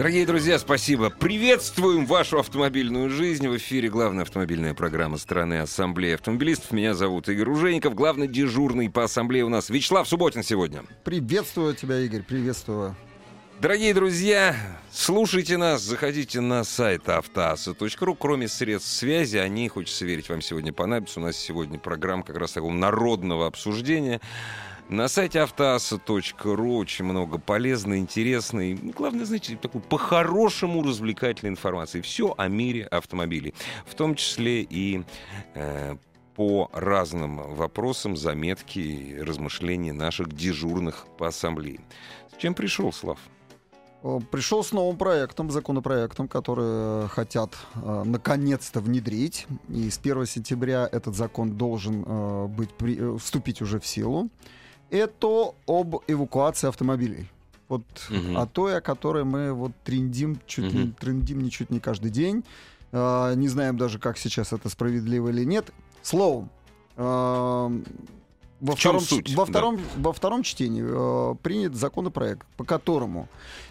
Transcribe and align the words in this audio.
Дорогие 0.00 0.24
друзья, 0.24 0.58
спасибо. 0.58 1.10
Приветствуем 1.10 2.06
вашу 2.06 2.38
автомобильную 2.38 3.10
жизнь. 3.10 3.46
В 3.46 3.54
эфире 3.58 3.90
главная 3.90 4.22
автомобильная 4.22 4.72
программа 4.72 5.18
страны 5.18 5.58
Ассамблеи 5.58 6.14
автомобилистов. 6.14 6.70
Меня 6.70 6.94
зовут 6.94 7.28
Игорь 7.28 7.50
Ужеников. 7.50 7.94
Главный 7.94 8.26
дежурный 8.26 8.88
по 8.88 9.04
ассамблее 9.04 9.44
у 9.44 9.50
нас 9.50 9.68
Вячеслав 9.68 10.08
Субботин 10.08 10.42
сегодня. 10.42 10.84
Приветствую 11.04 11.74
тебя, 11.74 11.98
Игорь, 12.00 12.22
приветствую. 12.22 12.96
Дорогие 13.60 13.92
друзья, 13.92 14.56
слушайте 14.90 15.58
нас, 15.58 15.82
заходите 15.82 16.40
на 16.40 16.64
сайт 16.64 17.06
автоаса.ру. 17.06 18.14
Кроме 18.14 18.48
средств 18.48 18.90
связи, 18.90 19.36
они, 19.36 19.68
хочется 19.68 20.06
верить, 20.06 20.30
вам 20.30 20.40
сегодня 20.40 20.72
понадобятся. 20.72 21.20
У 21.20 21.24
нас 21.24 21.36
сегодня 21.36 21.78
программа 21.78 22.22
как 22.22 22.38
раз 22.38 22.52
такого 22.52 22.72
народного 22.72 23.46
обсуждения. 23.46 24.22
На 24.90 25.06
сайте 25.06 25.40
автоаса.ру 25.40 26.76
очень 26.76 27.04
много 27.04 27.38
полезной, 27.38 27.98
интересной, 27.98 28.76
ну, 28.82 28.90
главное, 28.90 29.24
знаете, 29.24 29.56
такой 29.56 29.80
по-хорошему 29.80 30.82
развлекательной 30.82 31.52
информации. 31.52 32.00
Все 32.00 32.34
о 32.36 32.48
мире 32.48 32.86
автомобилей. 32.86 33.54
В 33.86 33.94
том 33.94 34.16
числе 34.16 34.62
и 34.62 35.04
э, 35.54 35.94
по 36.34 36.68
разным 36.72 37.54
вопросам 37.54 38.16
заметки 38.16 38.80
и 38.80 39.20
размышления 39.20 39.92
наших 39.92 40.32
дежурных 40.32 41.06
по 41.16 41.28
ассамблее. 41.28 41.78
С 42.34 42.40
чем 42.40 42.54
пришел, 42.54 42.92
Слав? 42.92 43.20
Пришел 44.32 44.64
с 44.64 44.72
новым 44.72 44.96
проектом, 44.96 45.52
законопроектом, 45.52 46.26
который 46.26 47.06
хотят 47.10 47.56
э, 47.76 48.02
наконец-то 48.04 48.80
внедрить. 48.80 49.46
И 49.68 49.88
с 49.88 49.98
1 49.98 50.26
сентября 50.26 50.88
этот 50.90 51.14
закон 51.14 51.52
должен 51.52 52.02
э, 52.04 52.46
быть, 52.48 52.70
при, 52.74 52.98
э, 52.98 53.18
вступить 53.18 53.62
уже 53.62 53.78
в 53.78 53.86
силу 53.86 54.28
это 54.90 55.54
об 55.66 55.96
эвакуации 56.06 56.68
автомобилей. 56.68 57.28
Вот 57.68 57.84
угу. 58.10 58.36
о 58.36 58.46
той, 58.46 58.78
о 58.78 58.80
которой 58.80 59.24
мы 59.24 59.52
вот 59.52 59.72
трендим, 59.84 60.40
чуть 60.46 60.66
угу. 60.66 60.78
не, 60.78 60.90
трендим 60.92 61.42
ничуть 61.42 61.70
не 61.70 61.78
каждый 61.78 62.10
день. 62.10 62.44
Э, 62.92 63.34
не 63.36 63.48
знаем 63.48 63.76
даже, 63.76 63.98
как 63.98 64.18
сейчас 64.18 64.52
это 64.52 64.68
справедливо 64.68 65.28
или 65.28 65.44
нет. 65.44 65.70
Словом, 66.02 66.50
э, 66.96 67.80
во, 68.60 68.76
втором, 68.76 69.00
суть? 69.00 69.34
Во, 69.34 69.44
втором, 69.44 69.76
да. 69.76 69.82
во 69.96 70.12
втором 70.12 70.42
чтении 70.42 70.84
э, 70.86 71.34
принят 71.36 71.74
законопроект, 71.74 72.46
по 72.56 72.64
которому 72.64 73.28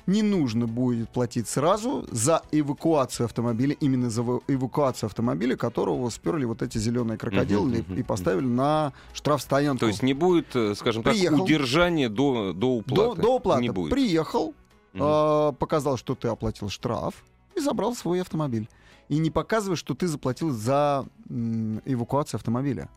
не 0.08 0.24
нужно 0.24 0.66
будет 0.68 1.10
платить 1.10 1.48
сразу 1.48 2.08
за 2.12 2.42
эвакуацию 2.52 3.26
автомобиля, 3.26 3.76
именно 3.80 4.10
за 4.10 4.22
эвакуацию 4.48 5.08
автомобиля, 5.08 5.56
которого 5.56 6.10
сперли 6.10 6.46
вот 6.46 6.62
эти 6.62 6.78
зеленые 6.78 7.18
крокодилы 7.18 7.72
uh-huh, 7.72 7.88
uh-huh, 7.88 8.00
и 8.00 8.04
поставили 8.04 8.48
uh-huh. 8.48 8.56
на 8.56 8.94
штрафстоянку. 9.14 9.82
То 9.82 9.88
есть 9.88 10.02
не 10.02 10.14
будет, 10.14 10.56
э, 10.56 10.74
скажем 10.76 11.04
так, 11.04 11.14
Приехал, 11.14 11.44
удержания 11.44 12.10
до, 12.10 12.54
до 12.54 12.78
уплаты? 12.78 13.16
До, 13.16 13.22
до 13.22 13.36
уплаты. 13.36 13.62
Не 13.62 13.70
будет. 13.70 13.92
Приехал, 13.92 14.54
uh-huh. 14.94 15.52
э, 15.52 15.54
показал, 15.54 15.98
что 15.98 16.16
ты 16.16 16.28
оплатил 16.28 16.70
штраф 16.70 17.14
и 17.56 17.60
забрал 17.60 17.96
свой 17.96 18.22
автомобиль. 18.22 18.68
И 19.08 19.18
не 19.18 19.32
показывай, 19.32 19.76
что 19.76 19.96
ты 19.96 20.08
заплатил 20.08 20.52
за 20.52 21.06
эвакуацию 21.30 22.38
автомобиля. 22.38 22.90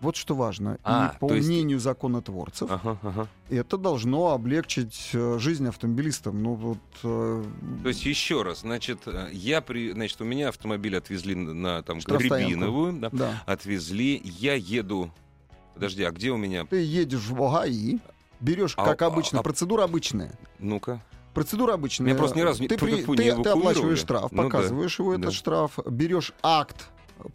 Вот 0.00 0.14
что 0.14 0.34
важно. 0.34 0.78
А, 0.84 1.14
и 1.14 1.18
по 1.18 1.32
есть... 1.32 1.48
мнению 1.48 1.80
законотворцев, 1.80 2.70
ага, 2.70 2.98
ага. 3.02 3.28
это 3.50 3.76
должно 3.76 4.32
облегчить 4.32 5.10
э, 5.12 5.38
жизнь 5.40 5.66
автомобилистам. 5.66 6.40
Ну, 6.40 6.54
вот, 6.54 6.78
э... 7.02 7.44
То 7.82 7.88
есть 7.88 8.06
еще 8.06 8.42
раз, 8.42 8.60
значит, 8.60 9.00
э, 9.06 9.28
я 9.32 9.60
при, 9.60 9.92
значит, 9.92 10.20
у 10.20 10.24
меня 10.24 10.50
автомобиль 10.50 10.96
отвезли 10.96 11.34
на 11.34 11.82
там 11.82 11.98
Гребиновую, 11.98 12.92
да, 12.92 13.10
да. 13.10 13.42
отвезли, 13.46 14.20
я 14.24 14.54
еду. 14.54 15.10
Подожди, 15.74 16.04
а 16.04 16.12
где 16.12 16.30
у 16.30 16.36
меня? 16.36 16.64
Ты 16.66 16.82
едешь 16.82 17.26
в 17.26 17.42
ОГАИ, 17.42 17.98
берешь, 18.38 18.74
а, 18.76 18.84
как 18.84 19.02
обычно, 19.02 19.40
а, 19.40 19.42
процедура 19.42 19.82
обычная. 19.82 20.32
Ну-ка. 20.60 21.02
Процедура 21.34 21.74
обычная. 21.74 22.10
Я 22.10 22.14
просто 22.14 22.36
ни 22.38 22.42
разу 22.42 22.66
ты, 22.66 22.78
при, 22.78 23.04
ты, 23.04 23.42
ты 23.42 23.48
оплачиваешь 23.48 23.98
штраф, 23.98 24.30
ну, 24.30 24.44
показываешь 24.44 24.96
да. 24.96 25.02
его 25.02 25.14
этот 25.14 25.26
да. 25.26 25.32
штраф, 25.32 25.78
берешь 25.86 26.32
акт 26.42 26.88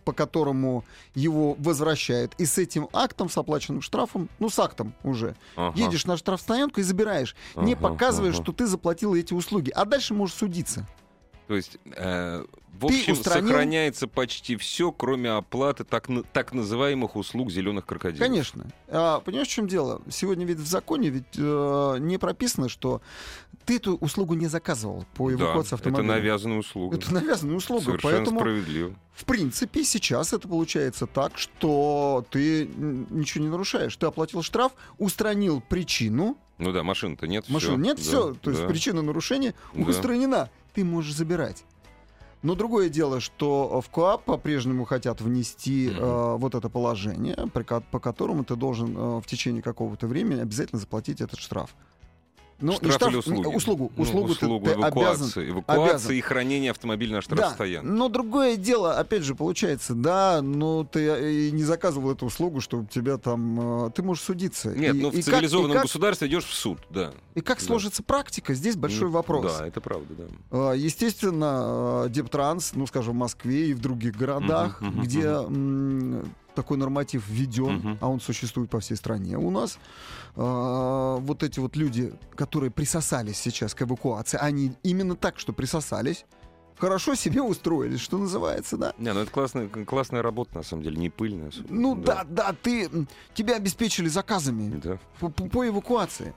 по 0.06 0.14
которому 0.14 0.84
его 1.16 1.56
возвращает, 1.60 2.34
и 2.38 2.46
с 2.46 2.58
этим 2.58 2.90
актом, 2.94 3.30
с 3.30 3.38
оплаченным 3.38 3.82
штрафом, 3.82 4.30
ну, 4.40 4.50
с 4.50 4.60
актом 4.60 4.94
уже, 5.04 5.36
ага. 5.56 5.78
едешь 5.80 6.06
на 6.06 6.18
штрафстоянку 6.18 6.80
и 6.80 6.84
забираешь, 6.84 7.36
ага, 7.56 7.66
не 7.66 7.76
показываешь, 7.76 8.36
ага. 8.36 8.44
что 8.44 8.52
ты 8.52 8.66
заплатил 8.66 9.16
эти 9.16 9.34
услуги, 9.34 9.72
а 9.72 9.86
дальше 9.86 10.14
можешь 10.14 10.36
судиться. 10.36 10.88
То 11.54 11.58
есть, 11.58 11.78
э, 11.86 12.46
в 12.80 12.86
общем, 12.88 13.14
устранил... 13.14 13.50
сохраняется 13.50 14.08
почти 14.08 14.56
все, 14.56 14.92
кроме 14.92 15.30
оплаты 15.30 15.84
так, 15.84 16.10
так 16.32 16.52
называемых 16.52 17.16
услуг 17.16 17.52
зеленых 17.52 17.86
крокодилов. 17.86 18.28
Конечно. 18.28 18.66
А, 18.88 19.20
понимаешь, 19.20 19.50
в 19.50 19.52
чем 19.52 19.68
дело? 19.68 20.02
Сегодня 20.10 20.48
ведь 20.48 20.58
в 20.58 20.66
законе 20.66 21.10
ведь 21.10 21.26
э, 21.38 21.98
не 22.00 22.18
прописано, 22.18 22.70
что 22.70 23.04
ты 23.66 23.76
эту 23.76 23.98
услугу 23.98 24.34
не 24.34 24.48
заказывал 24.48 25.06
по 25.14 25.32
эвакуации 25.32 25.70
да, 25.70 25.76
автомобиля. 25.76 26.04
Это 26.06 26.14
навязанная 26.22 26.58
услуга. 26.58 26.98
Это 26.98 27.14
навязанная 27.14 27.56
услуга. 27.58 27.84
Совершенно 27.84 28.16
поэтому, 28.16 28.40
справедливо. 28.40 28.96
В 29.14 29.26
принципе, 29.26 29.84
сейчас 29.84 30.34
это 30.34 30.48
получается 30.48 31.06
так, 31.06 31.38
что 31.38 32.26
ты 32.32 32.66
ничего 32.66 33.44
не 33.44 33.52
нарушаешь. 33.52 33.96
Ты 33.96 34.08
оплатил 34.08 34.42
штраф, 34.42 34.72
устранил 34.98 35.62
причину. 35.62 36.36
Ну 36.58 36.72
да, 36.72 36.82
машины-то 36.82 37.28
нет. 37.28 37.48
Машин 37.50 37.80
нет, 37.80 37.98
да, 37.98 38.02
все. 38.02 38.34
То 38.34 38.50
да. 38.50 38.58
есть 38.58 38.68
причина 38.68 39.04
нарушения 39.04 39.54
да. 39.76 39.84
устранена. 39.84 40.50
Ты 40.74 40.84
можешь 40.84 41.16
забирать. 41.16 41.66
Но 42.42 42.56
другое 42.56 42.90
дело, 42.90 43.22
что 43.22 43.80
в 43.80 43.90
КОАП 43.90 44.26
по-прежнему 44.26 44.84
хотят 44.84 45.22
внести 45.22 45.88
mm-hmm. 45.88 46.36
э, 46.36 46.38
вот 46.38 46.56
это 46.56 46.70
положение, 46.70 47.38
по 47.92 48.00
которому 48.00 48.44
ты 48.44 48.58
должен 48.58 48.98
э, 48.98 49.22
в 49.22 49.26
течение 49.26 49.62
какого-то 49.62 50.08
времени 50.08 50.42
обязательно 50.42 50.80
заплатить 50.80 51.22
этот 51.22 51.40
штраф. 51.40 51.74
Ну, 52.64 52.74
штраф, 52.74 52.94
штраф 52.94 53.12
или 53.12 53.18
услуги? 53.18 53.48
Услугу. 53.56 53.92
Ну, 53.96 54.04
услугу, 54.04 54.32
услугу 54.32 54.66
ты, 54.66 54.74
эвакуации, 54.74 55.44
ты 55.44 55.50
эвакуации 55.50 55.90
обязан. 55.90 56.16
и 56.16 56.22
хранения 56.22 56.72
автомобиля 56.72 57.16
на 57.16 57.22
штрафстоянке. 57.22 57.86
Да, 57.86 57.94
но 57.94 58.08
другое 58.08 58.56
дело, 58.56 58.98
опять 58.98 59.24
же, 59.24 59.36
получается, 59.36 59.94
да, 59.94 60.42
но 60.42 60.86
ты 60.86 61.02
э, 61.02 61.50
не 61.50 61.64
заказывал 61.64 62.12
эту 62.12 62.26
услугу, 62.26 62.62
чтобы 62.62 62.88
тебя 62.88 63.18
там... 63.18 63.88
Э, 63.88 63.92
ты 63.92 64.02
можешь 64.02 64.24
судиться. 64.24 64.70
Нет, 64.70 64.96
и, 64.96 65.02
ну 65.02 65.10
в 65.10 65.22
цивилизованном 65.22 65.74
как, 65.74 65.84
государстве 65.84 66.30
идешь 66.30 66.46
в 66.46 66.54
суд, 66.54 66.80
да. 66.90 67.12
И 67.36 67.42
как 67.42 67.60
да. 67.60 67.66
сложится 67.66 68.02
практика, 68.02 68.54
здесь 68.54 68.78
большой 68.78 69.10
вопрос. 69.10 69.58
Да, 69.60 69.68
это 69.68 69.82
правда, 69.82 70.14
да. 70.18 70.72
Э, 70.72 70.78
естественно, 70.78 72.06
Дептранс, 72.10 72.72
ну, 72.76 72.88
скажем, 72.88 73.16
в 73.16 73.18
Москве 73.18 73.72
и 73.72 73.74
в 73.74 73.82
других 73.82 74.16
городах, 74.16 74.82
uh-huh, 74.82 74.94
uh-huh, 74.94 75.02
где 75.02 75.22
uh-huh 75.22 76.30
такой 76.54 76.78
норматив 76.78 77.28
введен, 77.28 77.78
угу. 77.78 77.98
а 78.02 78.10
он 78.10 78.20
существует 78.20 78.70
по 78.70 78.80
всей 78.80 78.96
стране 78.96 79.38
у 79.38 79.50
нас. 79.50 79.78
А, 80.36 81.18
вот 81.18 81.44
эти 81.44 81.60
вот 81.60 81.76
люди, 81.76 82.14
которые 82.36 82.72
присосались 82.72 83.38
сейчас 83.38 83.74
к 83.74 83.82
эвакуации, 83.82 84.38
они 84.42 84.74
именно 84.84 85.16
так, 85.16 85.40
что 85.40 85.54
присосались, 85.54 86.26
хорошо 86.78 87.16
себе 87.16 87.42
устроились, 87.42 88.00
что 88.00 88.18
называется, 88.18 88.78
да. 88.78 88.94
Не, 88.98 89.14
ну 89.14 89.22
это 89.22 89.32
классная, 89.32 89.68
классная 89.68 90.22
работа, 90.22 90.58
на 90.58 90.64
самом 90.64 90.84
деле, 90.84 90.98
не 90.98 91.10
пыльная. 91.10 91.52
Ну 91.70 91.96
да, 91.96 92.24
да, 92.24 92.52
да 92.52 92.56
ты, 92.62 92.90
тебя 93.34 93.56
обеспечили 93.56 94.08
заказами 94.08 94.80
да. 94.80 94.98
по, 95.20 95.30
по, 95.30 95.46
по 95.46 95.68
эвакуации. 95.68 96.34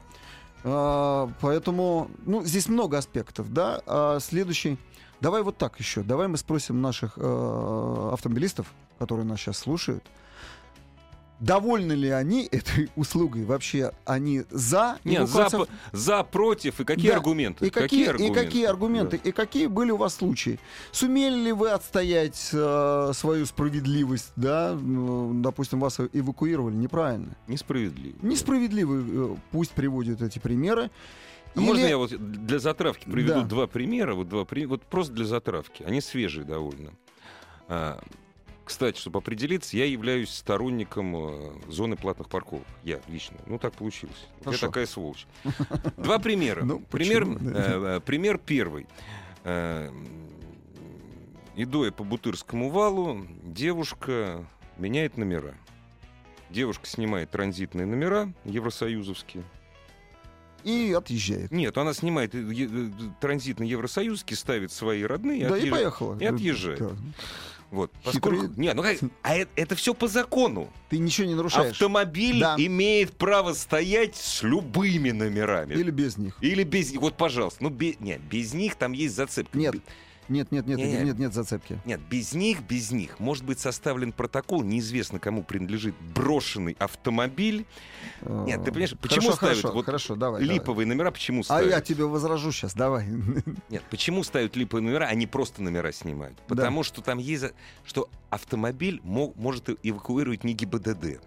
А, 0.64 1.30
поэтому, 1.40 2.10
ну, 2.24 2.44
здесь 2.44 2.68
много 2.68 2.98
аспектов, 2.98 3.52
да. 3.52 3.82
А 3.86 4.18
следующий, 4.20 4.78
давай 5.20 5.42
вот 5.42 5.56
так 5.56 5.78
еще, 5.78 6.02
давай 6.02 6.28
мы 6.28 6.36
спросим 6.36 6.80
наших 6.80 7.14
э, 7.16 8.10
автомобилистов, 8.12 8.72
которые 8.98 9.26
нас 9.26 9.40
сейчас 9.40 9.58
слушают, 9.58 10.04
довольны 11.40 11.92
ли 11.92 12.08
они 12.10 12.46
этой 12.50 12.88
услугой? 12.96 13.44
Вообще 13.44 13.92
они 14.04 14.44
за? 14.50 14.98
Нет, 15.04 15.28
за, 15.28 15.48
за, 15.92 16.22
против. 16.24 16.80
И 16.80 16.84
какие 16.84 17.10
да. 17.10 17.16
аргументы? 17.16 17.66
И 17.66 17.70
какие, 17.70 18.06
какие 18.06 18.08
аргументы? 18.08 18.40
И 18.40 18.44
какие 18.44 18.66
аргументы? 18.66 19.20
Да. 19.22 19.28
И 19.28 19.32
какие 19.32 19.66
были 19.66 19.90
у 19.90 19.96
вас 19.96 20.14
случаи? 20.14 20.58
Сумели 20.92 21.36
ли 21.36 21.52
вы 21.52 21.70
отстоять 21.70 22.50
э, 22.52 23.10
свою 23.14 23.46
справедливость? 23.46 24.32
Да, 24.36 24.76
ну, 24.80 25.32
допустим, 25.34 25.80
вас 25.80 25.98
эвакуировали 26.12 26.74
неправильно. 26.74 27.36
Несправедливо. 27.46 28.16
Несправедливо. 28.22 28.94
Э, 28.96 29.36
пусть 29.50 29.72
приводят 29.72 30.22
эти 30.22 30.38
примеры. 30.38 30.90
А 31.56 31.60
Или... 31.60 31.66
Можно 31.66 31.86
я 31.86 31.96
вот 31.96 32.10
для 32.10 32.58
затравки 32.58 33.08
приведу 33.08 33.40
да. 33.40 33.46
два 33.46 33.66
примера? 33.66 34.14
Вот, 34.14 34.28
два, 34.28 34.46
вот 34.66 34.82
просто 34.82 35.14
для 35.14 35.24
затравки. 35.24 35.82
Они 35.84 36.02
свежие 36.02 36.44
довольно. 36.44 36.92
А, 37.66 37.98
кстати, 38.66 38.98
чтобы 38.98 39.20
определиться, 39.20 39.76
я 39.76 39.86
являюсь 39.86 40.30
сторонником 40.30 41.16
э, 41.16 41.52
зоны 41.68 41.96
платных 41.96 42.28
парковок. 42.28 42.66
Я 42.84 43.00
лично. 43.08 43.38
Ну, 43.46 43.58
так 43.58 43.72
получилось. 43.72 44.26
Хорошо. 44.44 44.66
Я 44.66 44.68
такая 44.68 44.86
сволочь. 44.86 45.26
Два 45.96 46.18
примера. 46.18 46.62
Ну, 46.62 46.80
пример, 46.80 47.26
э, 47.26 47.96
э, 47.96 48.00
пример 48.00 48.38
первый. 48.38 48.86
Э, 49.44 49.90
иду 51.54 51.84
я 51.84 51.92
по 51.92 52.04
Бутырскому 52.04 52.68
валу, 52.68 53.26
девушка 53.44 54.44
меняет 54.76 55.16
номера. 55.16 55.54
Девушка 56.50 56.86
снимает 56.86 57.30
транзитные 57.30 57.86
номера 57.86 58.32
евросоюзовские 58.44 59.42
и 60.66 60.92
отъезжает. 60.92 61.52
Нет, 61.52 61.78
она 61.78 61.94
снимает 61.94 62.34
э, 62.34 62.38
э, 62.38 62.90
транзит 63.20 63.60
на 63.60 63.64
Евросоюзки, 63.64 64.34
ставит 64.34 64.72
свои 64.72 65.04
родные 65.04 65.48
Да, 65.48 65.56
и 65.56 65.62
отъезж- 65.62 65.70
поехала. 65.70 66.18
и 66.18 66.24
отъезжает. 66.24 66.78
Да. 66.80 66.90
Вот. 67.70 67.92
Хитрый. 68.04 68.12
Поскольку... 68.12 68.60
Не, 68.60 68.72
ну 68.74 68.82
как- 68.82 68.98
а 69.22 69.34
это, 69.34 69.50
это 69.56 69.74
все 69.76 69.94
по 69.94 70.08
закону. 70.08 70.72
Ты 70.88 70.98
ничего 70.98 71.26
не 71.28 71.34
нарушаешь. 71.34 71.72
Автомобиль 71.72 72.40
Да. 72.40 72.54
имеет 72.58 73.12
право 73.16 73.52
стоять 73.54 74.16
с 74.16 74.42
любыми 74.42 75.10
номерами. 75.10 75.74
Или 75.74 75.90
без 75.90 76.16
них. 76.16 76.36
Или 76.40 76.62
без 76.64 76.90
них. 76.92 77.00
Вот, 77.00 77.16
пожалуйста. 77.16 77.62
Ну, 77.62 77.70
без... 77.70 77.98
Нет, 78.00 78.20
без 78.22 78.52
них 78.54 78.74
там 78.76 78.92
есть 78.92 79.14
зацепка. 79.14 79.56
Нет. 79.58 79.76
Нет, 80.28 80.50
нет, 80.52 80.66
нет. 80.66 80.78
Игорь, 80.78 81.04
нет, 81.04 81.18
нет 81.18 81.34
зацепки. 81.34 81.78
Нет, 81.84 82.00
без 82.10 82.32
них, 82.34 82.62
без 82.62 82.90
них 82.90 83.20
может 83.20 83.44
быть 83.44 83.58
составлен 83.60 84.12
протокол, 84.12 84.62
неизвестно 84.62 85.18
кому 85.18 85.42
принадлежит 85.44 85.94
брошенный 86.14 86.76
автомобиль. 86.78 87.66
Нет, 88.22 88.64
ты 88.64 88.70
понимаешь, 88.72 88.94
почему 89.00 89.30
хорошо, 89.30 89.36
ставят 89.36 89.56
хорошо, 89.58 89.72
вот 89.74 89.84
хорошо, 89.84 90.16
давай, 90.16 90.42
давай. 90.42 90.54
липовые 90.56 90.86
номера, 90.86 91.10
почему 91.10 91.40
А 91.42 91.44
ставят? 91.44 91.70
я 91.70 91.80
тебе 91.80 92.04
возражу 92.04 92.52
сейчас, 92.52 92.74
давай. 92.74 93.06
Нет, 93.68 93.82
почему 93.90 94.22
ставят 94.24 94.56
липовые 94.56 94.84
номера, 94.84 95.04
а 95.06 95.14
не 95.14 95.26
просто 95.26 95.62
номера 95.62 95.92
снимают? 95.92 96.36
Да. 96.48 96.54
Потому 96.54 96.82
что 96.82 97.02
там 97.02 97.18
есть, 97.18 97.44
что 97.84 98.08
автомобиль 98.30 99.00
мо- 99.04 99.32
может 99.36 99.68
эвакуировать 99.82 100.44
не 100.44 100.54
ГИБДД. 100.54 101.20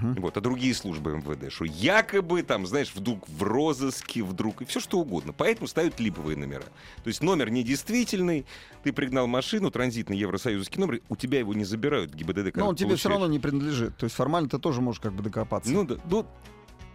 Мгм. 0.00 0.20
Вот, 0.20 0.36
а 0.36 0.40
другие 0.40 0.74
службы 0.74 1.12
МВД, 1.16 1.52
что 1.52 1.64
якобы 1.64 2.42
там, 2.42 2.66
знаешь, 2.66 2.92
вдруг 2.94 3.28
в 3.28 3.42
розыске, 3.42 4.22
вдруг, 4.22 4.62
и 4.62 4.64
все 4.64 4.80
что 4.80 4.98
угодно. 4.98 5.32
Поэтому 5.32 5.68
ставят 5.68 6.00
липовые 6.00 6.36
номера. 6.36 6.64
То 7.02 7.08
есть 7.08 7.22
номер 7.22 7.50
недействительный, 7.50 8.44
ты 8.82 8.92
пригнал 8.92 9.26
машину, 9.26 9.70
транзитный 9.70 10.16
евросоюзский 10.16 10.80
номер, 10.80 11.00
у 11.08 11.16
тебя 11.16 11.38
его 11.38 11.54
не 11.54 11.64
забирают 11.64 12.12
ГИБДД. 12.14 12.56
Но 12.56 12.68
он 12.68 12.76
тебе 12.76 12.96
все 12.96 13.08
равно 13.08 13.26
не 13.28 13.38
принадлежит. 13.38 13.96
То 13.96 14.04
есть 14.04 14.16
формально 14.16 14.48
ты 14.48 14.58
тоже 14.58 14.80
можешь 14.80 15.00
как 15.00 15.12
бы 15.12 15.22
докопаться. 15.22 15.70
Ну 15.70 15.84
да, 15.84 15.96
ну, 16.10 16.26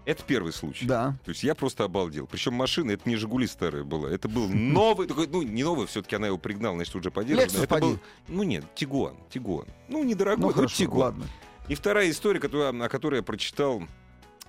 это 0.06 0.24
первый 0.24 0.52
случай. 0.54 0.86
да. 0.86 1.18
То 1.24 1.30
есть 1.30 1.44
я 1.44 1.54
просто 1.56 1.84
обалдел. 1.84 2.26
Причем 2.28 2.54
машина, 2.54 2.92
это 2.92 3.08
не 3.08 3.16
«Жигули» 3.16 3.46
старая 3.48 3.84
была. 3.84 4.10
Это 4.10 4.28
был 4.28 4.48
новый, 4.50 5.08
такой, 5.08 5.28
ну, 5.28 5.42
не 5.44 5.64
новый, 5.64 5.88
все-таки 5.88 6.16
она 6.16 6.28
его 6.28 6.38
пригнала, 6.38 6.76
значит, 6.76 6.96
уже 6.96 7.12
подержана. 7.12 7.46
Это 7.64 7.76
был, 7.80 7.92
поди. 7.92 8.00
ну 8.28 8.44
нет, 8.44 8.66
Тигуан, 8.76 9.16
Тигуан. 9.30 9.68
Ну, 9.88 10.04
недорогой, 10.04 10.42
Ну 10.42 10.48
но 10.48 10.54
хорошо, 10.54 10.76
Тигуан. 10.78 11.00
ладно. 11.00 11.26
И 11.70 11.76
вторая 11.76 12.10
история, 12.10 12.40
которую- 12.40 12.84
о 12.84 12.90
которой 12.90 13.18
я 13.18 13.24
прочитал 13.24 13.84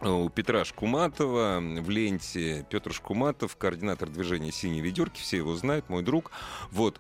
э, 0.01 0.09
у 0.09 0.31
Петра 0.31 0.65
Шкуматова 0.65 1.61
в 1.61 1.91
ленте. 1.91 2.67
Петр 2.71 2.95
Шкуматов, 2.95 3.57
координатор 3.59 4.09
движения 4.09 4.51
«Синие 4.51 4.81
ведерки», 4.81 5.21
все 5.21 5.37
его 5.37 5.55
знают, 5.55 5.91
мой 5.91 6.03
друг. 6.03 6.31
Вот. 6.71 6.99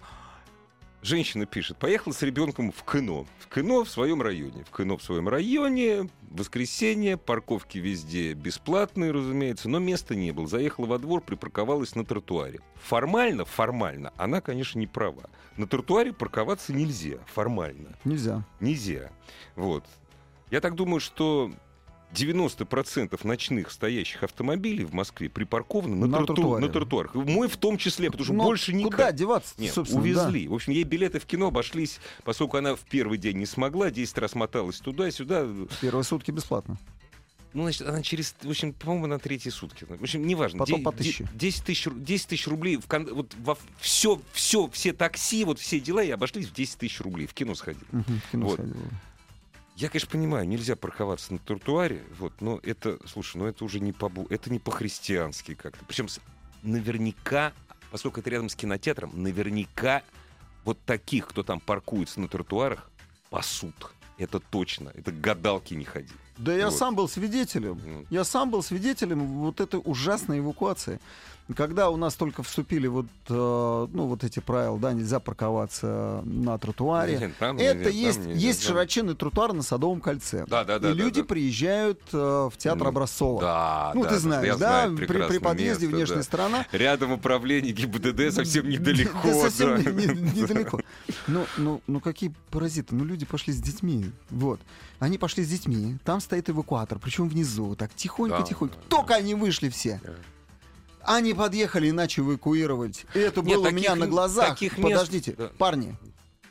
Женщина 1.00 1.46
пишет, 1.46 1.78
поехала 1.78 2.12
с 2.12 2.20
ребенком 2.20 2.72
в 2.72 2.84
кино. 2.84 3.26
В 3.38 3.48
кино 3.48 3.84
в 3.84 3.88
своем 3.88 4.20
районе. 4.20 4.64
В 4.70 4.76
кино 4.76 4.98
в 4.98 5.02
своем 5.02 5.30
районе, 5.30 6.10
воскресенье, 6.30 7.16
парковки 7.16 7.78
везде 7.78 8.34
бесплатные, 8.34 9.12
разумеется, 9.12 9.70
но 9.70 9.78
места 9.78 10.14
не 10.14 10.32
было. 10.32 10.46
Заехала 10.46 10.84
во 10.84 10.98
двор, 10.98 11.22
припарковалась 11.22 11.94
на 11.94 12.04
тротуаре. 12.04 12.60
Формально, 12.74 13.46
формально, 13.46 14.12
она, 14.18 14.42
конечно, 14.42 14.78
не 14.78 14.86
права. 14.86 15.30
На 15.56 15.66
тротуаре 15.66 16.12
парковаться 16.12 16.74
нельзя, 16.74 17.16
формально. 17.24 17.96
Нельзя. 18.04 18.44
Нельзя. 18.60 19.10
Вот. 19.56 19.86
Я 20.50 20.60
так 20.60 20.74
думаю, 20.74 21.00
что 21.00 21.52
90% 22.12 23.18
ночных 23.24 23.70
стоящих 23.70 24.22
автомобилей 24.24 24.84
в 24.84 24.92
Москве 24.92 25.28
припаркованы 25.28 25.94
на, 25.94 26.06
На 26.06 26.16
троту- 26.18 26.34
тротуаре. 26.34 26.66
на 26.66 26.72
тротуарах. 26.72 27.14
Мой 27.14 27.48
в 27.48 27.56
том 27.56 27.78
числе, 27.78 28.08
потому 28.10 28.24
что 28.24 28.34
Но 28.34 28.44
больше 28.44 28.72
никак. 28.72 28.90
Куда 28.92 29.12
деваться, 29.12 29.54
Нет, 29.58 29.72
собственно, 29.72 30.02
увезли. 30.02 30.48
В 30.48 30.54
общем, 30.54 30.72
ей 30.72 30.82
билеты 30.84 31.20
в 31.20 31.26
кино 31.26 31.48
обошлись, 31.48 32.00
поскольку 32.24 32.56
она 32.56 32.74
в 32.74 32.80
первый 32.80 33.16
день 33.18 33.36
не 33.38 33.46
смогла, 33.46 33.90
10 33.90 34.18
раз 34.18 34.34
моталась 34.34 34.80
туда-сюда. 34.80 35.44
да. 35.44 35.66
Первые 35.80 36.02
сутки 36.04 36.30
бесплатно. 36.32 36.76
Ну, 37.52 37.62
значит, 37.62 37.82
она 37.82 38.00
через, 38.02 38.34
в 38.42 38.48
общем, 38.50 38.72
по-моему, 38.72 39.06
на 39.08 39.18
третьи 39.18 39.50
сутки. 39.50 39.84
В 39.84 40.00
общем, 40.02 40.24
неважно. 40.24 40.60
Потом 40.60 40.78
Де- 40.80 40.84
по 40.84 40.92
тысяче. 40.92 41.28
10 41.34 41.64
тысяч, 41.64 41.86
ру- 41.88 41.98
10 42.00 42.28
тысяч 42.28 42.46
рублей. 42.46 42.76
В 42.76 42.86
кон- 42.86 43.12
вот 43.12 43.34
во 43.40 43.58
все, 43.80 44.20
все, 44.32 44.68
все 44.72 44.92
такси, 44.92 45.44
вот 45.44 45.58
все 45.58 45.80
дела 45.80 46.00
и 46.02 46.10
обошлись 46.10 46.46
в 46.46 46.52
10 46.54 46.78
тысяч 46.78 47.00
рублей. 47.00 47.26
В 47.26 47.34
кино 47.34 47.56
сходили. 47.56 47.84
Мгм, 47.90 48.20
в 48.26 48.30
кино 48.30 48.46
Вот. 48.46 48.54
сходила. 48.54 48.76
Я, 49.80 49.88
конечно, 49.88 50.10
понимаю, 50.10 50.46
нельзя 50.46 50.76
парковаться 50.76 51.32
на 51.32 51.38
тротуаре, 51.38 52.04
вот, 52.18 52.34
но 52.40 52.60
это, 52.62 52.98
слушай, 53.06 53.38
ну 53.38 53.46
это 53.46 53.64
уже 53.64 53.80
не 53.80 53.92
по 53.92 54.12
это 54.28 54.50
не 54.50 54.58
по-христиански 54.58 55.54
как-то. 55.54 55.82
Причем 55.86 56.06
наверняка, 56.62 57.54
поскольку 57.90 58.20
это 58.20 58.28
рядом 58.28 58.50
с 58.50 58.54
кинотеатром, 58.54 59.10
наверняка 59.14 60.02
вот 60.66 60.78
таких, 60.84 61.28
кто 61.28 61.42
там 61.42 61.60
паркуется 61.60 62.20
на 62.20 62.28
тротуарах, 62.28 62.90
пасут. 63.30 63.74
Это 64.18 64.38
точно. 64.38 64.92
Это 64.94 65.12
к 65.12 65.20
гадалке 65.20 65.74
не 65.76 65.86
ходи. 65.86 66.12
Да 66.36 66.54
я 66.54 66.66
Вот. 66.66 66.76
сам 66.76 66.94
был 66.94 67.08
свидетелем. 67.08 67.80
Ну, 67.82 68.06
Я 68.10 68.24
сам 68.24 68.50
был 68.50 68.62
свидетелем 68.62 69.26
вот 69.38 69.60
этой 69.60 69.80
ужасной 69.82 70.40
эвакуации. 70.40 71.00
Когда 71.56 71.90
у 71.90 71.96
нас 71.96 72.14
только 72.14 72.42
вступили 72.42 72.86
вот, 72.86 73.06
э, 73.28 73.32
ну, 73.92 74.06
вот 74.06 74.24
эти 74.24 74.40
правила, 74.40 74.78
да, 74.78 74.92
нельзя 74.92 75.20
парковаться 75.20 76.22
на 76.24 76.56
тротуаре. 76.58 77.18
нет, 77.18 77.32
там 77.38 77.56
Это 77.56 77.74
нельзя, 77.74 77.84
там 77.90 77.92
есть, 77.98 78.18
нельзя, 78.20 78.40
есть 78.48 78.60
там- 78.62 78.68
широченный 78.68 79.14
тротуар 79.14 79.52
на 79.52 79.62
Садовом 79.62 80.00
кольце. 80.00 80.44
Да, 80.46 80.64
да, 80.64 80.78
да. 80.78 80.90
и 80.90 80.94
да, 80.94 80.98
люди 80.98 81.22
да. 81.22 81.26
приезжают 81.26 82.00
э, 82.12 82.16
в 82.52 82.52
театр 82.56 82.84
Ну, 82.84 82.88
Образцова. 82.88 83.40
Да, 83.40 83.92
ну, 83.94 84.02
да, 84.04 84.08
ты 84.10 84.18
знаешь, 84.18 84.48
да, 84.52 84.56
знаю 84.56 84.96
при, 84.96 85.06
при 85.06 85.38
подъезде 85.38 85.86
место, 85.86 85.96
внешняя 85.96 86.16
да. 86.16 86.22
сторона. 86.22 86.66
Рядом 86.72 87.12
управление 87.12 87.72
ГИБДД 87.72 88.32
совсем 88.34 88.68
недалеко. 88.68 89.18
Да, 89.24 89.34
совсем 89.34 89.82
да. 89.82 89.90
не- 89.90 90.06
не- 90.06 90.30
недалеко. 90.42 90.80
Ну, 91.26 91.46
ну, 91.56 91.80
ну 91.86 92.00
какие 92.00 92.32
паразиты? 92.50 92.94
Ну, 92.94 93.04
люди 93.04 93.26
пошли 93.26 93.52
с 93.52 93.60
детьми. 93.60 94.10
Вот. 94.30 94.60
Они 94.98 95.18
пошли 95.18 95.44
с 95.44 95.48
детьми. 95.48 95.96
Там 96.04 96.20
стоит 96.20 96.48
эвакуатор, 96.50 96.98
причем 96.98 97.28
внизу. 97.28 97.74
Так 97.74 97.90
тихонько-тихонько. 97.94 98.76
Да, 98.76 98.80
да, 98.82 98.96
Только 98.96 99.14
они 99.14 99.34
вышли 99.34 99.68
все. 99.68 100.00
Да. 100.04 100.12
Они 101.04 101.34
подъехали 101.34 101.90
иначе 101.90 102.20
эвакуировать. 102.20 103.04
И 103.14 103.18
это 103.18 103.40
Нет, 103.42 103.56
было 103.56 103.60
у 103.62 103.64
таких 103.64 103.78
меня 103.78 103.94
на 103.94 104.06
глазах. 104.06 104.50
таких 104.50 104.78
мест- 104.78 104.82
Подождите, 104.92 105.34
да. 105.36 105.50
парни, 105.58 105.96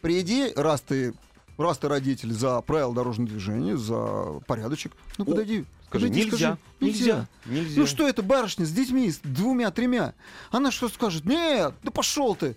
приди, 0.01 0.51
раз 0.55 0.81
ты, 0.81 1.13
раз 1.57 1.77
ты 1.77 1.87
родитель 1.87 2.31
за 2.33 2.61
правила 2.61 2.93
дорожного 2.93 3.29
движения, 3.29 3.77
за 3.77 4.39
порядочек, 4.47 4.93
ну 5.17 5.23
О, 5.25 5.27
подойди. 5.27 5.65
Скажи, 5.87 6.09
нельзя, 6.09 6.27
скажи, 6.37 6.57
нельзя, 6.81 7.27
нельзя. 7.45 7.79
Ну 7.81 7.87
что 7.87 8.07
это 8.07 8.21
барышня 8.21 8.65
с 8.65 8.71
детьми, 8.71 9.09
с 9.11 9.19
двумя-тремя? 9.23 10.13
Она 10.51 10.69
что 10.71 10.87
скажет? 10.87 11.25
Нет, 11.25 11.73
да 11.81 11.89
пошел 11.91 12.35
ты. 12.35 12.55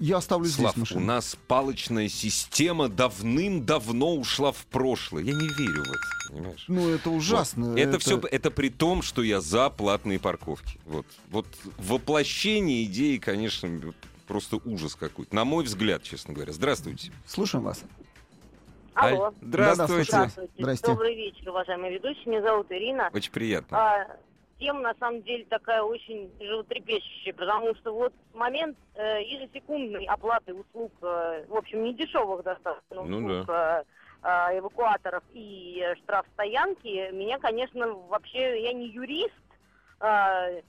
Я 0.00 0.18
оставлю 0.18 0.48
Слав, 0.48 0.72
здесь 0.72 0.80
машину. 0.80 1.00
у 1.00 1.04
нас 1.04 1.36
палочная 1.48 2.08
система 2.08 2.88
давным-давно 2.88 4.16
ушла 4.16 4.52
в 4.52 4.64
прошлое. 4.66 5.22
Я 5.22 5.32
не 5.32 5.48
верю 5.48 5.84
в 5.84 5.88
это, 5.88 6.32
понимаешь? 6.32 6.64
Ну 6.68 6.88
это 6.88 7.10
ужасно. 7.10 7.70
Вот. 7.70 7.78
Это, 7.78 7.98
все, 7.98 8.20
это 8.30 8.50
при 8.50 8.68
том, 8.68 9.02
что 9.02 9.22
я 9.22 9.40
за 9.40 9.70
платные 9.70 10.18
парковки. 10.18 10.78
Вот, 10.84 11.06
вот 11.30 11.46
воплощение 11.78 12.84
идеи, 12.84 13.18
конечно, 13.18 13.94
просто 14.26 14.56
ужас 14.64 14.94
какой-то. 14.94 15.34
На 15.34 15.44
мой 15.44 15.64
взгляд, 15.64 16.02
честно 16.02 16.34
говоря. 16.34 16.52
Здравствуйте. 16.52 17.12
Слушаем 17.26 17.64
вас. 17.64 17.82
Алло. 18.94 19.34
Здравствуйте. 19.42 20.04
Здравствуйте. 20.04 20.52
Здрасте. 20.58 20.86
Добрый 20.86 21.14
вечер, 21.14 21.50
уважаемые 21.50 21.94
ведущие. 21.94 22.24
Меня 22.26 22.42
зовут 22.42 22.66
Ирина. 22.70 23.10
Очень 23.12 23.30
приятно. 23.30 23.78
А, 23.78 24.16
тема, 24.58 24.80
на 24.80 24.94
самом 24.94 25.22
деле, 25.22 25.44
такая 25.46 25.82
очень 25.82 26.30
животрепещущая, 26.40 27.32
потому 27.34 27.74
что 27.76 27.94
вот 27.94 28.12
момент 28.34 28.76
э, 28.94 29.22
ежесекундной 29.22 30.04
оплаты 30.06 30.54
услуг, 30.54 30.92
э, 31.02 31.44
в 31.48 31.56
общем, 31.56 31.84
не 31.84 31.94
дешевых 31.94 32.42
достаточно 32.42 33.02
Ну 33.02 33.02
услуг 33.02 33.48
э, 33.48 33.84
э, 34.22 34.58
эвакуаторов 34.58 35.22
и 35.32 35.82
э, 35.84 35.94
штрафстоянки, 35.96 37.10
меня, 37.12 37.38
конечно, 37.38 37.88
вообще, 38.08 38.62
я 38.62 38.72
не 38.72 38.88
юрист, 38.88 39.34
э, 40.00 40.62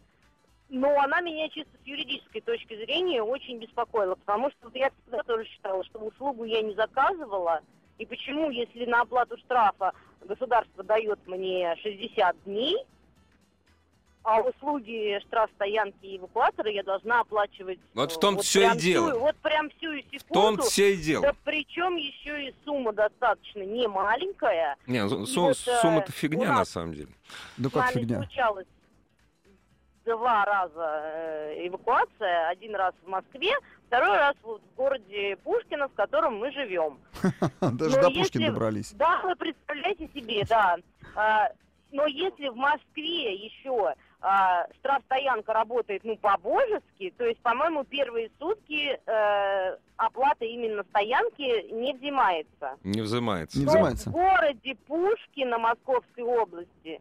но 0.69 0.99
она 0.99 1.21
меня 1.21 1.47
чисто 1.49 1.71
с 1.81 1.87
юридической 1.87 2.41
точки 2.41 2.75
зрения 2.75 3.23
очень 3.23 3.57
беспокоила, 3.57 4.15
потому 4.15 4.51
что 4.51 4.69
я 4.73 4.91
всегда 4.91 5.23
тоже 5.23 5.45
считала, 5.45 5.83
что 5.85 5.99
услугу 5.99 6.43
я 6.43 6.61
не 6.61 6.73
заказывала, 6.75 7.61
и 7.97 8.05
почему, 8.05 8.49
если 8.51 8.85
на 8.85 9.01
оплату 9.01 9.37
штрафа 9.37 9.93
государство 10.21 10.83
дает 10.83 11.25
мне 11.25 11.75
60 11.77 12.43
дней, 12.43 12.85
а 14.29 14.41
услуги 14.41 15.17
штрафстоянки 15.21 15.95
и 16.05 16.17
эвакуатора 16.17 16.69
я 16.69 16.83
должна 16.83 17.21
оплачивать... 17.21 17.79
Вот 17.93 18.11
в 18.11 18.17
э, 18.17 18.19
том-то 18.19 18.43
всё 18.43 18.59
и 18.59 18.63
прям 18.65 18.77
дело. 18.77 19.09
всю- 19.11 19.19
вот 19.21 19.35
прям 19.37 19.69
всю 19.69 19.91
В 19.93 20.01
секунду. 20.11 20.27
том 20.33 20.57
все 20.67 20.93
и 20.93 20.97
дело. 20.97 21.21
Да 21.21 21.33
причем 21.45 21.95
еще 21.95 22.49
и 22.49 22.55
сумма 22.65 22.91
достаточно 22.91 23.61
не 23.61 23.87
маленькая. 23.87 24.75
Не, 24.85 25.05
ну, 25.05 25.23
И 25.23 25.25
су- 25.27 25.41
вот, 25.43 25.57
э, 25.65 25.79
сумма-то 25.81 26.11
фигня 26.11 26.51
на 26.51 26.65
самом 26.65 26.93
деле. 26.93 27.07
Да 27.55 27.69
как 27.69 27.91
фигня. 27.91 28.17
случалось 28.17 28.65
два 30.03 30.43
раза 30.43 31.01
э, 31.05 31.67
эвакуация. 31.67 32.49
Один 32.49 32.75
раз 32.75 32.93
в 33.05 33.07
Москве, 33.07 33.53
второй 33.87 34.17
раз 34.17 34.35
вот 34.43 34.61
в 34.61 34.75
городе 34.75 35.37
Пушкино, 35.37 35.87
в 35.87 35.93
котором 35.93 36.35
мы 36.37 36.51
живем. 36.51 36.99
Даже 37.61 37.95
до 38.01 38.09
Пушкина 38.11 38.47
добрались. 38.47 38.91
Да, 38.91 39.21
вы 39.23 39.37
представляете 39.37 40.09
себе, 40.13 40.43
да. 40.49 40.77
А, 41.15 41.49
но 41.93 42.05
если 42.07 42.49
в 42.49 42.55
Москве 42.57 43.35
еще 43.35 43.93
а, 44.29 44.67
штрафстоянка 44.79 45.53
работает, 45.53 46.03
ну, 46.03 46.17
по-божески, 46.17 47.13
то 47.17 47.25
есть, 47.25 47.39
по-моему, 47.39 47.85
первые 47.85 48.29
сутки 48.39 48.99
э, 49.05 49.77
оплата 49.95 50.43
именно 50.43 50.83
стоянки 50.89 51.71
не 51.71 51.93
взимается. 51.93 52.75
Не 52.83 53.01
взимается. 53.01 53.57
Не 53.57 53.65
То 53.65 53.71
взимается. 53.71 54.09
в 54.09 54.11
городе 54.11 54.75
Пушкино 54.85 55.57
Московской 55.59 56.25
области 56.25 56.99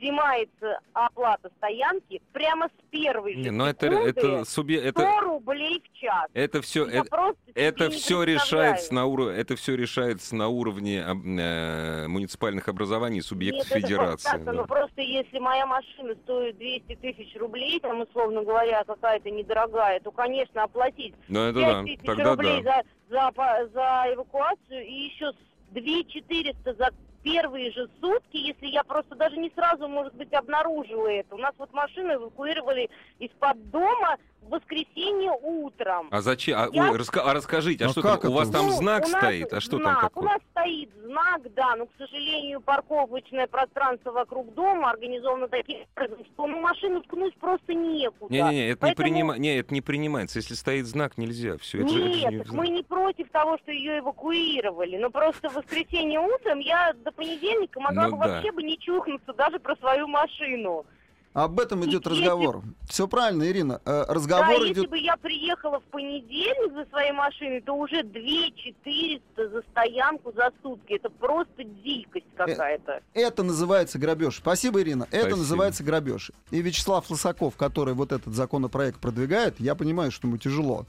взимается 0.00 0.80
оплата 0.94 1.50
стоянки 1.58 2.20
прямо 2.32 2.68
с 2.68 2.90
первой 2.90 3.34
же 3.34 3.40
Не, 3.40 3.50
но 3.50 3.68
это, 3.68 3.86
это, 3.86 4.44
субъе- 4.44 4.80
это, 4.80 5.00
100 5.02 5.20
рублей 5.20 5.82
в 5.82 5.98
час. 5.98 6.26
это 6.32 6.62
все, 6.62 6.86
Я 6.88 7.02
себе 7.04 7.32
Это 7.54 7.88
не 7.88 7.90
все 7.94 8.22
решается 8.22 8.94
на 8.94 9.04
уровне, 9.04 9.36
это 9.38 9.56
все 9.56 9.76
решается 9.76 10.34
на 10.34 10.48
уровне 10.48 11.04
э, 11.06 12.06
муниципальных 12.08 12.68
образований 12.68 13.20
субъектов 13.20 13.68
Нет, 13.68 13.76
это 13.76 13.86
федерации. 13.86 14.30
так-то, 14.30 14.44
да. 14.46 14.52
ну 14.52 14.66
просто 14.66 15.00
если 15.02 15.38
моя 15.38 15.66
машина 15.66 16.14
стоит 16.24 16.56
200 16.56 16.96
тысяч 16.96 17.36
рублей, 17.36 17.78
там, 17.80 18.00
условно 18.00 18.42
говоря, 18.42 18.82
какая-то 18.84 19.30
недорогая, 19.30 20.00
то, 20.00 20.10
конечно, 20.10 20.62
оплатить 20.64 21.14
Ну, 21.28 21.40
это 21.40 21.60
5 21.60 21.66
да, 21.76 21.82
тысяч 21.84 22.00
тогда 22.04 22.30
рублей 22.30 22.62
да. 22.62 22.82
за, 23.08 23.32
за, 23.36 23.68
за 23.74 24.14
эвакуацию 24.14 24.86
и 24.86 24.92
еще 24.92 25.32
2 25.72 25.82
400 26.08 26.74
за 26.74 26.90
первые 27.22 27.70
же 27.72 27.88
сутки, 28.00 28.36
если 28.36 28.66
я 28.66 28.82
просто 28.84 29.14
даже 29.14 29.36
не 29.36 29.50
сразу, 29.50 29.88
может 29.88 30.14
быть, 30.14 30.32
обнаружила 30.32 31.08
это. 31.08 31.34
У 31.34 31.38
нас 31.38 31.54
вот 31.58 31.72
машину 31.72 32.14
эвакуировали 32.14 32.88
из-под 33.18 33.70
дома 33.70 34.16
в 34.42 34.48
воскресенье 34.50 35.32
утром. 35.32 36.08
А 36.10 36.20
зачем? 36.20 36.58
А, 36.58 36.68
Я- 36.72 36.90
ой, 36.90 36.98
раска- 36.98 37.20
а 37.20 37.34
расскажите, 37.34 37.84
а 37.84 37.86
Ну, 37.88 37.92
что 37.92 38.02
как 38.02 38.22
там? 38.22 38.30
У 38.30 38.34
это? 38.34 38.38
вас 38.44 38.50
там 38.50 38.66
Ну, 38.66 38.72
знак 38.72 39.04
у 39.06 39.08
нас 39.08 39.20
стоит? 39.22 39.52
А 39.52 39.60
что 39.60 39.70
там 39.78 39.82
знак. 39.82 39.98
У 39.98 40.02
такое? 40.02 40.24
нас 40.28 40.40
стоит 40.50 40.90
знак, 41.04 41.42
да, 41.54 41.76
но, 41.76 41.86
к 41.86 41.90
сожалению, 41.98 42.60
парковочное 42.60 43.46
пространство 43.46 44.10
вокруг 44.12 44.52
дома 44.54 44.90
организовано 44.90 45.48
таким 45.48 45.78
образом, 45.96 46.24
что 46.24 46.46
ну, 46.46 46.60
машину 46.60 47.02
ткнуть 47.02 47.34
просто 47.36 47.74
некуда. 47.74 48.32
Не-не-не, 48.32 48.68
это, 48.70 48.86
не 48.86 48.92
Поэтому- 48.94 49.08
принима... 49.08 49.34
не, 49.38 49.58
это 49.58 49.74
не 49.74 49.80
принимается. 49.80 50.38
Если 50.38 50.54
стоит 50.54 50.86
знак, 50.86 51.18
нельзя. 51.18 51.56
Все, 51.58 51.80
это 51.80 51.88
же, 51.88 52.00
это 52.00 52.12
же 52.14 52.36
Нет, 52.36 52.50
не 52.50 52.56
мы 52.56 52.68
не 52.68 52.82
против 52.82 53.28
того, 53.30 53.58
что 53.58 53.72
ее 53.72 53.98
эвакуировали. 53.98 54.96
Но 54.96 55.10
просто 55.10 55.48
в 55.48 55.54
воскресенье 55.54 56.20
утром 56.20 56.58
я 56.60 56.92
до 57.04 57.12
понедельника 57.12 57.80
могла 57.80 58.08
Ну 58.08 58.16
бы 58.16 58.24
да. 58.24 58.34
вообще 58.34 58.52
бы 58.52 58.62
не 58.62 58.78
чухнуться 58.78 59.32
даже 59.34 59.58
про 59.58 59.76
свою 59.76 60.06
машину. 60.08 60.84
Об 61.32 61.60
этом 61.60 61.84
идет 61.84 62.04
Если- 62.06 62.20
разговор. 62.22 62.62
Все 62.88 63.06
правильно, 63.06 63.44
Ирина. 63.44 63.80
Э, 63.84 64.04
да, 64.06 64.12
Разговор 64.14 64.62
если 64.62 64.72
идет... 64.72 64.90
бы 64.90 64.98
я 64.98 65.16
приехала 65.16 65.78
в 65.78 65.84
понедельник 65.84 66.72
за 66.74 66.84
своей 66.90 67.12
машиной, 67.12 67.60
то 67.60 67.72
уже 67.74 68.02
2 68.02 68.12
400 68.56 69.48
за 69.48 69.62
стоянку 69.70 70.32
за 70.34 70.50
сутки. 70.60 70.94
Это 70.94 71.08
просто 71.08 71.62
дикость 71.62 72.26
какая-то. 72.36 73.00
Это 73.14 73.42
называется 73.44 73.98
грабеж. 74.00 74.38
Спасибо, 74.38 74.80
Ирина. 74.82 75.04
Это 75.04 75.18
Спасибо. 75.20 75.36
называется 75.38 75.84
грабеж. 75.84 76.32
И 76.50 76.60
Вячеслав 76.62 77.08
Лысаков, 77.08 77.56
который 77.56 77.94
вот 77.94 78.10
этот 78.10 78.34
законопроект 78.34 78.98
продвигает, 78.98 79.60
я 79.60 79.76
понимаю, 79.76 80.10
что 80.10 80.26
ему 80.26 80.36
тяжело. 80.36 80.84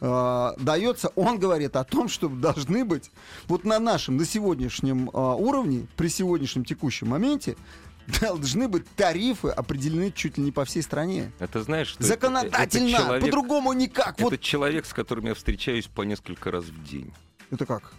э, 0.00 0.50
дается, 0.58 1.08
он 1.14 1.38
говорит 1.38 1.74
о 1.76 1.84
том, 1.84 2.08
что 2.08 2.28
должны 2.28 2.84
быть 2.84 3.10
вот 3.48 3.64
на 3.64 3.78
нашем, 3.78 4.16
на 4.18 4.24
сегодняшнем 4.26 5.08
э, 5.08 5.16
уровне, 5.16 5.86
при 5.96 6.08
сегодняшнем 6.08 6.64
текущем 6.66 7.08
моменте, 7.08 7.56
должны 8.20 8.68
быть 8.68 8.86
тарифы 8.94 9.48
определены 9.48 10.12
чуть 10.12 10.38
ли 10.38 10.44
не 10.44 10.52
по 10.52 10.64
всей 10.64 10.82
стране. 10.82 11.32
Это 11.38 11.62
знаешь, 11.62 11.88
что 11.88 11.98
это- 11.98 12.06
Законодательно, 12.08 12.88
это 12.96 13.02
человек, 13.04 13.24
по-другому 13.24 13.72
никак. 13.72 14.14
это 14.14 14.22
Вот 14.24 14.40
человек, 14.40 14.86
с 14.86 14.92
которым 14.92 15.26
я 15.26 15.34
встречаюсь 15.34 15.86
по 15.86 16.02
несколько 16.02 16.50
раз 16.50 16.64
в 16.64 16.84
день. 16.84 17.12
это 17.50 17.66
как? 17.66 17.92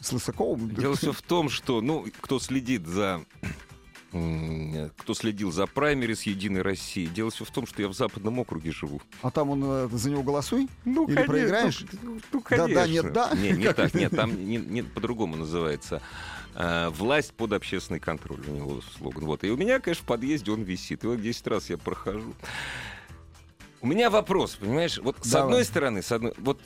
С 0.00 0.12
Лысаковым? 0.12 0.74
Дело 0.74 0.96
все 0.96 1.12
в 1.12 1.22
том, 1.22 1.48
что, 1.48 1.80
ну, 1.80 2.06
кто 2.20 2.38
следит 2.38 2.86
за 2.86 3.24
кто 4.96 5.14
следил 5.14 5.50
за 5.52 5.66
праймерис 5.66 6.22
Единой 6.22 6.62
России, 6.62 7.06
дело 7.06 7.30
все 7.30 7.44
в 7.44 7.50
том, 7.50 7.66
что 7.66 7.82
я 7.82 7.88
в 7.88 7.94
Западном 7.94 8.38
округе 8.38 8.70
живу. 8.72 9.00
А 9.22 9.30
там 9.30 9.50
он 9.50 9.62
э, 9.64 9.88
за 9.92 10.10
него 10.10 10.22
голосуй? 10.22 10.68
Ну, 10.84 11.06
Или 11.08 11.22
проиграешь? 11.24 11.84
Ну, 12.02 12.20
ну, 12.32 12.42
Да, 12.50 12.56
да, 12.68 12.74
конечно. 12.74 12.90
нет, 12.92 13.12
да? 13.12 13.30
Не, 13.34 13.50
не 13.52 13.72
так, 13.72 13.94
нет, 13.94 14.12
там 14.14 14.46
не, 14.46 14.56
не- 14.58 14.82
по-другому 14.82 15.36
называется. 15.36 16.00
А, 16.54 16.90
власть 16.90 17.32
под 17.34 17.52
общественный 17.52 17.98
контроль 18.00 18.40
у 18.46 18.50
него 18.52 18.80
слоган. 18.96 19.24
Вот. 19.24 19.42
И 19.42 19.50
у 19.50 19.56
меня, 19.56 19.80
конечно, 19.80 20.04
в 20.04 20.06
подъезде 20.06 20.52
он 20.52 20.62
висит. 20.62 21.02
Его 21.02 21.16
10 21.16 21.46
раз 21.48 21.68
я 21.70 21.76
прохожу. 21.78 22.34
У 23.80 23.86
меня 23.86 24.08
вопрос, 24.08 24.54
понимаешь? 24.56 24.98
Вот 24.98 25.16
с 25.22 25.30
Давай. 25.30 25.46
одной 25.48 25.64
стороны, 25.64 26.02
с 26.02 26.10
одной, 26.12 26.32
вот 26.38 26.60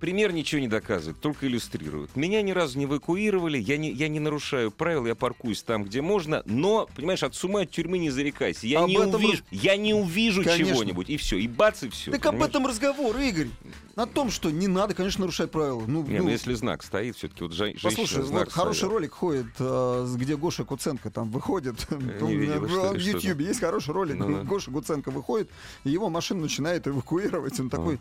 пример 0.00 0.32
ничего 0.32 0.60
не 0.60 0.68
доказывает, 0.68 1.20
только 1.20 1.46
иллюстрирует. 1.46 2.16
Меня 2.16 2.42
ни 2.42 2.50
разу 2.50 2.78
не 2.78 2.86
эвакуировали, 2.86 3.58
я 3.58 3.76
не, 3.76 3.92
я 3.92 4.08
не 4.08 4.18
нарушаю 4.18 4.70
правил, 4.70 5.06
я 5.06 5.14
паркуюсь 5.14 5.62
там, 5.62 5.84
где 5.84 6.00
можно, 6.00 6.42
но, 6.46 6.88
понимаешь, 6.96 7.22
от 7.22 7.34
сумы, 7.34 7.62
от 7.62 7.70
тюрьмы 7.70 7.98
не 7.98 8.10
зарекайся. 8.10 8.66
Я, 8.66 8.80
Об 8.80 8.88
не, 8.88 8.96
этом 8.96 9.14
увижу, 9.14 9.44
я 9.50 9.76
не 9.76 9.94
увижу 9.94 10.42
чего-нибудь, 10.42 11.08
и 11.10 11.16
все, 11.18 11.36
и 11.36 11.46
бац, 11.46 11.82
и 11.82 11.90
все. 11.90 12.10
Так 12.10 12.26
об 12.26 12.42
этом 12.42 12.66
разговор, 12.66 13.16
Игорь. 13.18 13.48
О 13.96 14.06
том, 14.06 14.30
что 14.30 14.50
не 14.50 14.66
надо, 14.66 14.94
конечно, 14.94 15.20
нарушать 15.22 15.50
правила. 15.50 15.82
Ну, 15.86 16.02
Не, 16.04 16.18
ну, 16.18 16.24
ну 16.24 16.30
если 16.30 16.54
знак 16.54 16.82
стоит, 16.82 17.16
все-таки 17.16 17.42
вот 17.42 17.52
жен- 17.52 17.76
женщина 17.76 17.90
Послушай, 17.90 18.22
знак 18.22 18.44
вот 18.46 18.52
хороший 18.52 18.76
ставила. 18.78 18.98
ролик 18.98 19.12
ходит, 19.12 19.46
э, 19.58 20.06
где 20.16 20.36
Гоша 20.36 20.64
Куценко 20.64 21.10
там 21.10 21.30
выходит. 21.30 21.86
не 22.20 22.36
видел, 22.36 22.60
в 22.60 22.96
Ютьюбе 22.96 23.46
есть 23.46 23.60
хороший 23.60 23.92
ролик. 23.92 24.16
Гоша 24.46 24.70
Куценко 24.70 25.10
выходит, 25.10 25.50
и 25.84 25.90
его 25.90 26.08
машину 26.08 26.40
начинает 26.40 26.86
эвакуировать. 26.86 27.58
Он 27.60 27.68
такой... 27.68 27.98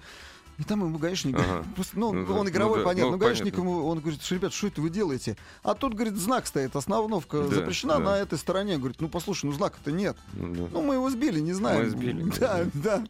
И 0.60 0.64
там 0.66 0.82
ему 0.82 0.98
гаишник, 0.98 1.38
Ага. 1.38 1.64
просто, 1.74 1.98
ну, 1.98 2.12
Ну 2.12 2.26
да, 2.26 2.34
он 2.34 2.50
игровой, 2.50 2.80
ну 2.80 2.84
да, 2.84 2.90
понятно, 2.90 3.12
ну, 3.12 3.18
но 3.18 3.18
гаишник 3.18 3.54
понятно. 3.56 3.62
ему, 3.72 3.88
он 3.88 4.00
говорит, 4.02 4.22
что, 4.22 4.36
ребят, 4.36 4.54
что 4.54 4.68
это 4.68 4.82
вы 4.82 4.90
делаете? 4.90 5.38
А 5.64 5.74
тут, 5.74 5.94
говорит, 5.94 6.18
знак 6.18 6.48
стоит, 6.48 6.76
остановка 6.76 7.44
Да, 7.44 7.56
запрещена 7.56 7.94
да. 7.94 8.00
на 8.00 8.18
этой 8.18 8.38
стороне. 8.38 8.78
Говорит, 8.78 9.00
ну, 9.00 9.08
послушай, 9.08 9.46
ну, 9.46 9.54
знака-то 9.54 9.92
нет. 9.92 10.18
Ну, 10.34 10.54
да. 10.54 10.70
Ну, 10.74 10.82
мы 10.82 10.96
его 10.96 11.10
сбили, 11.10 11.40
не 11.40 11.54
знаю. 11.54 11.86
Мы 11.86 11.90
сбили, 11.92 12.24
Да, 12.40 12.66
да. 12.74 12.98
да. 12.98 13.04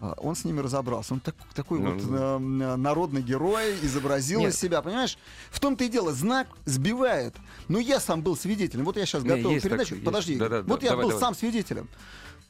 А, 0.00 0.14
Он 0.18 0.36
с 0.36 0.44
ними 0.44 0.60
разобрался. 0.60 1.14
Он 1.14 1.18
так- 1.20 1.34
такой 1.54 1.80
Ну, 1.80 1.94
вот 1.94 2.04
ну. 2.04 2.62
э, 2.62 2.76
народный 2.76 3.22
герой, 3.22 3.74
изобразил 3.82 4.38
Нет. 4.38 4.52
из 4.54 4.60
себя. 4.60 4.80
Понимаешь, 4.80 5.18
в 5.50 5.58
том-то 5.58 5.82
и 5.82 5.88
дело, 5.88 6.12
знак 6.12 6.46
сбивает. 6.64 7.34
Но 7.66 7.80
я 7.80 7.98
сам 7.98 8.22
был 8.22 8.36
свидетелем. 8.36 8.84
Вот 8.84 8.96
я 8.96 9.04
сейчас 9.04 9.24
Не, 9.24 9.30
готовил 9.30 9.50
есть 9.50 9.64
передачу. 9.64 9.94
есть. 9.96 10.04
Подожди. 10.04 10.36
Да-да, 10.36 10.62
вот 10.62 10.78
да, 10.78 10.84
я 10.86 10.90
давай, 10.92 11.02
был 11.06 11.10
давай. 11.10 11.20
сам 11.20 11.34
свидетелем. 11.34 11.88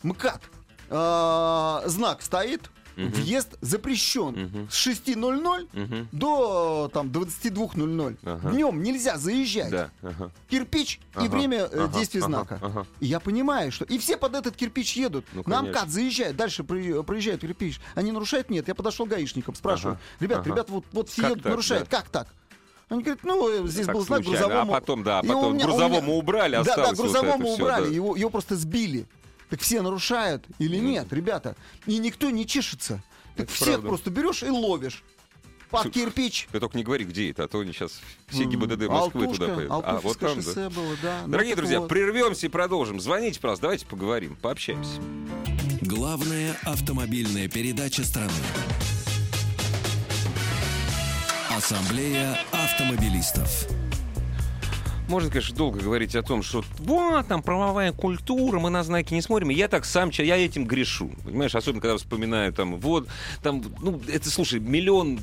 МКАД. 0.02 0.42
А, 0.90 1.82
знак 1.86 2.22
стоит, 2.22 2.70
Мгм. 2.98 3.10
въезд 3.12 3.56
запрещен 3.60 4.28
Мгм. 4.30 4.68
с 4.70 4.74
6.00 4.74 5.68
Мгм. 5.72 6.08
до 6.12 6.90
там 6.92 7.10
22.00. 7.10 8.16
Ага. 8.24 8.50
Днем 8.50 8.82
нельзя 8.82 9.16
заезжать. 9.18 9.70
Да, 9.70 9.90
ага, 10.02 10.30
Кирпич 10.50 10.96
и 11.14 11.18
Ага, 11.18 11.28
время 11.28 11.58
э, 11.58 11.84
ага, 11.84 11.88
действия 11.98 12.20
ага, 12.20 12.28
знака. 12.28 12.58
ага. 12.60 12.86
И 13.00 13.06
я 13.06 13.20
понимаю, 13.20 13.70
что... 13.72 13.84
И 13.84 13.98
все 13.98 14.16
под 14.16 14.34
этот 14.34 14.56
кирпич 14.56 14.96
едут. 14.96 15.24
Ну, 15.32 15.42
На. 15.46 15.62
МКАД 15.62 15.90
заезжают, 15.90 16.36
дальше 16.36 16.64
проезжают 16.64 17.40
кирпич. 17.40 17.80
Они 17.94 18.10
нарушают? 18.12 18.50
Нет. 18.50 18.66
Я 18.68 18.74
подошел 18.74 19.06
к 19.06 19.10
гаишникам, 19.10 19.54
спрашиваю. 19.54 19.94
Ага, 19.94 20.02
Ребят, 20.20 20.38
ага. 20.40 20.50
ребят, 20.50 20.70
вот, 20.70 20.84
вот 20.92 21.08
все 21.08 21.22
Как 21.22 21.30
едут, 21.30 21.42
так, 21.44 21.50
нарушают. 21.52 21.88
да? 21.88 21.96
Как 21.98 22.08
так? 22.10 22.28
Они 22.88 23.02
говорят, 23.02 23.22
ну, 23.22 23.64
э, 23.64 23.68
здесь 23.68 23.84
Так 23.86 23.94
был 23.94 24.00
знак 24.04 24.24
случайно. 24.24 24.46
грузовому... 24.48 24.72
А 24.72 24.80
потом, 24.80 25.02
да, 25.02 25.20
И 25.20 25.26
потом 25.28 25.54
меня- 25.54 25.66
грузовому 25.66 26.00
меня- 26.00 26.12
убрали, 26.18 26.56
Да, 26.64 26.74
да, 26.74 26.86
вот 26.86 26.96
грузовому 26.96 27.44
всё, 27.44 27.54
убрали, 27.62 27.84
да. 27.86 27.90
его, 27.94 28.16
его 28.16 28.30
просто 28.30 28.56
сбили. 28.56 29.06
Так 29.50 29.60
все 29.60 29.82
нарушают 29.82 30.44
или 30.58 30.78
Ну, 30.78 30.88
нет, 30.88 31.12
ребята? 31.12 31.56
И 31.86 31.98
никто 31.98 32.30
не 32.30 32.46
чешется. 32.46 33.02
Так 33.36 33.46
Это 33.46 33.52
всех 33.52 33.66
правда. 33.66 33.88
просто 33.88 34.10
берешь 34.10 34.42
и 34.42 34.50
ловишь. 34.50 35.02
Под 35.70 35.90
кирпич. 35.90 36.48
Ты 36.50 36.60
только 36.60 36.78
не 36.78 36.82
говори, 36.82 37.04
где 37.04 37.30
это, 37.30 37.44
а 37.44 37.48
то 37.48 37.60
они 37.60 37.72
сейчас 37.72 38.00
все 38.28 38.44
ГИБДД 38.44 38.88
Москвы 38.88 39.24
Алтушка, 39.24 39.44
туда 39.44 39.54
поедут. 39.54 39.84
А, 39.84 40.00
вот 40.00 40.18
там, 40.18 40.38
да. 40.40 40.70
было, 40.70 40.96
да. 41.02 41.22
Ну, 41.26 41.32
Дорогие 41.32 41.54
так 41.54 41.62
друзья, 41.62 41.80
вот. 41.80 41.88
прервемся 41.90 42.46
и 42.46 42.48
продолжим. 42.48 43.00
Звоните, 43.00 43.38
пожалуйста, 43.38 43.62
давайте 43.62 43.86
поговорим, 43.86 44.34
пообщаемся. 44.36 44.98
Главная 45.82 46.56
автомобильная 46.64 47.48
передача 47.48 48.02
страны. 48.02 48.32
Ассамблея 51.50 52.38
автомобилистов. 52.52 53.66
Можно, 55.08 55.30
конечно, 55.30 55.56
долго 55.56 55.80
говорить 55.80 56.14
о 56.14 56.22
том, 56.22 56.42
что 56.42 56.62
вот 56.80 57.26
там 57.28 57.42
правовая 57.42 57.92
культура, 57.92 58.60
мы 58.60 58.68
на 58.68 58.82
знаки 58.82 59.14
не 59.14 59.22
смотрим. 59.22 59.50
И 59.50 59.54
я 59.54 59.66
так 59.66 59.86
сам, 59.86 60.10
я 60.10 60.36
этим 60.36 60.66
грешу. 60.66 61.10
Понимаешь, 61.24 61.54
особенно 61.54 61.80
когда 61.80 61.96
вспоминаю 61.96 62.52
там, 62.52 62.78
вот, 62.78 63.08
там, 63.42 63.62
ну, 63.80 64.00
это, 64.06 64.28
слушай, 64.28 64.60
миллион 64.60 65.18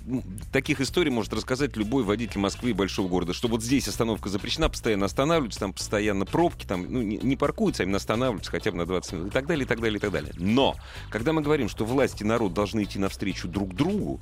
таких 0.51 0.82
историй 0.82 1.12
может 1.12 1.34
рассказать 1.34 1.77
любой 1.77 2.04
водитель 2.04 2.39
Москвы 2.39 2.72
и 2.72 2.74
большого 2.74 3.08
города, 3.08 3.34
что 3.34 3.48
вот 3.48 3.62
здесь 3.62 3.88
остановка 3.88 4.30
запрещена, 4.30 4.70
постоянно 4.70 5.06
останавливаются, 5.06 5.60
там 5.60 5.74
постоянно 5.74 6.25
пробки, 6.25 6.65
там, 6.65 6.86
ну, 6.89 7.04
не, 7.04 7.18
не 7.18 7.36
паркуются, 7.36 7.84
а 7.84 7.86
именно 7.86 7.98
останавливаются 7.98 8.50
хотя 8.50 8.72
бы 8.72 8.77
на 8.77 8.88
20 8.88 9.13
минут 9.13 9.27
и 9.27 9.32
так 9.32 9.46
далее, 9.46 9.65
и 9.65 9.68
так 9.68 9.80
далее, 9.80 9.98
и 9.98 10.01
так 10.01 10.12
далее. 10.12 10.34
Но, 10.38 10.75
когда 11.12 11.32
мы 11.32 11.44
говорим, 11.44 11.70
что 11.70 11.86
власть 11.86 12.22
и 12.22 12.24
народ 12.24 12.54
должны 12.54 12.84
идти 12.84 12.98
навстречу 12.98 13.48
друг 13.48 13.75
другу, 13.75 14.20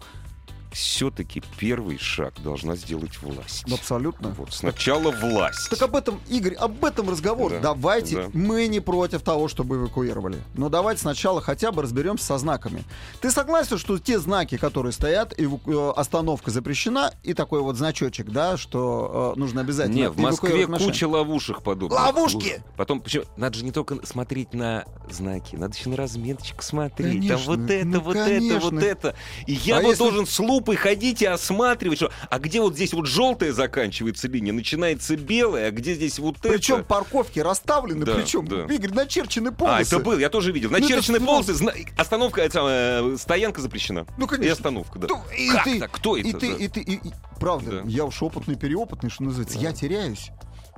все-таки 0.73 1.41
первый 1.57 1.97
шаг 1.97 2.33
должна 2.43 2.75
сделать 2.75 3.21
власть. 3.21 3.63
Абсолютно. 3.71 4.29
Вот, 4.29 4.53
сначала 4.53 5.11
власть. 5.11 5.69
Так 5.69 5.81
об 5.81 5.95
этом, 5.95 6.19
Игорь, 6.29 6.55
об 6.55 6.83
этом 6.83 7.09
разговор. 7.09 7.51
Да, 7.53 7.59
давайте, 7.59 8.23
да. 8.23 8.29
мы 8.33 8.67
не 8.67 8.79
против 8.79 9.21
того, 9.21 9.47
чтобы 9.47 9.77
эвакуировали. 9.77 10.37
Но 10.55 10.69
давайте 10.69 11.01
сначала 11.01 11.41
хотя 11.41 11.71
бы 11.71 11.81
разберемся 11.83 12.25
со 12.25 12.37
знаками. 12.37 12.83
Ты 13.21 13.31
согласен, 13.31 13.77
что 13.77 13.97
те 13.99 14.19
знаки, 14.19 14.57
которые 14.57 14.91
стоят, 14.91 15.33
эваку- 15.39 15.91
э, 15.91 15.93
остановка 15.95 16.51
запрещена, 16.51 17.13
и 17.23 17.33
такой 17.33 17.61
вот 17.61 17.77
значочек, 17.77 18.29
да, 18.29 18.57
что 18.57 19.33
э, 19.35 19.39
нужно 19.39 19.61
обязательно 19.61 19.95
Не, 19.95 20.09
в 20.09 20.17
Москве 20.17 20.67
куча 20.67 21.07
ловушек 21.07 21.61
подобных. 21.61 21.99
Ловушки! 21.99 22.63
Потом, 22.77 23.01
почему, 23.01 23.25
надо 23.37 23.57
же 23.57 23.63
не 23.65 23.71
только 23.71 23.97
смотреть 24.05 24.53
на 24.53 24.85
знаки, 25.09 25.55
надо 25.55 25.75
еще 25.75 25.89
на 25.89 25.97
разметочку 25.97 26.63
смотреть. 26.63 27.13
Конечно, 27.27 27.37
Там 27.37 27.45
вот 27.45 27.69
это, 27.69 27.85
ну, 27.87 27.99
вот 28.01 28.13
конечно. 28.15 28.57
это, 28.57 28.65
вот 28.65 28.83
это. 28.83 29.15
И 29.45 29.53
я 29.53 29.77
А 29.77 29.81
вот 29.81 29.89
если- 29.89 29.99
должен 29.99 30.25
с 30.25 30.39
лупой 30.39 30.62
группой 30.63 30.75
ходить 30.77 31.21
и 31.21 31.25
осматривать, 31.25 31.97
что, 31.97 32.09
а 32.29 32.39
где 32.39 32.61
вот 32.61 32.75
здесь 32.75 32.93
вот 32.93 33.05
желтая 33.05 33.51
заканчивается 33.51 34.29
линия, 34.29 34.53
начинается 34.53 35.17
белая, 35.17 35.67
а 35.67 35.71
где 35.71 35.93
здесь 35.93 36.19
вот 36.19 36.37
Причем 36.41 36.75
это? 36.77 36.83
парковки 36.85 37.39
расставлены, 37.39 38.05
Да, 38.05 38.13
причем, 38.15 38.47
да. 38.47 38.63
Игорь, 38.73 38.93
начерчены 38.93 39.51
полосы. 39.51 39.75
А, 39.75 39.81
это 39.81 39.99
был, 39.99 40.17
я 40.17 40.29
тоже 40.29 40.51
видел. 40.53 40.69
Ну, 40.69 40.77
это 40.77 40.85
Начерченные 40.85 41.19
ну, 41.19 41.25
полосы, 41.27 41.53
зна- 41.53 41.73
остановка, 41.97 42.41
это 42.41 42.53
самое, 42.53 43.17
стоянка 43.17 43.59
запрещена. 43.61 44.05
Ну, 44.17 44.25
И 44.25 44.29
конечно. 44.29 44.53
остановка, 44.53 44.99
да. 44.99 45.07
Ну, 45.09 45.21
и 45.37 45.49
Как 45.49 45.63
ты- 45.65 45.79
так? 45.81 45.91
Кто 45.91 46.15
это? 46.17 46.27
И 46.29 46.31
ты, 46.33 46.51
да? 46.51 46.57
и 46.63 46.67
ты, 46.69 46.79
и- 46.79 46.93
и- 47.09 47.13
правда, 47.41 47.81
Да. 47.83 47.89
я 47.89 48.05
уж 48.05 48.21
опытный, 48.23 48.55
переопытный, 48.55 49.09
что 49.09 49.23
называется, 49.23 49.59
я 49.59 49.73
теряюсь. 49.73 50.29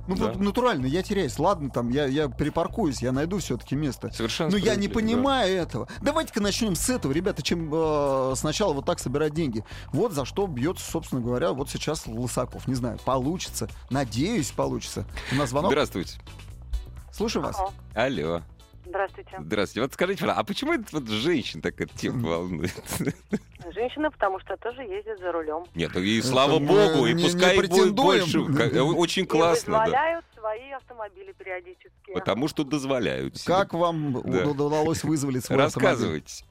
Ну, 0.07 0.15
Да. 0.15 0.25
вот 0.25 0.39
натурально, 0.39 0.85
я 0.85 1.01
теряюсь. 1.01 1.37
Ладно, 1.39 1.69
там, 1.69 1.89
я, 1.89 2.05
я 2.05 2.29
припаркуюсь, 2.29 3.01
я 3.01 3.11
найду 3.11 3.39
все-таки 3.39 3.75
место. 3.75 4.11
Совершенно 4.13 4.51
Но 4.51 4.57
я 4.57 4.75
не 4.75 4.87
понимаю 4.87 5.55
этого. 5.55 5.87
Давайте-ка 6.01 6.41
начнем 6.41 6.75
с 6.75 6.89
этого, 6.89 7.11
ребята, 7.11 7.41
чем 7.41 7.69
э, 7.73 8.33
сначала 8.35 8.73
вот 8.73 8.85
так 8.85 8.99
собирать 8.99 9.33
деньги. 9.33 9.63
Вот 9.91 10.13
за 10.13 10.25
что 10.25 10.47
бьется, 10.47 10.89
собственно 10.89 11.21
говоря, 11.21 11.53
вот 11.53 11.69
сейчас 11.69 12.07
Лысаков. 12.07 12.67
Не 12.67 12.75
знаю, 12.75 12.99
получится. 13.03 13.67
Надеюсь, 13.89 14.51
получится. 14.51 15.05
У 15.31 15.35
нас 15.35 15.45
да. 15.45 15.47
звонок. 15.47 15.71
Здравствуйте. 15.71 16.19
Слушаю 17.11 17.43
вас. 17.43 17.57
Алло. 17.93 18.41
Здравствуйте. 18.85 19.35
Здравствуйте. 19.39 19.81
Вот 19.81 19.93
скажите, 19.93 20.25
а 20.25 20.43
почему 20.43 20.73
это 20.73 20.85
вот 20.91 21.07
женщин 21.07 21.61
так 21.61 21.79
эта 21.81 21.97
тема 21.97 22.29
волнует? 22.29 22.71
Женщина, 23.73 24.11
потому 24.11 24.39
что 24.39 24.55
тоже 24.57 24.83
ездит 24.83 25.19
за 25.19 25.31
рулем. 25.31 25.65
Нет, 25.73 25.95
и 25.95 26.19
Это 26.19 26.27
слава 26.27 26.59
мы 26.59 26.67
богу, 26.67 27.05
и 27.07 27.13
не- 27.13 27.23
пускай 27.23 27.57
не 27.57 27.67
будет 27.67 27.93
больше. 27.95 28.37
Э, 28.39 28.79
Очень 28.81 29.23
И 29.23 29.27
классно, 29.27 29.83
да. 29.89 30.21
свои 30.35 30.71
автомобили 30.71 31.31
периодически. 31.31 32.13
Потому 32.13 32.47
что 32.47 32.63
дозволяют. 32.63 33.37
себе. 33.37 33.53
Как 33.55 33.73
вам 33.73 34.13
Да. 34.13 34.19
уд- 34.43 34.47
удалось 34.51 35.03
вызволить 35.03 35.43
свой 35.43 35.63
автомобиль? 35.63 35.89
Рассказывайте. 35.89 36.45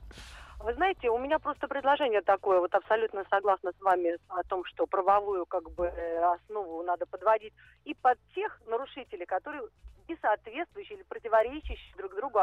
Вы 0.59 0.73
знаете, 0.75 1.11
у 1.11 1.19
меня 1.19 1.39
просто 1.39 1.69
предложение 1.69 2.23
такое, 2.23 2.59
вот 2.59 2.75
абсолютно 2.75 3.23
согласна 3.31 3.73
с 3.79 3.83
вами 3.83 4.17
о 4.29 4.43
том, 4.45 4.65
что 4.65 4.87
правовую 4.87 5.45
как 5.47 5.71
бы 5.73 5.85
э, 5.87 6.35
основу 6.35 6.83
надо 6.83 7.05
подводить 7.07 7.53
и 7.85 7.95
под 7.95 8.19
тех 8.35 8.59
нарушителей, 8.67 9.27
которые 9.27 9.63
не 10.09 10.17
соответствующие 10.17 10.99
или 10.99 11.05
противоречащие 11.05 11.97
друг 11.97 12.15
другу 12.15 12.41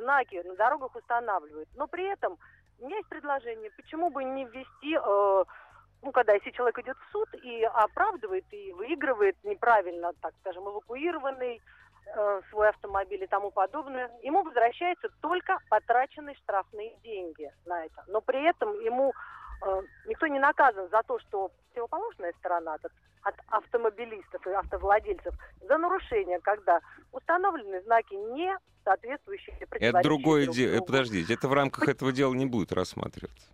знаки 0.00 0.42
на 0.44 0.54
дорогах 0.56 0.94
устанавливают. 0.94 1.68
Но 1.74 1.86
при 1.86 2.04
этом 2.04 2.38
у 2.80 2.86
меня 2.86 2.96
есть 2.96 3.08
предложение, 3.08 3.70
почему 3.76 4.10
бы 4.10 4.24
не 4.24 4.44
ввести, 4.44 4.94
э, 4.94 5.44
ну, 6.02 6.12
когда 6.12 6.32
если 6.34 6.50
человек 6.50 6.78
идет 6.78 6.96
в 6.96 7.12
суд 7.12 7.28
и 7.34 7.64
оправдывает, 7.64 8.44
и 8.52 8.72
выигрывает 8.72 9.36
неправильно, 9.44 10.12
так 10.20 10.32
скажем, 10.40 10.68
эвакуированный 10.68 11.60
э, 12.06 12.40
свой 12.50 12.68
автомобиль 12.68 13.24
и 13.24 13.26
тому 13.26 13.50
подобное, 13.50 14.10
ему 14.22 14.42
возвращаются 14.42 15.08
только 15.20 15.58
потраченные 15.68 16.36
штрафные 16.36 16.94
деньги 17.02 17.50
на 17.66 17.84
это. 17.84 18.04
Но 18.06 18.20
при 18.20 18.42
этом 18.48 18.78
ему 18.80 19.12
никто 20.06 20.26
не 20.26 20.38
наказан 20.38 20.88
за 20.90 21.02
то, 21.02 21.18
что 21.20 21.50
противоположная 21.68 22.32
сторона 22.38 22.74
от, 22.74 22.92
от 23.22 23.34
автомобилистов 23.48 24.46
и 24.46 24.50
автовладельцев 24.50 25.34
за 25.66 25.78
нарушение, 25.78 26.40
когда 26.40 26.80
установлены 27.12 27.82
знаки 27.82 28.14
не 28.14 28.56
соответствующие 28.84 29.56
Это 29.70 30.02
другое 30.02 30.44
друг 30.44 30.56
дело. 30.56 30.72
другу. 30.72 30.86
Подождите, 30.86 31.34
это 31.34 31.48
в 31.48 31.52
рамках 31.52 31.88
этого 31.88 32.12
дела 32.12 32.34
не 32.34 32.46
будет 32.46 32.72
рассматриваться. 32.72 33.46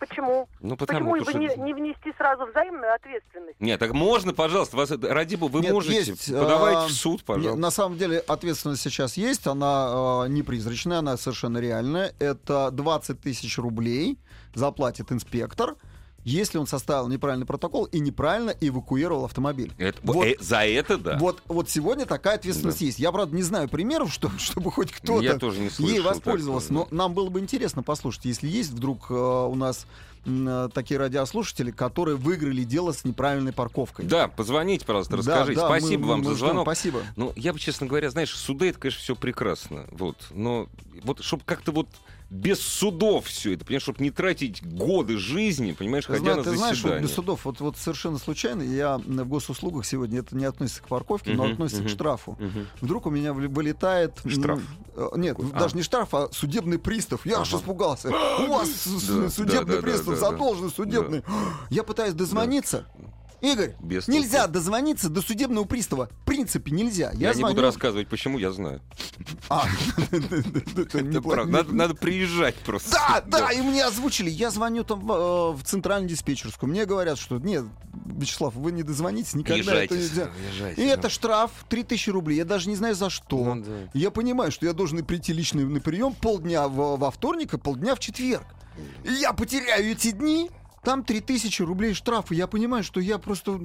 Почему? 0.00 0.48
Ну, 0.60 0.78
потому 0.78 1.12
Почему 1.12 1.24
что... 1.24 1.32
бы 1.32 1.38
не, 1.38 1.54
не 1.56 1.74
внести 1.74 2.10
сразу 2.16 2.46
взаимную 2.46 2.94
ответственность? 2.94 3.60
Нет, 3.60 3.78
так 3.78 3.92
можно, 3.92 4.32
пожалуйста, 4.32 4.78
вас, 4.78 4.90
ради 4.90 5.36
бога, 5.36 5.52
вы 5.52 5.60
Нет, 5.60 5.72
можете, 5.72 5.96
есть, 5.96 6.32
подавайте 6.32 6.80
а, 6.80 6.86
в 6.86 6.92
суд, 6.92 7.20
Не, 7.20 7.26
пожалуйста. 7.26 7.60
На 7.60 7.70
самом 7.70 7.98
деле 7.98 8.18
ответственность 8.20 8.80
сейчас 8.80 9.18
есть, 9.18 9.46
она 9.46 10.24
э, 10.24 10.28
не 10.28 10.42
призрачная, 10.42 11.00
она 11.00 11.18
совершенно 11.18 11.58
реальная. 11.58 12.14
Это 12.18 12.70
20 12.70 13.20
тысяч 13.20 13.58
рублей 13.58 14.18
заплатит 14.54 15.12
инспектор, 15.12 15.76
если 16.22 16.58
он 16.58 16.66
составил 16.66 17.08
неправильный 17.08 17.46
протокол 17.46 17.84
и 17.86 17.98
неправильно 17.98 18.54
эвакуировал 18.60 19.24
автомобиль. 19.24 19.72
Это- 19.78 19.98
вот- 20.02 20.26
э, 20.26 20.36
за 20.38 20.66
это 20.66 20.98
да. 20.98 21.16
Вот, 21.18 21.42
вот 21.48 21.70
сегодня 21.70 22.04
такая 22.04 22.34
ответственность 22.34 22.82
есть. 22.82 22.98
Я, 22.98 23.10
правда, 23.10 23.34
не 23.34 23.42
знаю 23.42 23.68
примеров, 23.70 24.12
что, 24.12 24.30
чтобы 24.38 24.70
хоть 24.70 24.92
кто-то 24.92 25.22
Я 25.22 25.38
тоже 25.38 25.60
не 25.60 25.70
слышал 25.70 25.94
ей 25.94 26.00
воспользовался. 26.02 26.68
такого, 26.68 26.88
Но 26.90 26.96
нам 26.96 27.14
было 27.14 27.30
бы 27.30 27.40
интересно 27.40 27.82
послушать, 27.82 28.26
если 28.26 28.48
есть 28.48 28.70
вдруг 28.72 29.10
э, 29.10 29.14
у 29.14 29.54
нас 29.54 29.86
э, 30.26 30.68
такие 30.74 31.00
радиослушатели, 31.00 31.70
которые 31.70 32.18
выиграли 32.18 32.64
дело 32.64 32.92
с 32.92 33.06
неправильной 33.06 33.54
парковкой. 33.54 34.04
Да, 34.04 34.28
позвоните, 34.28 34.84
пожалуйста, 34.84 35.12
Да, 35.12 35.16
расскажите. 35.16 35.60
да, 35.62 35.66
Спасибо 35.68 36.02
мы- 36.02 36.08
вам 36.10 36.18
мы 36.18 36.24
за 36.26 36.30
ждем. 36.34 36.46
звонок. 36.48 36.64
Спасибо. 36.66 37.00
Ну, 37.16 37.32
я 37.34 37.54
бы, 37.54 37.58
честно 37.58 37.86
говоря, 37.86 38.10
знаешь, 38.10 38.36
суды 38.36 38.68
это, 38.68 38.78
конечно, 38.78 39.00
все 39.00 39.16
прекрасно. 39.16 39.86
Вот. 39.90 40.18
Но 40.32 40.68
вот 41.02 41.24
чтобы 41.24 41.44
как-то 41.46 41.72
вот 41.72 41.88
без 42.30 42.60
судов 42.60 43.26
все 43.26 43.54
это, 43.54 43.64
понимаешь, 43.64 43.82
чтобы 43.82 44.02
не 44.04 44.12
тратить 44.12 44.64
годы 44.64 45.18
жизни, 45.18 45.72
понимаешь, 45.72 46.06
Ты, 46.06 46.12
ходя 46.12 46.34
зна- 46.34 46.36
на 46.36 46.42
ты 46.44 46.50
знаешь, 46.56 46.76
вот 46.76 46.82
заседание. 46.82 47.02
без 47.08 47.14
судов, 47.14 47.44
вот, 47.44 47.60
вот 47.60 47.76
совершенно 47.76 48.18
случайно, 48.18 48.62
я 48.62 48.98
в 48.98 49.24
госуслугах 49.28 49.84
сегодня, 49.84 50.20
это 50.20 50.36
не 50.36 50.44
относится 50.44 50.80
к 50.82 50.86
парковке, 50.88 51.32
но 51.34 51.44
относится 51.44 51.82
к 51.82 51.88
штрафу. 51.88 52.38
Вдруг 52.80 53.06
у 53.06 53.10
меня 53.10 53.32
вылетает... 53.32 54.20
Штраф? 54.24 54.60
э, 54.94 55.08
Нет, 55.16 55.36
даже 55.58 55.74
А. 55.74 55.76
не 55.76 55.82
штраф, 55.82 56.14
а 56.14 56.28
судебный 56.32 56.78
пристав. 56.78 57.26
Я 57.26 57.40
аж 57.40 57.48
Ага. 57.48 57.58
испугался. 57.62 58.08
У 58.38 58.46
вас 58.46 58.68
Да, 59.08 59.28
судебный 59.28 59.76
да, 59.76 59.82
пристав, 59.82 60.14
да. 60.14 60.16
задолженный 60.30 60.70
судебный. 60.70 61.22
Я 61.70 61.82
пытаюсь 61.82 62.14
дозвониться. 62.14 62.86
Игорь, 63.40 63.74
Без 63.80 64.06
нельзя 64.08 64.40
толку. 64.40 64.52
дозвониться 64.54 65.08
до 65.08 65.22
судебного 65.22 65.64
пристава. 65.64 66.08
В 66.22 66.24
принципе, 66.26 66.70
нельзя. 66.72 67.10
Я, 67.14 67.28
Я, 67.30 67.34
не 67.34 67.40
буду 67.42 67.54
звоню- 67.54 67.62
рассказывать, 67.62 68.08
почему, 68.08 68.38
я 68.38 68.52
знаю. 68.52 68.80
А. 69.48 69.66
Надо, 71.72 71.94
приезжать 71.94 72.54
просто. 72.56 72.90
Да, 73.10 73.22
да, 73.26 73.50
и 73.52 73.60
мне 73.60 73.84
озвучили. 73.84 74.30
Я 74.30 74.50
звоню 74.50 74.84
там 74.84 75.00
в, 75.00 75.12
э, 75.12 75.52
в 75.56 75.62
центральную 75.64 76.08
диспетчерскую. 76.08 76.70
Мне 76.70 76.84
говорят, 76.84 77.18
что 77.18 77.38
нет, 77.38 77.64
Вячеслав, 78.06 78.54
вы 78.54 78.72
не 78.72 78.82
дозвонитесь, 78.82 79.34
никогда 79.34 79.82
это 79.82 79.96
нельзя. 79.96 80.30
И 80.76 80.82
это 80.82 81.08
штраф 81.08 81.50
3000 81.68 82.10
рублей. 82.10 82.36
Я 82.38 82.44
даже 82.44 82.68
не 82.68 82.76
знаю 82.76 82.94
за 82.94 83.10
что. 83.10 83.54
Ну. 83.54 83.64
Я 83.94 84.10
понимаю, 84.10 84.52
что 84.52 84.66
я 84.66 84.72
должен 84.72 85.04
прийти 85.04 85.32
лично 85.32 85.62
на 85.62 85.80
прием 85.80 86.14
полдня 86.14 86.68
во 86.68 87.10
вторник 87.10 87.54
и 87.54 87.58
полдня 87.58 87.94
в 87.94 88.00
четверг. 88.00 88.44
И 89.04 89.12
я 89.14 89.32
потеряю 89.32 89.92
эти 89.92 90.10
дни. 90.10 90.50
Там 90.82 91.04
3000 91.04 91.62
рублей 91.62 91.94
штрафа. 91.94 92.34
Я 92.34 92.46
понимаю, 92.46 92.82
что 92.82 93.00
я 93.00 93.18
просто... 93.18 93.60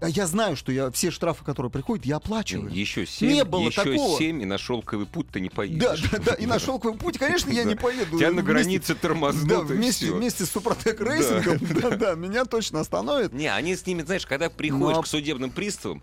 Я 0.00 0.26
знаю, 0.26 0.56
что 0.56 0.72
я 0.72 0.90
все 0.90 1.10
штрафы, 1.10 1.44
которые 1.44 1.70
приходят, 1.70 2.06
я 2.06 2.16
оплачиваю. 2.16 2.72
Еще 2.72 3.04
семь, 3.04 3.32
Не 3.32 3.44
было 3.44 3.66
еще 3.66 3.82
такого. 3.82 4.18
семь, 4.18 4.40
и 4.40 4.46
на 4.46 4.56
шелковый 4.56 5.04
путь 5.04 5.28
ты 5.30 5.40
не 5.40 5.50
Да, 5.50 5.54
поедешь. 5.56 6.10
да, 6.10 6.18
да. 6.18 6.34
И 6.34 6.46
на 6.46 6.58
шелковый 6.58 6.96
путь, 6.96 7.18
конечно, 7.18 7.50
я 7.50 7.64
не 7.64 7.74
поеду. 7.74 8.16
Тебя 8.18 8.30
на 8.30 8.42
границе 8.42 8.94
тормознут, 8.94 9.46
Да, 9.48 9.60
вместе, 9.60 10.10
вместе 10.10 10.46
с 10.46 10.50
Супротек 10.50 11.00
Рейсингом, 11.00 11.58
да, 11.82 11.96
да, 11.96 12.14
меня 12.14 12.46
точно 12.46 12.80
остановит. 12.80 13.34
Не, 13.34 13.52
они 13.52 13.76
с 13.76 13.84
ними, 13.84 14.02
знаешь, 14.02 14.24
когда 14.24 14.48
приходишь 14.48 15.04
к 15.04 15.06
судебным 15.06 15.50
приставам, 15.50 16.02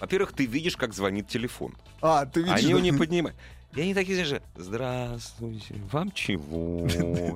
во-первых, 0.00 0.32
ты 0.32 0.46
видишь, 0.46 0.76
как 0.76 0.92
звонит 0.92 1.28
телефон. 1.28 1.76
А, 2.00 2.26
ты 2.26 2.40
видишь... 2.40 2.58
Они 2.58 2.70
его 2.70 2.80
да? 2.80 2.84
не 2.84 2.92
поднимают. 2.92 3.38
И 3.74 3.80
они 3.80 3.94
такие, 3.94 4.22
знаешь, 4.24 4.42
здравствуйте, 4.54 5.74
вам 5.90 6.10
чего? 6.12 6.86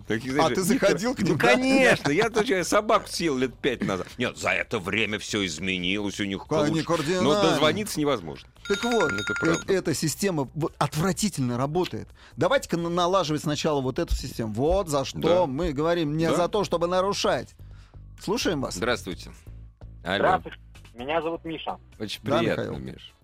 Такие, 0.08 0.34
знаешь, 0.34 0.52
А, 0.52 0.54
ты 0.54 0.62
заходил 0.62 1.14
к 1.14 1.20
ним, 1.20 1.32
Ну, 1.32 1.38
да? 1.38 1.52
конечно, 1.54 2.10
я 2.10 2.28
тоже 2.30 2.62
собаку 2.62 3.08
съел 3.08 3.38
лет 3.38 3.54
пять 3.54 3.82
назад. 3.82 4.06
Нет, 4.18 4.36
за 4.36 4.50
это 4.50 4.78
время 4.78 5.18
все 5.18 5.44
изменилось, 5.46 6.20
у 6.20 6.24
них 6.24 6.44
Они 6.50 6.70
лучше. 6.72 6.84
кардинально. 6.84 7.22
Но 7.22 7.42
дозвониться 7.42 7.98
невозможно. 7.98 8.48
Так 8.68 8.84
вот, 8.84 9.10
Это 9.12 9.72
э- 9.72 9.76
эта 9.76 9.94
система 9.94 10.46
отвратительно 10.76 11.56
работает. 11.56 12.08
Давайте-ка 12.36 12.76
на- 12.76 12.90
налаживать 12.90 13.40
сначала 13.42 13.80
вот 13.80 13.98
эту 13.98 14.14
систему. 14.14 14.52
Вот 14.52 14.88
за 14.88 15.06
что 15.06 15.18
Да. 15.18 15.46
мы 15.46 15.72
говорим, 15.72 16.18
не 16.18 16.26
Да. 16.28 16.34
за 16.36 16.48
то, 16.48 16.64
чтобы 16.64 16.86
нарушать. 16.86 17.54
Слушаем 18.20 18.60
вас. 18.60 18.74
Здравствуйте. 18.74 19.30
Алло. 20.04 20.16
Здравствуйте, 20.18 20.58
меня 20.94 21.22
зовут 21.22 21.44
Миша. 21.46 21.78
Очень 21.98 22.20
Да, 22.24 22.38
приятно, 22.40 22.60
Михаил? 22.62 22.78
Миш. 22.78 23.14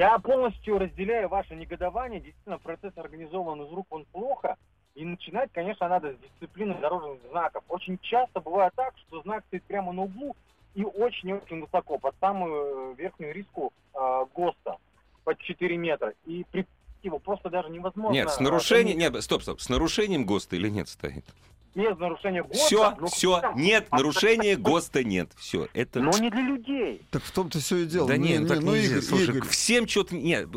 Я 0.00 0.18
полностью 0.18 0.78
разделяю 0.78 1.28
ваше 1.28 1.54
негодование. 1.54 2.20
Действительно, 2.20 2.58
процесс 2.58 2.96
организован 2.96 3.60
из 3.60 3.70
рук 3.70 3.86
вон 3.90 4.06
плохо. 4.06 4.56
И 4.94 5.04
начинать, 5.04 5.50
конечно, 5.52 5.90
надо 5.90 6.14
с 6.14 6.16
дисциплины 6.16 6.74
дорожных 6.80 7.20
знаков. 7.30 7.62
Очень 7.68 7.98
часто 7.98 8.40
бывает 8.40 8.72
так, 8.74 8.94
что 8.96 9.20
знак 9.20 9.44
стоит 9.48 9.62
прямо 9.64 9.92
на 9.92 10.04
углу 10.04 10.34
и 10.74 10.84
очень-очень 10.84 11.60
высоко, 11.60 11.98
под 11.98 12.14
самую 12.18 12.92
э, 12.92 12.94
верхнюю 12.96 13.34
риску 13.34 13.74
э, 13.92 14.24
ГОСТа, 14.34 14.78
под 15.24 15.38
4 15.38 15.76
метра. 15.76 16.14
И 16.24 16.46
при 16.50 16.66
его 17.02 17.18
просто 17.18 17.50
даже 17.50 17.68
невозможно... 17.68 18.14
Нет, 18.14 18.30
с 18.30 18.40
э, 18.40 18.42
нарушением... 18.42 18.96
Нет, 18.96 19.22
стоп, 19.22 19.42
стоп. 19.42 19.60
С 19.60 19.68
нарушением 19.68 20.24
ГОСТа 20.24 20.56
или 20.56 20.70
нет 20.70 20.88
стоит? 20.88 21.26
Без 21.74 21.96
нарушения 21.98 22.42
ГОСТа. 22.42 22.64
Все, 22.66 22.96
но 22.98 23.06
все. 23.06 23.38
этом- 23.38 23.56
Нет, 23.56 23.86
А- 23.90 23.96
нарушения 23.96 24.56
ГОСТа 24.56 25.04
нет. 25.04 25.30
Все, 25.36 25.68
это... 25.72 26.00
Но 26.00 26.10
не 26.18 26.30
для 26.30 26.40
людей. 26.42 27.02
Так 27.10 27.22
в 27.22 27.30
том-то 27.32 27.58
все 27.60 27.76
и 27.78 27.86
дело. 27.86 28.08
Да 28.08 28.16
Не- 28.16 28.30
нет, 28.30 28.38
ну 28.40 28.42
не, 28.44 28.48
так 28.48 28.60
ну, 28.60 28.72
нельзя. 28.74 28.92
Игорь, 28.94 29.02
Слушай, 29.02 29.28
Игорь. 29.36 29.48
всем 29.48 29.86
что-то... 29.86 30.16
Нет, 30.16 30.48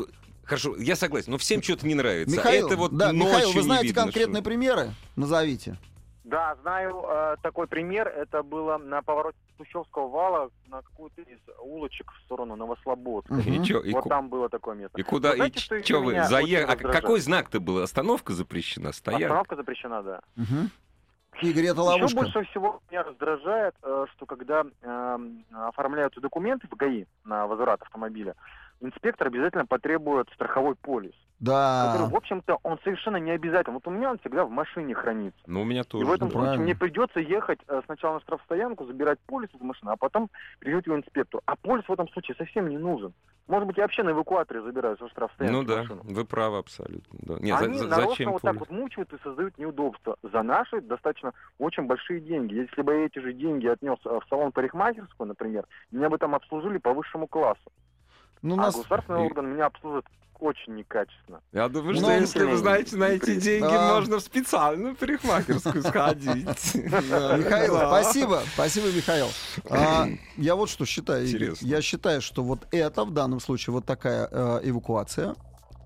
хорошо, 0.44 0.74
я 0.76 0.96
согласен, 0.96 1.30
но 1.32 1.38
всем 1.38 1.62
что-то 1.62 1.86
не 1.86 1.94
нравится. 1.94 2.34
Михаил, 2.36 2.66
это 2.66 2.76
вот 2.76 2.96
да, 2.96 3.12
Михаил, 3.12 3.52
вы 3.52 3.62
знаете 3.62 3.86
видно, 3.88 4.02
конкретные 4.02 4.40
что- 4.42 4.50
примеры? 4.50 4.90
Назовите. 5.16 5.76
Да, 6.24 6.56
знаю 6.62 7.04
э, 7.06 7.36
такой 7.42 7.66
пример. 7.66 8.08
Это 8.08 8.42
было 8.42 8.78
на 8.78 9.02
повороте 9.02 9.36
Сущевского 9.58 10.08
вала 10.08 10.50
на 10.68 10.80
какую-то 10.80 11.20
из 11.20 11.38
улочек 11.62 12.10
в 12.10 12.24
сторону 12.24 12.56
Новослободска. 12.56 13.34
Мгм. 13.34 13.62
И 13.62 13.64
чё, 13.64 13.80
и, 13.80 13.92
вот 13.92 14.04
ку- 14.04 14.08
там 14.08 14.30
было 14.30 14.48
такое 14.48 14.74
место. 14.74 14.98
и 14.98 15.02
куда... 15.02 15.28
Но 15.28 15.34
И 15.34 15.36
знаете, 15.36 15.58
что 15.60 15.66
что 15.66 15.76
еще 15.76 15.98
вы 16.00 16.12
очень 16.14 16.56
А 16.56 16.76
какой 16.76 17.20
знак-то 17.20 17.60
был? 17.60 17.78
Остановка 17.82 18.32
запрещена? 18.32 18.92
Стоять? 18.92 19.22
Остановка 19.22 19.54
запрещена, 19.56 20.02
да. 20.02 20.20
Мгм. 20.34 20.70
Игорь, 21.42 21.66
это 21.66 21.80
Еще 21.80 21.90
ловушка. 21.90 22.16
больше 22.16 22.44
всего 22.44 22.80
меня 22.90 23.02
раздражает, 23.02 23.74
э, 23.82 24.06
что 24.14 24.26
когда 24.26 24.64
э, 24.82 25.18
оформляются 25.52 26.20
документы 26.20 26.68
в 26.68 26.76
ГАИ 26.76 27.06
на 27.24 27.46
возврат 27.46 27.82
автомобиля, 27.82 28.34
инспектор 28.84 29.26
обязательно 29.28 29.66
потребует 29.66 30.28
страховой 30.34 30.74
полис, 30.76 31.14
который, 31.40 32.06
в 32.06 32.10
Да. 32.10 32.16
общем-то, 32.16 32.58
он 32.62 32.78
совершенно 32.84 33.16
не 33.16 33.30
обязательно. 33.32 33.74
Вот 33.74 33.86
у 33.86 33.90
меня 33.90 34.10
он 34.10 34.18
всегда 34.18 34.44
в 34.44 34.50
машине 34.50 34.94
хранится. 34.94 35.38
Ну, 35.46 35.62
у 35.62 35.64
меня 35.64 35.80
И 35.80 35.84
тоже. 35.84 36.06
в 36.06 36.12
этом 36.12 36.28
да. 36.28 36.32
случае 36.32 36.44
правильно. 36.46 36.64
мне 36.64 36.74
придется 36.74 37.20
ехать 37.20 37.60
э, 37.68 37.82
сначала 37.86 38.14
на 38.14 38.20
штрафстоянку, 38.20 38.84
забирать 38.86 39.18
полис 39.26 39.48
из 39.54 39.60
машины, 39.60 39.90
а 39.90 39.96
потом 39.96 40.30
приводить 40.58 40.86
его 40.86 40.96
инспектору. 40.96 41.42
А 41.46 41.56
полис 41.56 41.84
в 41.88 41.92
этом 41.92 42.08
случае 42.10 42.36
совсем 42.36 42.68
не 42.68 42.78
нужен. 42.78 43.12
Может 43.46 43.66
быть, 43.66 43.76
я 43.76 43.84
вообще 43.84 44.02
на 44.02 44.10
эвакуаторе 44.10 44.62
забираю 44.62 44.96
со 44.96 45.06
штрафстоянки 45.10 45.54
Ну 45.54 45.64
да, 45.64 45.82
машину. 45.82 46.00
вы 46.04 46.24
правы 46.24 46.58
абсолютно. 46.58 47.18
Да. 47.22 47.34
Нет, 47.40 47.60
Они 47.60 47.78
за- 47.78 47.88
нарочно 47.88 48.10
зачем 48.10 48.32
вот 48.32 48.42
так 48.42 48.54
полис? 48.56 48.60
вот 48.70 48.70
мучают 48.78 49.12
и 49.12 49.18
создают 49.22 49.58
неудобства. 49.58 50.16
За 50.22 50.42
наши 50.42 50.80
достаточно 50.80 51.32
очень 51.58 51.82
большие 51.84 52.20
деньги. 52.20 52.54
Если 52.54 52.80
бы 52.80 52.94
я 52.94 53.04
эти 53.06 53.18
же 53.18 53.34
деньги 53.34 53.66
отнес 53.66 53.98
э, 54.06 54.08
в 54.08 54.22
салон 54.30 54.50
парикмахерскую, 54.52 55.26
например, 55.28 55.66
меня 55.90 56.08
бы 56.08 56.16
там 56.16 56.34
обслужили 56.34 56.78
по 56.78 56.94
высшему 56.94 57.26
классу. 57.26 57.70
Ну, 58.44 58.54
А 58.54 58.58
нас... 58.58 58.76
государственный 58.76 59.22
и- 59.22 59.26
орган 59.26 59.54
меня 59.54 59.66
обслужит 59.66 60.04
очень 60.38 60.74
некачественно. 60.74 61.40
Я 61.52 61.68
думаю, 61.70 61.94
Ну, 61.94 62.00
что 62.02 62.12
если 62.12 62.44
вы 62.44 62.56
знаете 62.58 62.96
на 62.96 63.04
эти 63.04 63.36
деньги, 63.40 63.62
Да. 63.66 63.94
можно 63.94 64.18
в 64.18 64.20
специальную 64.20 64.94
парикмахерскую 64.94 65.82
сходить. 65.82 66.74
Михаил, 66.74 67.76
спасибо, 67.76 68.42
спасибо, 68.52 68.88
Михаил. 68.88 69.28
А, 69.70 70.06
я 70.36 70.54
вот 70.56 70.68
что 70.68 70.84
считаю, 70.84 71.26
я 71.62 71.80
считаю, 71.80 72.20
что 72.20 72.42
вот 72.42 72.66
это 72.70 73.04
в 73.04 73.12
данном 73.12 73.40
случае 73.40 73.72
вот 73.72 73.86
такая 73.86 74.28
э, 74.30 74.60
эвакуация, 74.64 75.34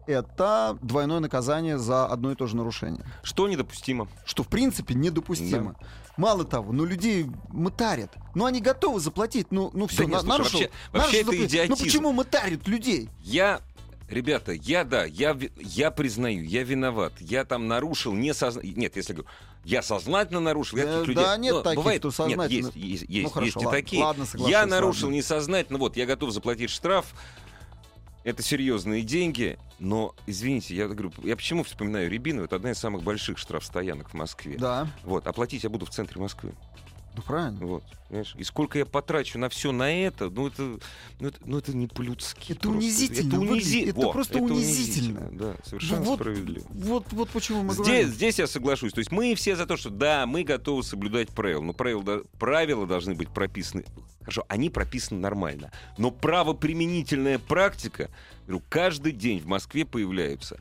это 0.08 0.78
двойное 0.82 1.20
наказание 1.20 1.78
за 1.78 2.06
одно 2.06 2.32
и 2.32 2.34
то 2.34 2.46
же 2.46 2.56
нарушение, 2.56 3.04
Что 3.22 3.46
недопустимо? 3.46 4.08
что 4.24 4.42
в 4.42 4.48
принципе 4.48 4.94
недопустимо. 4.94 5.76
Мало 6.16 6.44
того, 6.44 6.72
ну 6.72 6.84
людей 6.84 7.26
мытарят. 7.50 8.12
Ну 8.34 8.44
они 8.46 8.60
готовы 8.60 8.98
заплатить, 8.98 9.48
ну, 9.52 9.70
ну 9.74 9.86
все, 9.86 10.04
нет, 10.04 10.20
слушай, 10.20 10.28
нарушил. 10.28 10.58
вообще- 10.60 10.70
нарушил 10.92 10.92
вообще 10.92 11.16
это 11.18 11.26
заплатить. 11.30 11.50
идиотизм. 11.50 11.70
Ну 11.70 11.84
почему 11.84 12.12
мытарят 12.12 12.66
людей? 12.66 13.08
Я, 13.22 13.60
ребята, 14.08 14.52
я, 14.52 14.82
да, 14.84 15.04
я, 15.04 15.36
я 15.60 15.90
признаю, 15.92 16.42
я 16.42 16.64
виноват. 16.64 17.12
Я 17.20 17.44
там 17.44 17.68
нарушил 17.68 18.14
несознательно. 18.14 18.80
Нет, 18.80 18.96
если 18.96 19.12
говорю, 19.12 19.28
я 19.64 19.80
сознательно 19.82 20.40
нарушил, 20.40 20.78
я 20.78 20.86
Да, 20.86 21.00
таких 21.02 21.14
да 21.14 21.36
людей... 21.36 21.42
нет 21.44 21.54
Ну, 21.54 21.62
таких, 21.62 21.78
бывает, 21.78 22.00
кто 22.00 22.10
сознательно. 22.10 22.42
Нет, 22.42 22.50
есть, 22.50 22.76
есть, 22.76 23.04
есть, 23.08 23.22
Ну, 23.24 23.30
хорошо, 23.30 23.46
есть 23.46 23.56
и 23.56 23.66
ладно, 23.66 23.80
такие. 23.80 24.02
ладно, 24.02 24.26
я 24.48 24.66
нарушил 24.66 25.06
ладно. 25.08 25.16
несознательно, 25.18 25.78
вот, 25.78 25.96
я 25.96 26.06
готов 26.06 26.32
заплатить 26.32 26.70
штраф. 26.70 27.06
Это 28.24 28.42
серьезные 28.42 29.02
деньги, 29.02 29.58
но, 29.78 30.14
извините, 30.26 30.74
я 30.74 30.86
говорю, 30.88 31.12
я 31.22 31.36
почему 31.36 31.62
вспоминаю 31.62 32.10
Рябину, 32.10 32.44
это 32.44 32.56
одна 32.56 32.72
из 32.72 32.78
самых 32.78 33.02
больших 33.02 33.38
штрафстоянок 33.38 34.10
в 34.10 34.14
Москве. 34.14 34.56
Да, 34.58 34.88
Вот, 35.04 35.26
оплатить 35.26 35.64
я 35.64 35.70
буду 35.70 35.86
в 35.86 35.90
центре 35.90 36.20
Москвы. 36.20 36.52
Ну 37.16 37.22
правильно. 37.22 37.66
Вот, 37.66 37.84
понимаешь? 38.08 38.34
И 38.38 38.44
сколько 38.44 38.78
я 38.78 38.86
потрачу 38.86 39.38
на 39.38 39.48
все 39.48 39.72
на 39.72 39.90
это, 39.92 40.30
ну 40.30 40.46
это, 40.46 40.78
ну 41.20 41.28
это, 41.28 41.38
ну 41.44 41.58
это 41.58 41.76
не 41.76 41.86
по-людски. 41.86 42.52
Это 42.52 42.60
просто. 42.62 42.78
унизительно 42.78 43.28
Это, 43.28 43.36
унизи- 43.54 43.90
это 43.90 44.00
Во, 44.00 44.12
просто 44.12 44.38
унизительно. 44.38 45.28
Да, 45.32 45.56
совершенно 45.64 46.02
вот, 46.02 46.20
справедливо. 46.20 46.66
Вот, 46.70 47.06
вот 47.12 47.28
почему 47.30 47.62
мы 47.62 47.72
Здесь, 47.74 47.86
говорим. 47.86 48.08
здесь 48.08 48.38
я 48.38 48.46
соглашусь. 48.46 48.92
То 48.92 49.00
есть 49.00 49.10
мы 49.12 49.34
все 49.34 49.56
за 49.56 49.66
то, 49.66 49.76
что 49.76 49.90
да, 49.90 50.26
мы 50.26 50.44
готовы 50.44 50.82
соблюдать 50.82 51.28
правила. 51.30 51.62
Но 51.62 51.72
правила, 51.72 52.22
правила 52.38 52.86
должны 52.86 53.14
быть 53.14 53.28
прописаны. 53.30 53.84
Хорошо, 54.20 54.44
они 54.48 54.68
прописаны 54.70 55.20
нормально. 55.20 55.70
Но 55.96 56.10
правоприменительная 56.10 57.38
практика, 57.38 58.10
говорю, 58.46 58.62
каждый 58.68 59.12
день 59.12 59.40
в 59.40 59.46
Москве 59.46 59.84
появляются. 59.84 60.60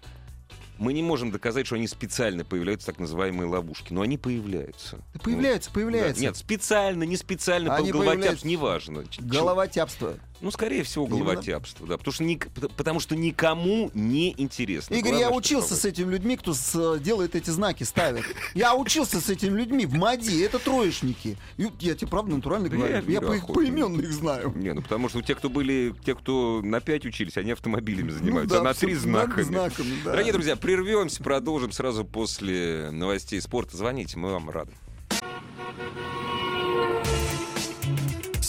Мы 0.78 0.94
не 0.94 1.02
можем 1.04 1.32
доказать, 1.32 1.66
что 1.66 1.76
они 1.76 1.88
специально 1.88 2.46
появляются, 2.46 2.88
так 2.88 3.00
называемые 3.00 3.48
ловушки. 3.48 3.94
Но 3.94 4.02
они 4.02 4.18
появляются. 4.18 4.98
Да 5.14 5.20
появляется, 5.20 5.70
Да, 5.70 5.74
появляется. 5.74 6.22
Нет, 6.22 6.38
специально, 6.38 7.04
не 7.04 7.18
специально, 7.18 7.76
Они 7.76 7.88
по 7.92 8.00
головотяпству, 8.00 8.22
появляются. 8.22 8.48
неважно. 8.48 9.04
Головотяпство. 9.20 10.14
Ну, 10.40 10.52
скорее 10.52 10.84
всего, 10.84 11.08
головотяпство, 11.08 11.88
да. 11.88 11.98
Потому 11.98 12.14
что, 12.14 12.24
ник- 12.24 12.50
потому 12.78 13.00
что 13.00 13.16
никому 13.16 13.90
не 13.94 14.34
интересно. 14.38 14.94
Игорь, 14.94 15.12
Главное, 15.14 15.30
я 15.32 15.36
учился 15.36 15.76
с 15.76 15.84
этими 15.84 16.12
людьми, 16.12 16.38
кто 16.38 16.54
с- 16.54 17.00
делает 17.00 17.36
эти 17.36 17.50
знаки, 17.50 17.84
ставит. 17.84 18.24
Я 18.54 18.76
учился 18.76 19.20
с 19.20 19.30
этими 19.30 19.58
людьми 19.58 19.86
в 19.86 19.94
МАДИ, 19.94 20.44
это 20.44 20.60
троечники. 20.60 21.38
Я 21.58 21.96
тебе 21.96 22.08
правда 22.08 22.36
натурально 22.36 22.70
говорю. 22.70 23.02
я 23.08 23.22
по 23.22 23.34
их 23.34 23.48
поименно 23.48 24.02
их 24.02 24.12
знаю. 24.12 24.54
Не, 24.56 24.74
ну 24.74 24.82
потому 24.82 25.10
что 25.10 25.22
те, 25.22 25.34
кто 25.36 25.50
были, 25.50 25.94
те, 26.06 26.14
кто 26.16 26.62
на 26.64 26.82
5 26.82 27.06
учились, 27.06 27.38
они 27.38 27.52
автомобилями 27.52 28.12
занимаются, 28.12 28.56
Ну 28.56 28.62
а 28.62 28.64
да, 28.64 28.70
на 28.70 28.74
3 28.76 28.94
абсолютно, 28.94 29.12
знаками. 29.22 29.44
знаками, 29.44 29.94
да. 30.04 30.12
Дорогие 30.12 30.34
друзья, 30.34 30.56
прервемся, 30.56 31.24
продолжим 31.24 31.72
сразу 31.72 32.06
после 32.06 32.90
новостей 32.92 33.42
спорта. 33.42 33.76
Звоните, 33.76 34.18
мы 34.18 34.32
вам 34.32 34.50
рады. 34.50 34.72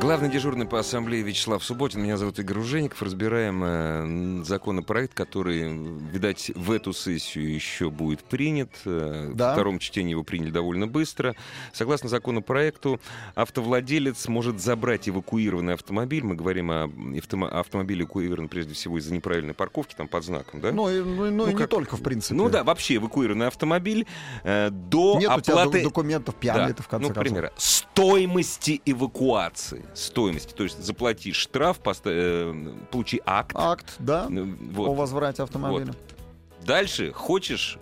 Главный 0.00 0.28
дежурный 0.30 0.66
по 0.66 0.80
ассамблее 0.80 1.22
Вячеслав 1.22 1.62
Субботин. 1.62 2.02
Меня 2.02 2.16
зовут 2.16 2.36
Игорь 2.40 2.58
Ужеников. 2.58 3.02
Разбираем 3.02 3.62
э, 3.62 4.44
законопроект, 4.44 5.14
который, 5.14 5.62
видать, 6.10 6.50
в 6.56 6.72
эту 6.72 6.92
сессию 6.92 7.54
еще 7.54 7.88
будет 7.88 8.24
принят. 8.24 8.70
Э, 8.84 9.30
Да. 9.32 9.50
В 9.50 9.52
втором 9.52 9.78
чтении 9.78 10.10
его 10.10 10.24
приняли 10.24 10.50
довольно 10.50 10.88
быстро. 10.88 11.36
Согласно 11.72 12.08
законопроекту, 12.08 13.00
автовладелец 13.36 14.26
может 14.26 14.60
забрать 14.60 15.08
эвакуированный 15.08 15.74
автомобиль. 15.74 16.24
Мы 16.24 16.34
говорим 16.34 16.70
о 16.72 16.86
автомо- 16.86 17.48
автомобиле 17.50 18.02
эвакуированном 18.02 18.48
прежде 18.48 18.74
всего 18.74 18.98
из-за 18.98 19.14
неправильной 19.14 19.54
парковки, 19.54 19.94
там 19.94 20.08
под 20.08 20.24
знаком, 20.24 20.60
да? 20.60 20.72
Ну, 20.72 20.88
и, 20.90 21.00
ну, 21.00 21.30
ну, 21.30 21.30
Ну, 21.30 21.46
и 21.46 21.52
не 21.52 21.56
как- 21.58 21.68
только, 21.70 21.96
в 21.96 22.02
принципе. 22.02 22.34
Ну 22.34 22.48
да, 22.48 22.64
вообще 22.64 22.96
эвакуированный 22.96 23.46
автомобиль 23.46 24.06
э, 24.42 24.70
до 24.70 25.18
Нет 25.20 25.30
у 25.36 25.40
тебя 25.40 25.60
оплаты... 25.62 25.84
документов 25.84 26.34
пьяный 26.34 26.68
Да. 26.68 26.74
ты 26.74 26.82
в 26.82 26.88
конце 26.88 27.08
ну, 27.08 27.14
концов. 27.14 27.32
примеру, 27.32 27.50
стоимости 27.56 28.80
эвакуации. 28.84 29.81
Стоимости. 29.94 30.52
То 30.54 30.64
есть 30.64 30.82
заплати 30.82 31.32
штраф, 31.32 31.78
поста- 31.78 32.10
э, 32.10 32.74
получи 32.90 33.20
акт. 33.26 33.52
Акт, 33.54 33.86
да, 33.98 34.26
Ну, 34.28 34.42
о 34.44 34.56
Вот. 34.72 34.96
возврате 34.96 35.42
автомобиля. 35.42 35.92
Дальше 36.66 37.12
хочешь 37.12 37.78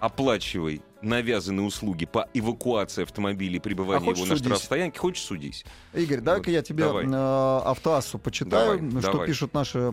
оплачивай 0.00 0.80
навязанные 1.02 1.64
услуги 1.66 2.06
по 2.06 2.28
эвакуации 2.34 3.02
автомобиля 3.02 3.56
и 3.58 3.60
А 3.60 3.70
его 3.70 4.10
на 4.10 4.16
судись? 4.16 4.38
штрафстоянке, 4.38 4.98
хочешь 4.98 5.22
судись. 5.24 5.64
Игорь, 5.94 6.20
дай-ка 6.20 6.46
Вот, 6.46 6.52
я 6.52 6.62
тебе 6.62 6.84
давай. 6.84 7.06
э, 7.06 7.60
автоассу 7.64 8.18
почитаю, 8.18 8.78
Давай, 8.80 9.02
что 9.02 9.12
давай. 9.12 9.26
пишут 9.26 9.54
наши 9.54 9.90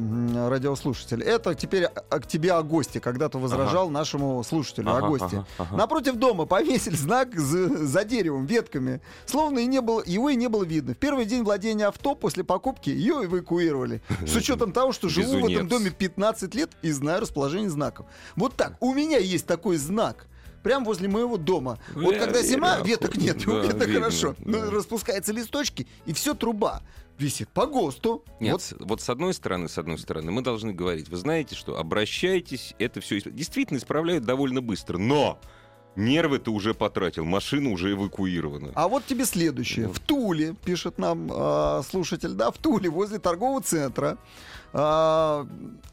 радиослушатели. 0.49 1.23
Это 1.23 1.55
теперь 1.55 1.85
а, 1.85 2.19
к 2.19 2.27
тебе 2.27 2.53
о 2.53 2.63
гости, 2.63 2.99
когда 2.99 3.29
ты 3.29 3.37
возражал 3.37 3.89
нашему 3.89 4.43
слушателю 4.43 4.89
Ага, 4.89 5.05
о 5.05 5.09
гости. 5.09 5.35
ага, 5.35 5.45
ага. 5.57 5.75
Напротив 5.77 6.15
дома 6.15 6.45
повесили 6.45 6.95
знак 6.95 7.35
за, 7.39 7.85
за 7.85 8.03
деревом, 8.03 8.45
ветками. 8.45 9.01
Словно 9.25 9.59
и 9.59 9.65
не 9.65 9.81
было, 9.81 10.03
его 10.05 10.29
и 10.29 10.35
не 10.35 10.47
было 10.49 10.63
видно. 10.63 10.93
В 10.93 10.97
первый 10.97 11.25
день 11.25 11.43
владения 11.43 11.85
авто 11.87 12.15
после 12.15 12.43
покупки 12.43 12.89
ее 12.89 13.25
эвакуировали. 13.25 14.01
С 14.25 14.35
учетом 14.35 14.71
того, 14.71 14.91
что 14.91 15.09
живу 15.09 15.39
в 15.39 15.45
этом 15.49 15.67
доме 15.67 15.91
15 15.91 16.55
лет 16.55 16.71
и 16.81 16.91
знаю 16.91 17.21
расположение 17.21 17.69
знаков. 17.69 18.05
Вот 18.35 18.55
так. 18.55 18.77
У 18.79 18.93
меня 18.93 19.17
есть 19.17 19.45
такой 19.45 19.77
знак. 19.77 20.27
Прямо 20.65 20.83
возле 20.83 21.07
моего 21.07 21.37
дома. 21.37 21.77
Ну, 21.93 22.05
вот 22.05 22.15
я 22.15 22.21
когда 22.21 22.41
зима, 22.41 22.77
верю, 22.77 22.85
веток 22.87 23.17
нет, 23.17 23.37
да, 23.45 23.63
это 23.65 23.85
видно, 23.85 24.01
хорошо. 24.01 24.35
Ну, 24.39 24.59
да. 24.61 24.71
распускаются 24.71 25.31
листочки, 25.31 25.85
и 26.07 26.13
все 26.13 26.33
труба 26.33 26.81
висит 27.19 27.49
по 27.49 27.67
ГОСТу. 27.67 28.23
Нет, 28.39 28.53
Вот 28.53 28.61
с- 28.63 28.75
вот 28.79 28.99
с 28.99 29.07
одной 29.11 29.35
стороны, 29.35 29.69
с 29.69 29.77
одной 29.77 29.99
стороны, 29.99 30.31
мы 30.31 30.41
должны 30.41 30.73
говорить, 30.73 31.07
вы 31.07 31.17
знаете, 31.17 31.53
что 31.55 31.77
обращайтесь, 31.77 32.73
это 32.79 32.99
все 32.99 33.21
действительно 33.21 33.77
исправляют 33.77 34.25
довольно 34.25 34.63
быстро, 34.63 34.97
но 34.97 35.37
нервы 35.95 36.39
ты 36.39 36.49
уже 36.49 36.73
потратил, 36.73 37.25
машина 37.25 37.69
уже 37.69 37.91
эвакуирована. 37.91 38.71
А 38.73 38.87
вот 38.87 39.05
тебе 39.05 39.25
следующее. 39.25 39.85
Ну. 39.85 39.93
В 39.93 39.99
Туле, 39.99 40.55
пишет 40.65 40.97
нам 40.97 41.29
э, 41.31 41.83
слушатель, 41.87 42.33
да, 42.33 42.49
в 42.49 42.57
Туле, 42.57 42.89
возле 42.89 43.19
торгового 43.19 43.61
центра, 43.61 44.17
э, 44.73 45.45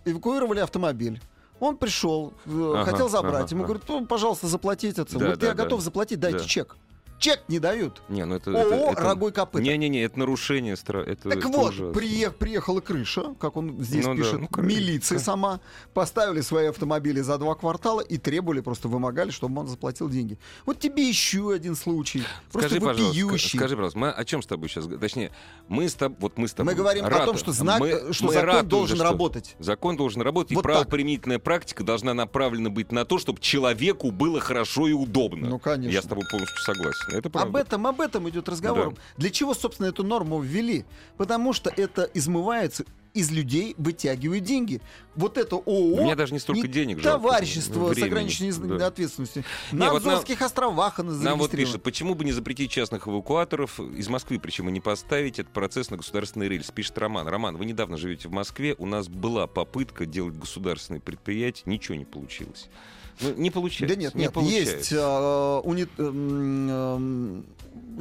эвакуировали 0.06 0.61
автомобиль. 0.61 1.20
Он 1.62 1.77
пришел, 1.77 2.33
э, 2.44 2.72
Ага, 2.75 2.90
хотел 2.90 3.09
забрать. 3.09 3.44
ага, 3.44 3.51
Ему 3.55 3.62
ага. 3.62 3.75
говорят, 3.75 3.88
ну, 3.88 4.05
пожалуйста, 4.05 4.48
заплатите. 4.48 5.05
Да, 5.05 5.29
вот 5.29 5.38
да, 5.38 5.46
я 5.46 5.55
да. 5.55 5.62
готов 5.62 5.81
заплатить, 5.81 6.18
дайте 6.18 6.38
Да. 6.38 6.44
чек. 6.44 6.77
Чек 7.22 7.44
не 7.46 7.61
дают. 7.61 8.02
Не, 8.08 8.24
ну 8.24 8.35
это... 8.35 8.50
ООО 8.50 8.62
это, 8.64 8.92
это... 8.94 9.00
«Рогой 9.02 9.30
копыта». 9.30 9.62
Не-не-не, 9.62 10.02
это 10.02 10.18
нарушение... 10.18 10.74
Это, 10.74 11.04
Так 11.30 11.37
это 11.38 11.48
вот, 11.48 11.70
ужасно. 11.70 11.92
приех- 11.92 12.32
приехала 12.32 12.80
крыша, 12.80 13.35
как 13.38 13.56
он 13.56 13.80
здесь 13.80 14.04
Ну 14.04 14.16
да, 14.16 14.22
пишет, 14.22 14.40
ну, 14.40 14.48
крыша. 14.48 14.68
милиция 14.68 15.18
сама, 15.20 15.61
поставили 15.94 16.40
свои 16.40 16.66
автомобили 16.66 17.20
за 17.20 17.38
два 17.38 17.54
квартала 17.54 18.00
и 18.00 18.18
требовали, 18.18 18.61
просто 18.61 18.88
вымогали, 18.88 19.30
чтобы 19.30 19.61
он 19.61 19.68
заплатил 19.68 20.08
деньги. 20.11 20.37
Вот 20.66 20.80
тебе 20.80 21.08
еще 21.08 21.52
один 21.52 21.76
случай. 21.76 22.24
Просто 22.50 22.70
Скажи, 22.70 22.80
ска- 22.85 23.04
вопиющий. 23.04 23.56
скажи, 23.56 23.76
пожалуйста, 23.76 23.98
мы 24.00 24.08
о 24.11 24.24
чем 24.24 24.42
с 24.42 24.46
тобой 24.46 24.68
сейчас? 24.68 24.87
Точнее, 24.87 25.30
мы 25.68 25.88
с 25.88 25.94
тобой, 25.94 26.16
вот 26.18 26.38
мы 26.38 26.48
с 26.48 26.52
тобой. 26.54 26.72
Мы 26.72 26.76
говорим 26.76 27.04
о 27.04 27.08
рады- 27.08 27.26
том, 27.26 27.37
что, 27.37 27.52
знак, 27.52 27.78
мы- 27.78 28.12
что 28.12 28.24
мы 28.24 28.32
закон 28.32 28.66
должен 28.66 28.96
что 28.96 29.04
работать. 29.04 29.54
Закон 29.61 29.96
должен 29.96 30.22
работать, 30.22 30.56
Вот 30.56 30.61
и 30.61 30.62
правоприменительная 30.64 31.38
практика 31.38 31.85
должна 31.85 32.14
направлена 32.14 32.68
быть 32.68 32.90
на 32.90 33.04
то, 33.04 33.18
чтобы 33.20 33.40
человеку 33.40 34.11
было 34.11 34.40
хорошо 34.40 34.88
и 34.88 34.92
удобно. 34.92 35.48
Ну, 35.48 35.58
конечно. 35.61 35.92
Я 35.94 36.02
с 36.02 36.06
тобой 36.06 36.24
полностью 36.28 36.58
согласен. 36.62 37.12
Это 37.12 37.31
правда. 37.31 37.48
Об 37.48 37.57
этом, 37.57 37.87
об 37.87 38.01
этом 38.01 38.29
идет 38.29 38.48
разговор. 38.48 38.94
Для 39.16 39.31
чего, 39.31 39.55
собственно, 39.55 39.87
эту 39.87 40.05
норму 40.05 40.40
ввели? 40.40 40.85
Потому 41.16 41.53
что 41.53 41.70
это 41.75 42.09
измывается 42.14 42.85
из 43.14 43.31
людей 43.31 43.75
вытягивают 43.79 44.44
деньги. 44.44 44.81
Вот 45.14 45.37
это 45.37 45.57
ООО... 45.57 46.01
У 46.01 46.05
меня 46.05 46.16
даже 46.16 46.33
не 46.33 46.38
столько 46.38 46.66
денег 46.66 47.01
жалко, 47.01 47.29
Товарищество 47.29 47.88
с 47.88 47.90
времени, 47.90 48.09
ограниченной 48.09 48.79
да. 48.79 48.87
ответственностью. 48.87 49.44
Не, 49.70 49.79
На 49.79 49.92
вот 49.92 50.05
нам- 50.05 50.14
Азорских 50.14 50.40
островах 50.40 50.98
она 50.98 51.12
Нам 51.12 51.38
вот 51.38 51.51
пишет, 51.51 51.83
почему 51.83 52.14
бы 52.14 52.25
не 52.25 52.33
запретить 52.33 52.70
частных 52.70 53.07
эвакуаторов 53.07 53.79
из 53.81 54.09
Москвы, 54.09 54.38
причем 54.38 54.68
и 54.68 54.72
не 54.72 54.81
поставить 54.81 55.38
этот 55.38 55.53
процесс 55.53 55.90
на 55.90 55.98
государственный 55.98 56.48
рельс, 56.48 56.70
пишет 56.70 56.96
Роман. 56.98 57.29
Роман, 57.29 57.57
вы 57.57 57.66
недавно 57.66 57.96
живете 57.96 58.29
в 58.29 58.33
Москве, 58.33 58.75
у 58.79 58.87
нас 58.87 59.09
была 59.09 59.46
попытка 59.46 60.07
делать 60.07 60.35
государственные 60.35 61.01
предприятия, 61.01 61.64
ничего 61.66 61.96
не 61.96 62.05
получилось. 62.05 62.70
Ну, 63.20 63.35
не 63.35 63.51
получается. 63.51 63.94
Да 63.96 64.01
нет, 64.01 64.14
не 64.14 64.22
нет, 64.22 64.33
получается. 64.33 64.75
есть 64.77 64.92
а, 64.96 65.61
уни- 65.62 65.88
эм, 65.98 66.70
эм, 66.70 67.46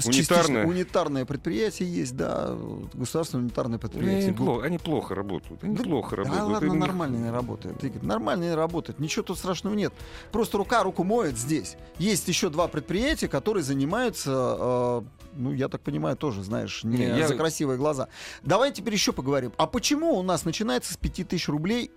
Унитарное? 0.06 0.66
унитарное 0.66 1.26
предприятие 1.26 1.92
есть, 1.94 2.16
да, 2.16 2.56
государственное 2.94 3.44
унитарное 3.44 3.74
Ну, 3.74 3.80
предприятие. 3.80 4.30
они, 4.30 4.38
плохо, 4.38 4.66
они 4.66 4.78
плохо 4.78 5.16
работают. 5.16 5.64
Они 5.64 5.76
Да- 5.76 5.84
плохо 5.84 6.12
да 6.16 6.24
работают. 6.24 6.48
ладно, 6.50 6.70
у 6.70 6.72
них- 6.72 6.80
нормально 6.80 7.18
не 7.18 7.30
работает. 7.30 7.84
Игорь, 7.84 8.02
нормально 8.04 8.44
не 8.46 8.54
работает. 8.56 9.00
Ничего 9.00 9.24
тут 9.24 9.38
страшного 9.38 9.74
нет. 9.76 9.94
Просто 10.32 10.58
рука 10.58 10.84
руку 10.84 11.04
моет 11.04 11.38
здесь. 11.38 11.76
Есть 11.98 12.28
еще 12.30 12.50
два 12.50 12.68
предприятия, 12.70 13.28
которые 13.28 13.64
занимаются, 13.64 14.32
э, 14.60 15.02
ну, 15.36 15.52
я 15.54 15.68
так 15.68 15.82
понимаю, 15.82 16.16
тоже, 16.16 16.42
знаешь, 16.44 16.84
Не, 16.84 17.08
я- 17.18 17.28
за 17.28 17.36
красивые 17.36 17.78
глаза. 17.78 18.08
Давай 18.44 18.72
теперь 18.72 18.94
еще 18.94 19.12
поговорим. 19.12 19.52
А 19.58 19.68
почему 19.68 20.14
у 20.18 20.24
нас 20.24 20.46
начинается 20.46 20.94
с 20.94 20.98
5000 20.98 21.50
рублей 21.50 21.92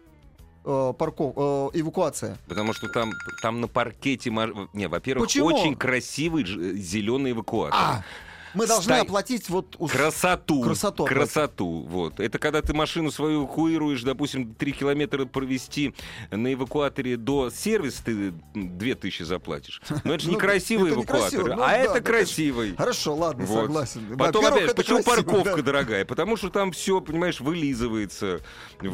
э, 0.64 0.92
парков, 0.96 1.34
э, 1.36 1.80
эвакуация? 1.80 2.38
Потому 2.48 2.72
что 2.72 2.88
там, 2.88 3.12
там 3.42 3.60
на 3.60 3.68
паркете... 3.68 4.30
Не, 4.72 4.88
во-первых, 4.88 5.28
Почему? 5.28 5.46
очень 5.46 5.74
красивый 5.76 6.44
зеленый 6.44 7.32
эвакуатор. 7.32 7.78
А, 7.78 8.04
мы 8.54 8.66
должны 8.66 8.92
оплатить 8.92 9.48
вот... 9.48 9.76
Красоту. 9.90 10.62
Красоту 10.62 11.04
Красоту. 11.04 11.86
Вот. 11.88 12.20
Это 12.20 12.38
когда 12.38 12.62
ты 12.62 12.74
машину 12.74 13.10
свою 13.10 13.42
эвакуируешь, 13.42 14.02
допустим, 14.02 14.54
3 14.54 14.72
километра 14.72 15.24
провести 15.26 15.94
на 16.30 16.52
эвакуаторе 16.52 17.16
до 17.16 17.50
сервиса, 17.50 18.04
ты 18.04 18.34
2000 18.54 19.22
заплатишь. 19.22 19.80
Но 20.04 20.14
это 20.14 20.24
же 20.24 20.30
Ну, 20.30 20.36
некрасивый 20.36 20.92
эвакуатор. 20.92 21.56
Ну 21.56 21.62
а 21.62 21.72
это 21.72 22.00
красивый. 22.00 22.74
Хорошо, 22.76 23.14
ладно, 23.14 23.46
согласен. 23.46 24.16
Потом 24.16 24.46
опять, 24.46 24.74
почему 24.74 25.02
парковка 25.02 25.62
дорогая? 25.62 26.04
Потому 26.04 26.36
что 26.36 26.50
там 26.50 26.72
все, 26.72 27.00
понимаешь, 27.00 27.40
вылизывается. 27.40 28.40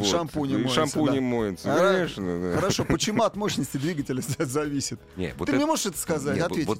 Шампунем 0.04 0.60
моется, 0.62 0.74
шампунем 0.74 1.24
моется. 1.24 1.74
А, 1.74 1.92
Конечно. 1.92 2.52
Хорошо, 2.54 2.84
почему 2.84 3.22
от 3.24 3.36
мощности 3.36 3.76
двигателя 3.76 4.22
зависит? 4.38 5.00
Ты 5.16 5.52
мне 5.52 5.66
можешь 5.66 5.86
это 5.86 5.98
сказать, 5.98 6.36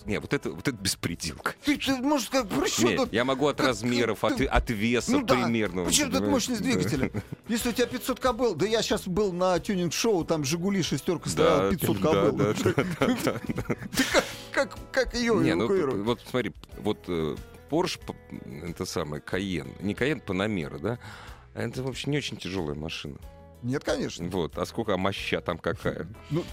не, 0.06 0.18
вот- 0.18 0.32
это, 0.32 0.50
беспределка. 0.72 1.54
Ты, 1.64 1.76
ты 1.76 1.96
можешь 1.96 2.26
сказать, 2.28 2.48
Не, 2.78 2.96
тут? 2.96 3.12
я 3.12 3.24
могу 3.24 3.46
от 3.46 3.56
как- 3.56 3.68
размеров, 3.68 4.24
от, 4.24 4.36
ты- 4.36 4.46
от 4.46 4.70
веса 4.70 5.12
Ну 5.12 5.22
да, 5.22 5.34
примерно. 5.34 5.84
Почему 5.84 6.10
тут 6.10 6.26
мощность 6.26 6.62
двигателя? 6.62 7.10
Если 7.48 7.70
у 7.70 7.72
тебя 7.72 7.86
500 7.86 8.20
кобыл, 8.20 8.54
да 8.54 8.66
я 8.66 8.82
сейчас 8.82 9.06
был 9.06 9.32
на 9.32 9.58
тюнинг-шоу, 9.58 10.24
там 10.24 10.44
Жигули 10.44 10.82
шестерка 10.82 11.28
стояла 11.28 11.70
500 11.70 12.00
да, 12.00 12.08
кобыл. 12.08 12.32
да, 12.36 12.54
да, 12.54 12.72
да, 12.74 13.16
да, 13.24 13.40
да. 13.48 13.76
Как, 14.52 14.76
как, 14.92 15.14
ее 15.14 15.34
Не, 15.34 15.54
ну, 15.54 16.02
вот 16.02 16.20
смотри, 16.28 16.52
вот 16.78 16.98
э, 17.08 17.36
Porsche, 17.70 18.00
это 18.68 18.84
самое, 18.84 19.22
Cayenne, 19.22 19.72
не 19.80 19.94
Cayenne, 19.94 20.22
Panamera, 20.24 20.78
да? 20.78 20.98
Это 21.54 21.82
вообще 21.82 22.10
не 22.10 22.18
очень 22.18 22.36
тяжелая 22.36 22.74
машина. 22.74 23.16
Нет, 23.62 23.84
конечно. 23.84 24.28
Вот, 24.28 24.56
а 24.58 24.66
сколько, 24.66 24.96
моща 24.96 25.40
там 25.40 25.58
какая? 25.58 26.06
Ну. 26.30 26.44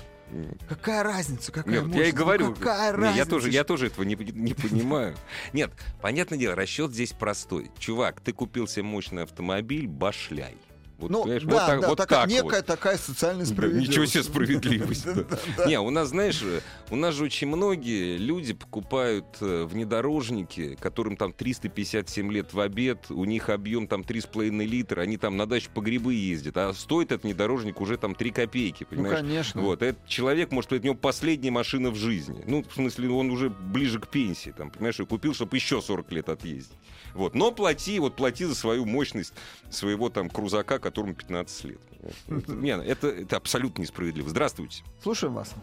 Какая 0.67 1.03
разница, 1.03 1.51
какая 1.51 1.81
Нет, 1.81 1.83
я 1.83 1.87
и 1.87 1.87
мощность? 1.87 2.13
Ну, 2.13 2.23
говорю, 2.23 2.55
какая 2.55 2.91
не, 2.93 3.01
я 3.01 3.07
разница? 3.07 3.29
тоже, 3.29 3.49
я 3.49 3.63
тоже 3.63 3.87
этого 3.87 4.03
не, 4.03 4.15
не 4.15 4.53
понимаю. 4.53 5.15
Нет, 5.53 5.71
понятное 6.01 6.37
дело, 6.37 6.55
расчет 6.55 6.91
здесь 6.91 7.13
простой. 7.13 7.71
Чувак, 7.79 8.21
ты 8.21 8.33
купил 8.33 8.67
себе 8.67 8.83
мощный 8.83 9.23
автомобиль, 9.23 9.87
башляй. 9.87 10.57
Вот, 10.97 11.11
Ну, 11.11 11.25
да, 11.25 11.33
вот 11.43 11.55
так, 11.57 11.81
да, 11.81 11.87
вот 11.89 11.97
такая, 11.97 12.21
так 12.21 12.29
вот. 12.29 12.43
некая 12.43 12.61
такая 12.63 12.97
социальная 12.97 13.45
справедливость. 13.45 13.89
Ничего 13.89 14.05
себе 14.05 14.23
справедливость. 14.23 15.05
Не, 15.67 15.79
у 15.79 15.89
нас, 15.91 16.09
знаешь, 16.09 16.43
у 16.89 16.95
нас 16.95 17.13
же 17.13 17.25
очень 17.25 17.47
многие 17.47 18.17
люди 18.17 18.53
покупают 18.53 19.25
э, 19.41 19.65
внедорожники, 19.65 20.75
которым 20.79 21.15
там 21.17 21.33
357 21.33 22.31
лет 22.31 22.53
в 22.53 22.59
обед, 22.59 23.05
у 23.09 23.25
них 23.25 23.49
объем 23.49 23.87
там 23.87 24.01
3,5 24.01 24.49
литра, 24.65 25.01
они 25.01 25.17
там 25.17 25.37
на 25.37 25.45
дачу 25.45 25.69
по 25.73 25.81
грибы 25.81 26.13
ездят, 26.15 26.57
а 26.57 26.73
стоит 26.73 27.11
этот 27.11 27.23
внедорожник 27.25 27.79
уже 27.81 27.97
там 27.97 28.15
3 28.15 28.31
копейки, 28.31 28.87
Ну, 28.89 28.95
понимаешь? 28.95 29.17
конечно. 29.19 29.61
Вот, 29.61 29.81
этот 29.83 30.07
человек, 30.07 30.51
может, 30.51 30.71
это 30.71 30.81
у 30.81 30.85
него 30.85 30.95
последняя 30.95 31.51
машина 31.51 31.91
в 31.91 31.95
жизни. 31.95 32.43
Ну, 32.47 32.63
в 32.67 32.73
смысле, 32.73 33.09
он 33.11 33.29
уже 33.29 33.49
ближе 33.49 33.99
к 33.99 34.07
пенсии, 34.07 34.49
там, 34.57 34.71
понимаешь, 34.71 34.99
и 34.99 35.05
купил, 35.05 35.33
чтобы 35.33 35.55
еще 35.57 35.81
40 35.81 36.11
лет 36.11 36.29
отъездить. 36.29 36.77
Вот. 37.13 37.35
Но 37.35 37.51
плати, 37.51 37.99
вот 37.99 38.15
плати 38.15 38.45
за 38.45 38.55
свою 38.55 38.85
мощность 38.85 39.33
своего 39.69 40.09
там 40.09 40.29
крузака, 40.29 40.79
которому 40.87 41.13
15 41.15 41.63
лет. 41.65 41.79
Это- 42.29 42.51
Не, 42.53 42.71
это, 42.77 43.07
это 43.07 43.37
абсолютно 43.37 43.81
несправедливо. 43.81 44.29
Здравствуйте. 44.29 44.83
Слушаем 45.01 45.33
вас. 45.33 45.53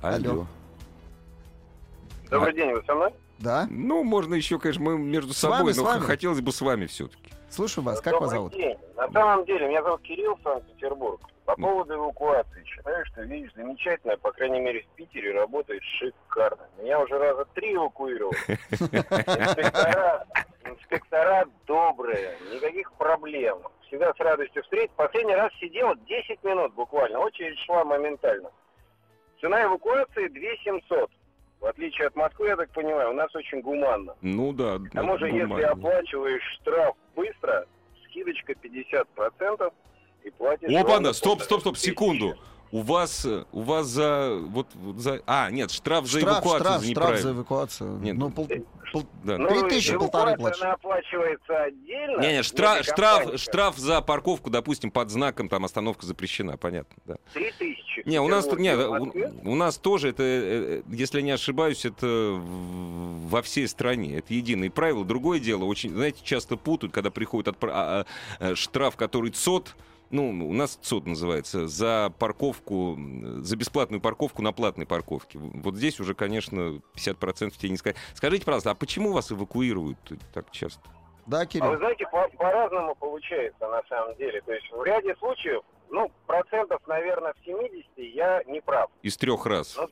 Алло. 0.00 0.30
Алло. 0.30 0.46
Добрый 2.30 2.54
день, 2.54 2.72
вы 2.72 2.82
со 2.84 2.94
мной? 2.94 3.14
Да, 3.38 3.66
Ну, 3.70 4.02
можно 4.02 4.34
еще, 4.34 4.58
конечно, 4.58 4.82
мы 4.82 4.98
между 4.98 5.32
С 5.32 5.38
собой, 5.38 5.62
вами, 5.62 5.76
но 5.76 5.84
вами. 5.84 6.00
хотелось 6.00 6.40
бы 6.40 6.52
с 6.52 6.60
вами 6.60 6.86
все-таки. 6.86 7.32
слушаем 7.50 7.84
вас. 7.86 8.00
Как 8.00 8.14
вас 8.20 8.32
Добрый 8.32 8.36
зовут? 8.38 8.52
день. 8.54 8.76
На 8.96 9.10
самом 9.12 9.44
деле, 9.44 9.68
меня 9.68 9.82
зовут 9.82 10.00
Кирилл, 10.02 10.38
Санкт-Петербург. 10.42 11.20
По 11.44 11.54
поводу 11.54 11.94
эвакуации. 11.94 12.64
Считаю, 12.64 13.04
что 13.06 13.22
вещь 13.22 13.50
замечательная, 13.54 14.16
по 14.16 14.32
крайней 14.32 14.58
мере, 14.58 14.82
в 14.82 14.96
Питере 14.96 15.32
работает 15.32 15.80
шикарно. 15.84 16.64
Меня 16.82 16.98
уже 17.00 17.16
раза 17.18 17.44
три 17.54 17.74
эвакуировали. 17.76 18.36
Инспектора, 18.70 20.26
инспектора 20.68 21.46
добрые, 21.66 22.36
никаких 22.52 22.92
проблем. 22.92 23.58
Всегда 23.86 24.12
с 24.12 24.18
радостью 24.18 24.62
встретить. 24.62 24.90
Последний 24.92 25.34
раз 25.34 25.52
сидел 25.60 25.94
10 25.94 26.42
минут 26.44 26.74
буквально. 26.74 27.20
Очередь 27.20 27.58
шла 27.60 27.84
моментально. 27.84 28.50
Цена 29.40 29.64
эвакуации 29.64 30.28
2700. 30.28 31.10
В 31.60 31.66
отличие 31.66 32.08
от 32.08 32.16
Москвы, 32.16 32.48
я 32.48 32.56
так 32.56 32.70
понимаю, 32.70 33.10
у 33.10 33.14
нас 33.14 33.34
очень 33.34 33.60
гуманно. 33.60 34.14
Ну 34.20 34.52
да. 34.52 34.78
К 34.78 34.90
тому 34.92 35.18
же, 35.18 35.28
если 35.28 35.62
оплачиваешь 35.62 36.42
штраф 36.60 36.94
быстро, 37.14 37.66
скидочка 38.04 38.52
50% 38.52 39.72
и 40.24 40.30
платишь... 40.30 40.68
Опа, 40.68 40.92
ровно 40.94 41.12
стоп, 41.12 41.42
стоп, 41.42 41.60
стоп, 41.60 41.76
секунду. 41.78 42.36
У 42.76 42.82
вас, 42.82 43.26
у 43.52 43.60
вас 43.62 43.86
за, 43.86 44.36
вот, 44.48 44.66
за, 44.98 45.22
а, 45.26 45.50
нет, 45.50 45.70
штраф 45.70 46.04
за 46.06 46.20
Штраф, 46.20 46.44
эвакуацию 46.44 46.60
штраф, 46.60 46.82
за 46.82 46.90
штраф 46.90 47.20
за 47.20 47.30
эвакуацию. 47.30 47.98
Нет. 48.00 48.16
Ну, 48.18 48.30
пол- 48.30 48.48
пол- 48.92 49.06
Да. 49.24 49.38
Ну, 49.38 49.48
Три 49.48 49.70
тысячи, 49.70 49.96
полторы 49.96 50.32
эвакуация, 50.32 50.36
платишь. 50.36 50.62
она 50.62 50.72
оплачивается 50.74 51.62
отдельно. 51.62 52.20
Не, 52.20 52.32
не, 52.34 52.42
штраф, 52.42 52.84
штраф, 52.84 53.40
штраф 53.40 53.78
за 53.78 54.02
парковку, 54.02 54.50
допустим, 54.50 54.90
под 54.90 55.08
знаком 55.10 55.48
там 55.48 55.64
остановка 55.64 56.04
запрещена, 56.04 56.58
понятно, 56.58 56.96
да. 57.06 57.16
Три 57.32 57.50
тысячи. 57.58 58.02
Не, 58.04 58.20
у 58.20 58.28
нас, 58.28 58.44
в 58.46 58.50
тут- 58.50 58.58
не, 58.58 58.76
Москве. 58.76 59.32
у, 59.42 59.52
у 59.52 59.54
нас 59.54 59.78
тоже 59.78 60.10
это, 60.10 60.22
э, 60.22 60.82
если 60.90 61.20
я 61.20 61.24
не 61.24 61.30
ошибаюсь, 61.30 61.86
это 61.86 62.38
во 62.38 63.40
всей 63.40 63.66
стране. 63.68 64.18
Это 64.18 64.34
единые 64.34 64.70
правила. 64.70 65.02
Другое 65.04 65.40
дело, 65.40 65.64
очень, 65.64 65.94
знаете, 65.94 66.20
часто 66.22 66.58
путают, 66.58 66.92
когда 66.92 67.10
приходит 67.10 67.48
отпра- 67.54 67.70
а, 67.72 68.06
а, 68.38 68.54
штраф, 68.54 68.96
который 68.96 69.30
ЦОД, 69.30 69.74
ну, 70.10 70.48
у 70.48 70.52
нас 70.52 70.76
ЦОД 70.82 71.06
называется, 71.06 71.66
за 71.66 72.12
парковку, 72.18 72.96
за 73.38 73.56
бесплатную 73.56 74.00
парковку 74.00 74.42
на 74.42 74.52
платной 74.52 74.86
парковке. 74.86 75.38
Вот 75.38 75.74
здесь 75.76 75.98
уже, 76.00 76.14
конечно, 76.14 76.80
50% 76.96 77.50
тебе 77.56 77.70
не 77.70 77.76
сказать. 77.76 77.96
Скажите, 78.14 78.44
пожалуйста, 78.44 78.70
а 78.70 78.74
почему 78.74 79.12
вас 79.12 79.32
эвакуируют 79.32 79.98
так 80.32 80.50
часто? 80.50 80.82
Да, 81.26 81.38
А 81.38 81.40
вы 81.40 81.46
Кирилл? 81.46 81.76
знаете, 81.78 82.06
по- 82.10 82.28
по-разному 82.36 82.94
получается 82.94 83.66
на 83.68 83.82
самом 83.88 84.14
деле. 84.16 84.40
То 84.42 84.52
есть 84.52 84.70
в 84.70 84.82
ряде 84.84 85.14
случаев, 85.16 85.62
ну, 85.90 86.10
процентов, 86.26 86.80
наверное, 86.86 87.34
в 87.40 87.44
70 87.44 87.86
я 87.96 88.42
не 88.46 88.60
прав. 88.60 88.88
Из 89.02 89.16
трех 89.16 89.44
раз. 89.46 89.76
Ну, 89.76 89.88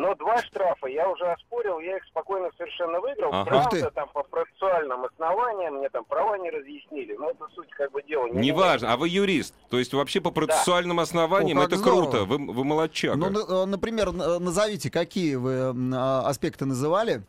Но 0.00 0.14
два 0.14 0.38
штрафа 0.42 0.86
я 0.86 1.06
уже 1.10 1.26
оспорил, 1.26 1.78
я 1.78 1.98
их 1.98 2.04
спокойно 2.06 2.48
совершенно 2.56 3.00
выиграл. 3.00 3.34
Ага. 3.34 3.44
Правда, 3.44 3.90
там 3.90 4.08
по 4.08 4.22
процессуальным 4.22 5.04
основаниям 5.04 5.74
мне 5.74 5.90
там 5.90 6.06
права 6.06 6.38
не 6.38 6.48
разъяснили. 6.48 7.14
Но 7.18 7.28
это 7.28 7.46
суть 7.54 7.68
как 7.72 7.92
бы 7.92 8.02
дела. 8.02 8.26
не 8.28 8.48
Неважно, 8.48 8.94
а 8.94 8.96
вы 8.96 9.10
юрист. 9.10 9.54
То 9.68 9.78
есть 9.78 9.92
вообще 9.92 10.22
по 10.22 10.30
процессуальным 10.30 11.00
основаниям 11.00 11.58
О, 11.58 11.62
как 11.62 11.72
это 11.72 11.76
здорово. 11.76 12.02
круто. 12.10 12.24
Вы, 12.24 12.50
вы 12.50 12.64
молодчага. 12.64 13.16
Ну, 13.16 13.26
э, 13.28 13.66
например, 13.66 14.08
э, 14.08 14.38
назовите, 14.38 14.90
какие 14.90 15.34
вы 15.34 15.74
а, 15.94 16.22
аспекты 16.24 16.64
называли, 16.64 17.22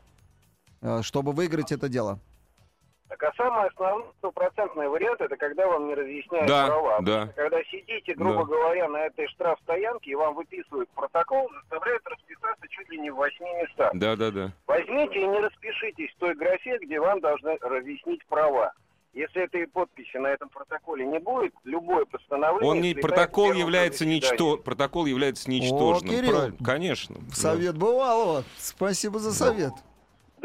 э, 0.81 1.01
чтобы 1.01 1.33
выиграть 1.33 1.73
это 1.73 1.89
дело. 1.89 2.19
Так 3.11 3.23
а 3.23 3.33
самый 3.35 3.67
основной 3.67 4.07
стопроцентный 4.19 4.87
вариант 4.87 5.19
это 5.19 5.35
когда 5.35 5.67
вам 5.67 5.87
не 5.89 5.95
разъясняют 5.95 6.47
Да, 6.47 6.67
права. 6.67 6.99
да. 7.01 7.27
Когда 7.35 7.61
сидите, 7.65 8.13
грубо 8.15 8.45
Да. 8.45 8.55
говоря, 8.55 8.87
на 8.87 8.97
этой 9.05 9.27
штрафстоянке 9.27 10.11
и 10.11 10.15
вам 10.15 10.33
выписывают 10.33 10.89
протокол, 10.91 11.49
заставляют 11.61 12.07
расписаться 12.07 12.65
чуть 12.69 12.89
ли 12.89 12.99
не 12.99 13.09
в 13.11 13.17
восьми 13.17 13.49
местах. 13.61 13.91
Да, 13.95 14.15
да, 14.15 14.31
да. 14.31 14.51
Возьмите 14.65 15.19
и 15.19 15.27
не 15.27 15.39
распишитесь 15.39 16.09
в 16.11 16.19
той 16.19 16.35
графе, 16.35 16.77
где 16.81 17.01
вам 17.01 17.19
должны 17.19 17.57
разъяснить 17.59 18.25
права. 18.27 18.71
Если 19.13 19.43
этой 19.43 19.67
подписи 19.67 20.15
на 20.15 20.27
этом 20.27 20.47
протоколе 20.47 21.05
не 21.05 21.19
будет, 21.19 21.53
любое 21.65 22.05
постановление... 22.05 22.71
Он 22.71 22.79
не 22.79 22.93
протокол 22.93 23.51
является 23.51 24.05
ничто, 24.05 24.55
протокол 24.55 25.05
является 25.05 25.51
ничтожным. 25.51 26.15
Кирилл. 26.15 26.31
Правильно? 26.31 26.57
Конечно. 26.63 27.17
Совет 27.33 27.77
бывалого. 27.77 28.45
Спасибо 28.57 29.19
за 29.19 29.33
совет. 29.33 29.71
Да, 29.75 29.81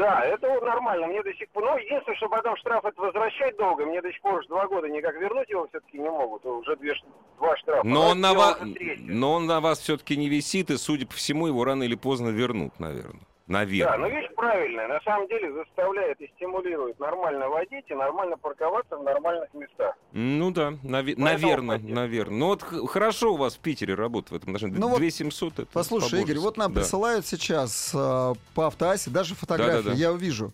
это 0.05 0.47
вот 0.47 0.63
нормально. 0.63 1.07
Мне 1.07 1.23
до 1.23 1.33
сих 1.33 1.49
пор... 1.49 1.63
Ну, 1.63 1.77
единственное, 1.77 2.15
что 2.17 2.29
потом 2.29 2.55
штраф 2.57 2.85
это 2.85 3.01
возвращать 3.01 3.57
долго. 3.57 3.85
Мне 3.85 4.01
до 4.01 4.11
сих 4.11 4.21
пор 4.21 4.39
уже 4.39 4.47
два 4.47 4.67
года 4.67 4.87
никак 4.87 5.15
вернуть 5.15 5.49
его 5.49 5.67
все-таки 5.67 5.97
не 5.97 6.09
могут. 6.09 6.45
Уже 6.45 6.75
две, 6.75 6.93
два 7.37 7.57
штрафа. 7.57 7.87
Но 7.87 8.03
А 8.03 8.11
он, 8.11 8.21
на 8.21 8.33
вас, 8.33 8.59
но 8.99 9.33
он 9.33 9.47
на 9.47 9.59
вас 9.59 9.79
все-таки 9.79 10.15
не 10.15 10.29
висит, 10.29 10.69
и, 10.69 10.77
судя 10.77 11.07
по 11.07 11.13
всему, 11.13 11.47
его 11.47 11.63
рано 11.63 11.83
или 11.83 11.95
поздно 11.95 12.29
вернут, 12.29 12.79
наверное. 12.79 13.21
Да, 13.47 13.53
Наверное. 13.59 13.97
но 13.97 14.07
вещь 14.09 14.29
правильная. 14.35 14.87
На 14.89 14.99
самом 15.01 15.27
деле 15.29 15.53
заставляет 15.53 16.19
и 16.19 16.29
стимулирует 16.35 16.99
нормально 16.99 17.47
водить 17.47 17.85
и 17.87 17.93
нормально 17.93 18.35
парковаться 18.35 18.97
в 18.97 19.03
нормальных 19.03 19.53
местах. 19.53 19.95
Ну 20.11 20.51
да, 20.51 20.73
Поэтому 20.83 21.25
наверное, 21.25 21.77
хватит. 21.79 21.95
наверное. 21.95 22.37
Ну 22.39 22.47
вот 22.47 22.61
х- 22.63 22.85
хорошо 22.87 23.33
у 23.33 23.37
вас 23.37 23.55
в 23.55 23.59
Питере 23.59 23.93
работа 23.95 24.33
в 24.33 24.35
этом 24.35 24.49
отношении. 24.49 24.77
Ну 24.77 24.89
вот 24.89 24.97
2700 24.97 25.59
это 25.59 25.65
Послушай, 25.71 26.23
Игорь, 26.23 26.39
вот 26.39 26.57
нам 26.57 26.73
Да. 26.73 26.81
присылают 26.81 27.25
сейчас 27.25 27.91
э, 27.95 28.33
по 28.53 28.67
автоасе 28.67 29.11
даже 29.11 29.33
фотографии, 29.33 29.77
Да-да-да. 29.83 29.95
я 29.95 30.11
увижу. 30.11 30.51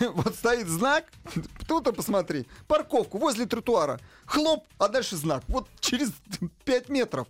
Вот 0.14 0.34
стоит 0.34 0.66
знак, 0.66 1.04
тут-то 1.68 1.92
посмотри, 1.94 2.46
парковку 2.68 3.16
возле 3.16 3.46
тротуара. 3.46 4.00
Хлоп, 4.26 4.64
а 4.78 4.88
дальше 4.88 5.16
знак. 5.16 5.44
Вот 5.48 5.66
через 5.80 6.12
5 6.66 6.88
метров. 6.90 7.26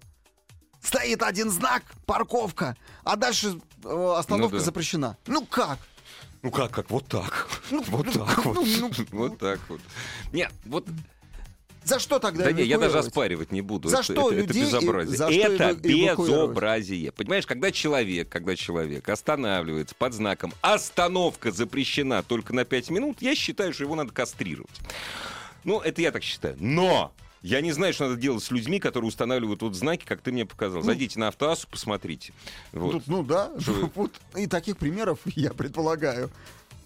Стоит 0.81 1.23
один 1.23 1.49
знак, 1.51 1.83
парковка, 2.05 2.77
а 3.05 3.17
дальше 3.17 3.59
э, 3.85 4.15
остановка 4.19 4.55
Ну 4.55 4.59
да. 4.59 4.65
запрещена. 4.65 5.17
Ну 5.27 5.45
как? 5.47 5.79
Ну 6.43 6.51
как, 6.51 6.71
как? 6.73 6.91
Вот 6.91 7.07
так. 7.07 7.49
Ну, 7.71 7.83
Вот 7.89 8.07
ну, 8.07 8.13
так 8.13 8.45
вот. 8.45 8.55
ну, 8.57 8.65
ну, 8.81 8.91
Вот 9.13 9.39
так 9.39 9.61
вот. 9.69 9.81
Нет, 10.33 10.53
вот 10.67 10.87
За 11.85 11.99
что 11.99 12.19
тогда 12.19 12.45
Да 12.45 12.53
не, 12.53 12.63
я 12.65 12.79
даже 12.79 12.99
оспаривать 12.99 13.53
не 13.53 13.61
буду. 13.61 13.89
За 13.89 13.97
это, 13.99 14.05
что 14.05 14.31
это- 14.31 14.41
это 14.41 14.47
людей 14.49 14.63
и- 14.63 14.67
безобразие. 14.67 15.17
за 15.17 15.29
это 15.31 15.75
безобразие. 15.75 17.13
Понимаешь, 17.13 17.47
когда 17.47 17.71
человек, 17.71 18.29
когда 18.29 18.57
человек 18.57 19.09
останавливается 19.09 19.95
под 19.95 20.13
знаком 20.15 20.53
«Остановка 20.63 21.51
запрещена 21.53 22.23
только 22.23 22.55
на 22.55 22.65
5 22.65 22.91
минут», 22.91 23.21
я 23.23 23.35
считаю, 23.35 23.73
что 23.75 23.85
его 23.85 23.95
надо 23.97 24.13
кастрировать. 24.13 24.71
Ну, 25.65 25.81
это 25.81 26.01
я 26.03 26.11
так 26.11 26.23
считаю. 26.23 26.57
Но! 26.59 27.13
Я 27.45 27.61
не 27.61 27.73
знаю, 27.73 27.93
что 27.93 28.09
надо 28.09 28.19
делать 28.19 28.43
с 28.43 28.51
людьми, 28.51 28.81
которые 28.81 29.09
устанавливают 29.09 29.61
вот 29.61 29.75
знаки, 29.75 30.07
как 30.07 30.23
ты 30.23 30.33
мне 30.33 30.47
показал. 30.47 30.81
Зайдите 30.81 31.21
на 31.21 31.29
автоассу, 31.29 31.69
посмотрите. 31.71 32.33
Вот. 32.73 32.93
Тут, 32.93 33.07
ну 33.07 33.23
да, 33.23 33.53
Что- 33.61 33.91
вот 33.95 34.13
и 34.35 34.47
таких 34.47 34.79
примеров 34.79 35.19
я 35.27 35.53
предполагаю. 35.53 36.31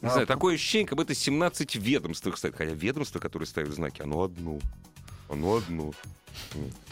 Не 0.03 0.11
знаю, 0.11 0.27
такое 0.27 0.57
ощущение, 0.57 0.88
как 0.88 0.99
будто 0.99 1.14
17 1.14 1.77
ведомств 1.77 2.27
стоит. 2.37 2.57
Хотя 2.57 2.73
ведомство, 2.73 3.21
которое 3.21 3.47
ставит 3.47 3.73
знаки, 3.73 4.03
оно 4.03 4.25
одно. 4.25 4.59
Оно 5.29 5.59
одно. 5.59 5.92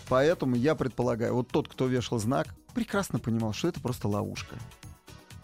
Поэтому 0.08 0.54
я 0.54 0.76
предполагаю, 0.76 1.34
вот 1.34 1.48
тот, 1.48 1.66
кто 1.66 1.88
вешал 1.88 2.20
знак, 2.20 2.54
прекрасно 2.72 3.18
понимал, 3.18 3.52
что 3.52 3.66
это 3.66 3.80
просто 3.80 4.06
ловушка. 4.06 4.54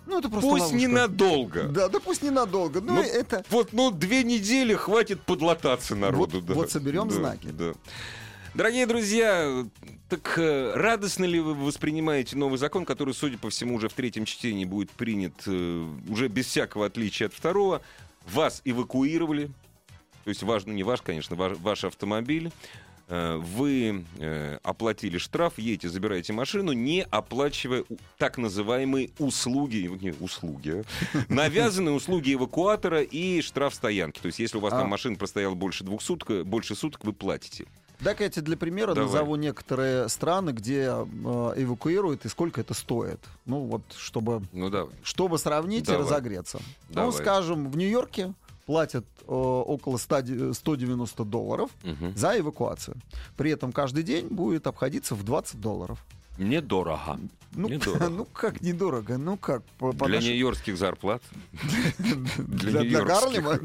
Ну, 0.06 0.18
это 0.18 0.28
просто 0.28 0.50
Пусть 0.50 0.62
ловушка. 0.64 0.76
ненадолго. 0.78 1.62
Да, 1.64 1.88
да 1.88 2.00
пусть 2.00 2.22
ненадолго. 2.22 2.80
Ну, 2.80 2.94
Ну, 2.94 3.02
это... 3.02 3.44
Вот, 3.50 3.72
ну, 3.72 3.90
две 3.90 4.24
недели 4.24 4.74
хватит 4.74 5.20
подлататься 5.22 5.94
народу. 5.94 6.38
Вот- 6.38 6.46
да. 6.46 6.54
вот 6.54 6.70
соберем 6.72 7.08
Да, 7.08 7.14
знаки. 7.14 7.46
да. 7.46 7.72
Дорогие 8.54 8.86
друзья, 8.86 9.64
так 10.10 10.34
э, 10.36 10.72
радостно 10.74 11.24
ли 11.24 11.40
вы 11.40 11.54
воспринимаете 11.54 12.36
новый 12.36 12.58
закон, 12.58 12.84
который, 12.84 13.14
судя 13.14 13.38
по 13.38 13.48
всему, 13.48 13.76
уже 13.76 13.88
в 13.88 13.94
третьем 13.94 14.26
чтении 14.26 14.66
будет 14.66 14.90
принят 14.90 15.32
э, 15.46 15.88
уже 16.08 16.28
без 16.28 16.46
всякого 16.46 16.84
отличия 16.86 17.28
от 17.28 17.32
второго? 17.34 17.80
Вас 18.26 18.60
эвакуировали, 18.66 19.46
то 20.24 20.28
есть 20.28 20.42
ваш, 20.42 20.66
ну 20.66 20.74
не 20.74 20.82
ваш, 20.82 21.00
конечно, 21.00 21.34
ваш, 21.34 21.56
ваш 21.58 21.84
автомобиль. 21.84 22.52
Э, 23.12 23.36
Вы 23.36 24.06
э, 24.18 24.58
оплатили 24.62 25.18
штраф, 25.18 25.58
едете, 25.58 25.90
забираете 25.90 26.32
машину, 26.32 26.72
не 26.72 27.02
оплачивая 27.10 27.84
так 28.16 28.38
называемые 28.38 29.10
услуги, 29.18 29.90
не 30.00 30.14
услуги, 30.18 30.82
а, 31.12 31.18
навязанные 31.28 31.94
услуги 31.94 32.32
эвакуатора 32.32 33.02
и 33.02 33.42
штраф 33.42 33.74
стоянки. 33.74 34.18
То 34.18 34.26
есть, 34.28 34.38
если 34.38 34.56
у 34.56 34.60
вас 34.62 34.72
А. 34.72 34.78
там 34.78 34.88
машина 34.88 35.16
простояла 35.16 35.54
больше 35.54 35.84
двух 35.84 36.00
суток, 36.00 36.46
больше 36.46 36.74
суток 36.74 37.04
вы 37.04 37.12
платите. 37.12 37.66
Так 38.02 38.20
я 38.20 38.30
тебе 38.30 38.42
для 38.42 38.56
примера 38.56 38.94
Давай. 38.94 39.10
назову 39.10 39.36
некоторые 39.36 40.08
страны, 40.08 40.50
где 40.50 40.84
э, 40.86 40.94
эвакуируют 41.56 42.24
и 42.24 42.30
сколько 42.30 42.62
это 42.62 42.72
стоит. 42.72 43.20
Ну, 43.44 43.60
вот, 43.60 43.82
чтобы, 43.96 44.42
Ну 44.52 44.88
чтобы 45.02 45.38
сравнить 45.38 45.84
Давай. 45.84 46.00
и 46.00 46.04
разогреться. 46.04 46.60
Давай. 46.88 47.10
Ну, 47.10 47.12
скажем, 47.12 47.70
в 47.70 47.76
Нью-Йорке 47.76 48.32
платят 48.66 49.04
э, 49.20 49.32
около 49.34 49.98
100 49.98 50.20
де- 50.22 50.54
190 50.54 51.24
долларов 51.24 51.70
Мгм. 51.84 52.16
за 52.16 52.38
эвакуацию. 52.38 52.96
При 53.36 53.50
этом 53.50 53.72
каждый 53.72 54.02
день 54.02 54.28
будет 54.28 54.66
обходиться 54.66 55.14
в 55.14 55.22
20 55.22 55.60
долларов. 55.60 55.98
Недорого. 56.38 57.18
Ну, 57.54 57.68
Недорого. 57.68 58.08
ну 58.10 58.24
как 58.24 58.62
недорого? 58.62 59.18
Ну 59.18 59.36
как? 59.36 59.62
По, 59.78 59.92
по 59.92 60.06
Для 60.06 60.16
нашим- 60.16 60.30
нью-йоркских 60.30 60.76
зарплат. 60.78 61.22
для, 61.98 62.80
для. 62.80 63.02
Гарлема? 63.04 63.58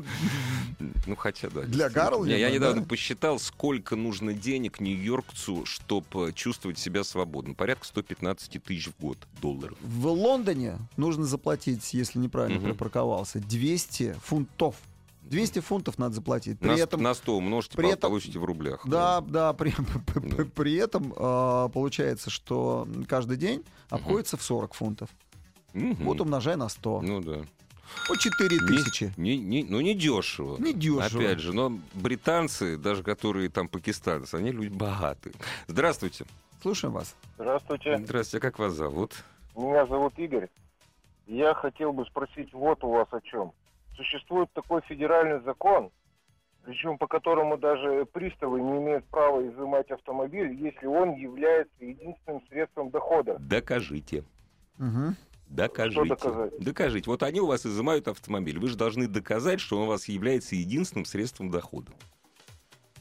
Ну, 1.06 1.16
хотя 1.16 1.50
да. 1.50 1.62
Для 1.62 1.90
Гарлема, 1.90 2.28
Я 2.36 2.50
да. 2.50 2.54
недавно 2.56 2.84
посчитал, 2.84 3.40
сколько 3.40 3.96
нужно 3.96 4.34
денег 4.34 4.82
нью-йоркцу, 4.82 5.66
чтобы 5.66 6.34
чувствовать 6.34 6.78
себя 6.78 7.04
свободным. 7.06 7.56
Порядка 7.56 7.86
115 7.86 8.62
тысяч 8.62 8.88
в 8.90 9.00
год 9.02 9.18
долларов. 9.42 9.78
В 9.82 10.08
Лондоне 10.08 10.78
нужно 10.98 11.24
заплатить, 11.24 11.94
если 11.94 12.20
неправильно 12.20 12.60
Мгм. 12.60 12.70
припарковался, 12.72 13.40
200 13.40 14.16
фунтов. 14.22 14.76
200 15.30 15.60
фунтов 15.60 15.98
надо 15.98 16.16
заплатить. 16.16 16.60
При 16.60 16.68
на, 16.70 16.74
этом, 16.74 17.02
на 17.02 17.14
100 17.14 17.38
умножьте, 17.38 17.78
при 17.78 17.90
этом- 17.90 18.10
получите 18.12 18.40
в 18.40 18.46
рублях. 18.46 18.82
да, 18.88 19.22
да, 19.22 19.54
при, 19.54 19.74
Да. 20.16 20.46
при 20.56 20.76
этом 20.76 21.14
а, 21.18 21.70
получается, 21.70 22.30
что 22.30 22.88
каждый 23.08 23.38
день 23.38 23.64
обходится 23.90 24.38
в 24.38 24.44
40 24.44 24.74
фунтов. 24.74 25.10
Мгм. 25.74 26.06
Вот 26.06 26.22
умножай 26.22 26.56
на 26.56 26.70
100. 26.70 27.02
Ну 27.02 27.22
да. 27.22 27.42
По 28.08 28.18
4 28.18 28.50
тысячи. 28.68 29.14
Не, 29.18 29.38
не- 29.38 29.64
ну, 29.64 29.80
не 29.80 29.94
дешево. 29.96 30.58
Не 30.60 30.74
дешево. 30.74 31.04
Опять 31.06 31.40
же, 31.40 31.54
но 31.54 31.78
британцы, 31.94 32.78
даже 32.78 33.02
которые 33.04 33.50
там 33.50 33.68
пакистанцы, 33.70 34.36
они 34.36 34.52
люди 34.52 34.74
богатые. 34.74 35.34
Здравствуйте. 35.68 36.26
Слушаем 36.62 36.94
вас. 36.94 37.16
Здравствуйте. 37.36 37.98
Здравствуйте, 38.00 38.38
а 38.46 38.50
как 38.50 38.60
вас 38.60 38.74
зовут? 38.74 39.14
Меня 39.56 39.86
зовут 39.86 40.14
Игорь. 40.18 40.50
Я 41.28 41.54
хотел 41.54 41.94
бы 41.94 42.06
спросить 42.06 42.52
вот 42.54 42.84
у 42.84 42.90
вас 42.90 43.08
о 43.12 43.22
чем. 43.22 43.52
Существует 43.98 44.50
такой 44.54 44.82
федеральный 44.84 45.42
закон, 45.42 45.92
причем 46.64 46.98
по 46.98 47.08
которому 47.08 47.58
даже 47.58 48.06
приставы 48.06 48.62
не 48.62 48.78
имеют 48.78 49.06
права 49.06 49.46
изымать 49.48 49.90
автомобиль, 49.90 50.54
если 50.54 50.86
он 50.86 51.16
является 51.16 51.84
единственным 51.84 52.42
средством 52.48 52.92
дохода. 52.92 53.38
Докажите. 53.40 54.24
Мгм. 54.78 55.16
Докажите. 55.50 56.10
доказать? 56.10 56.60
Докажите. 56.60 57.10
Вот 57.10 57.24
они 57.24 57.40
у 57.40 57.48
вас 57.48 57.66
изымают 57.66 58.08
автомобиль. 58.08 58.60
Вы 58.60 58.68
же 58.68 58.78
должны 58.78 59.08
доказать, 59.08 59.60
что 59.60 59.78
он 59.78 59.84
у 59.84 59.88
вас 59.88 60.08
является 60.08 60.56
единственным 60.56 61.06
средством 61.06 61.50
дохода. 61.50 61.92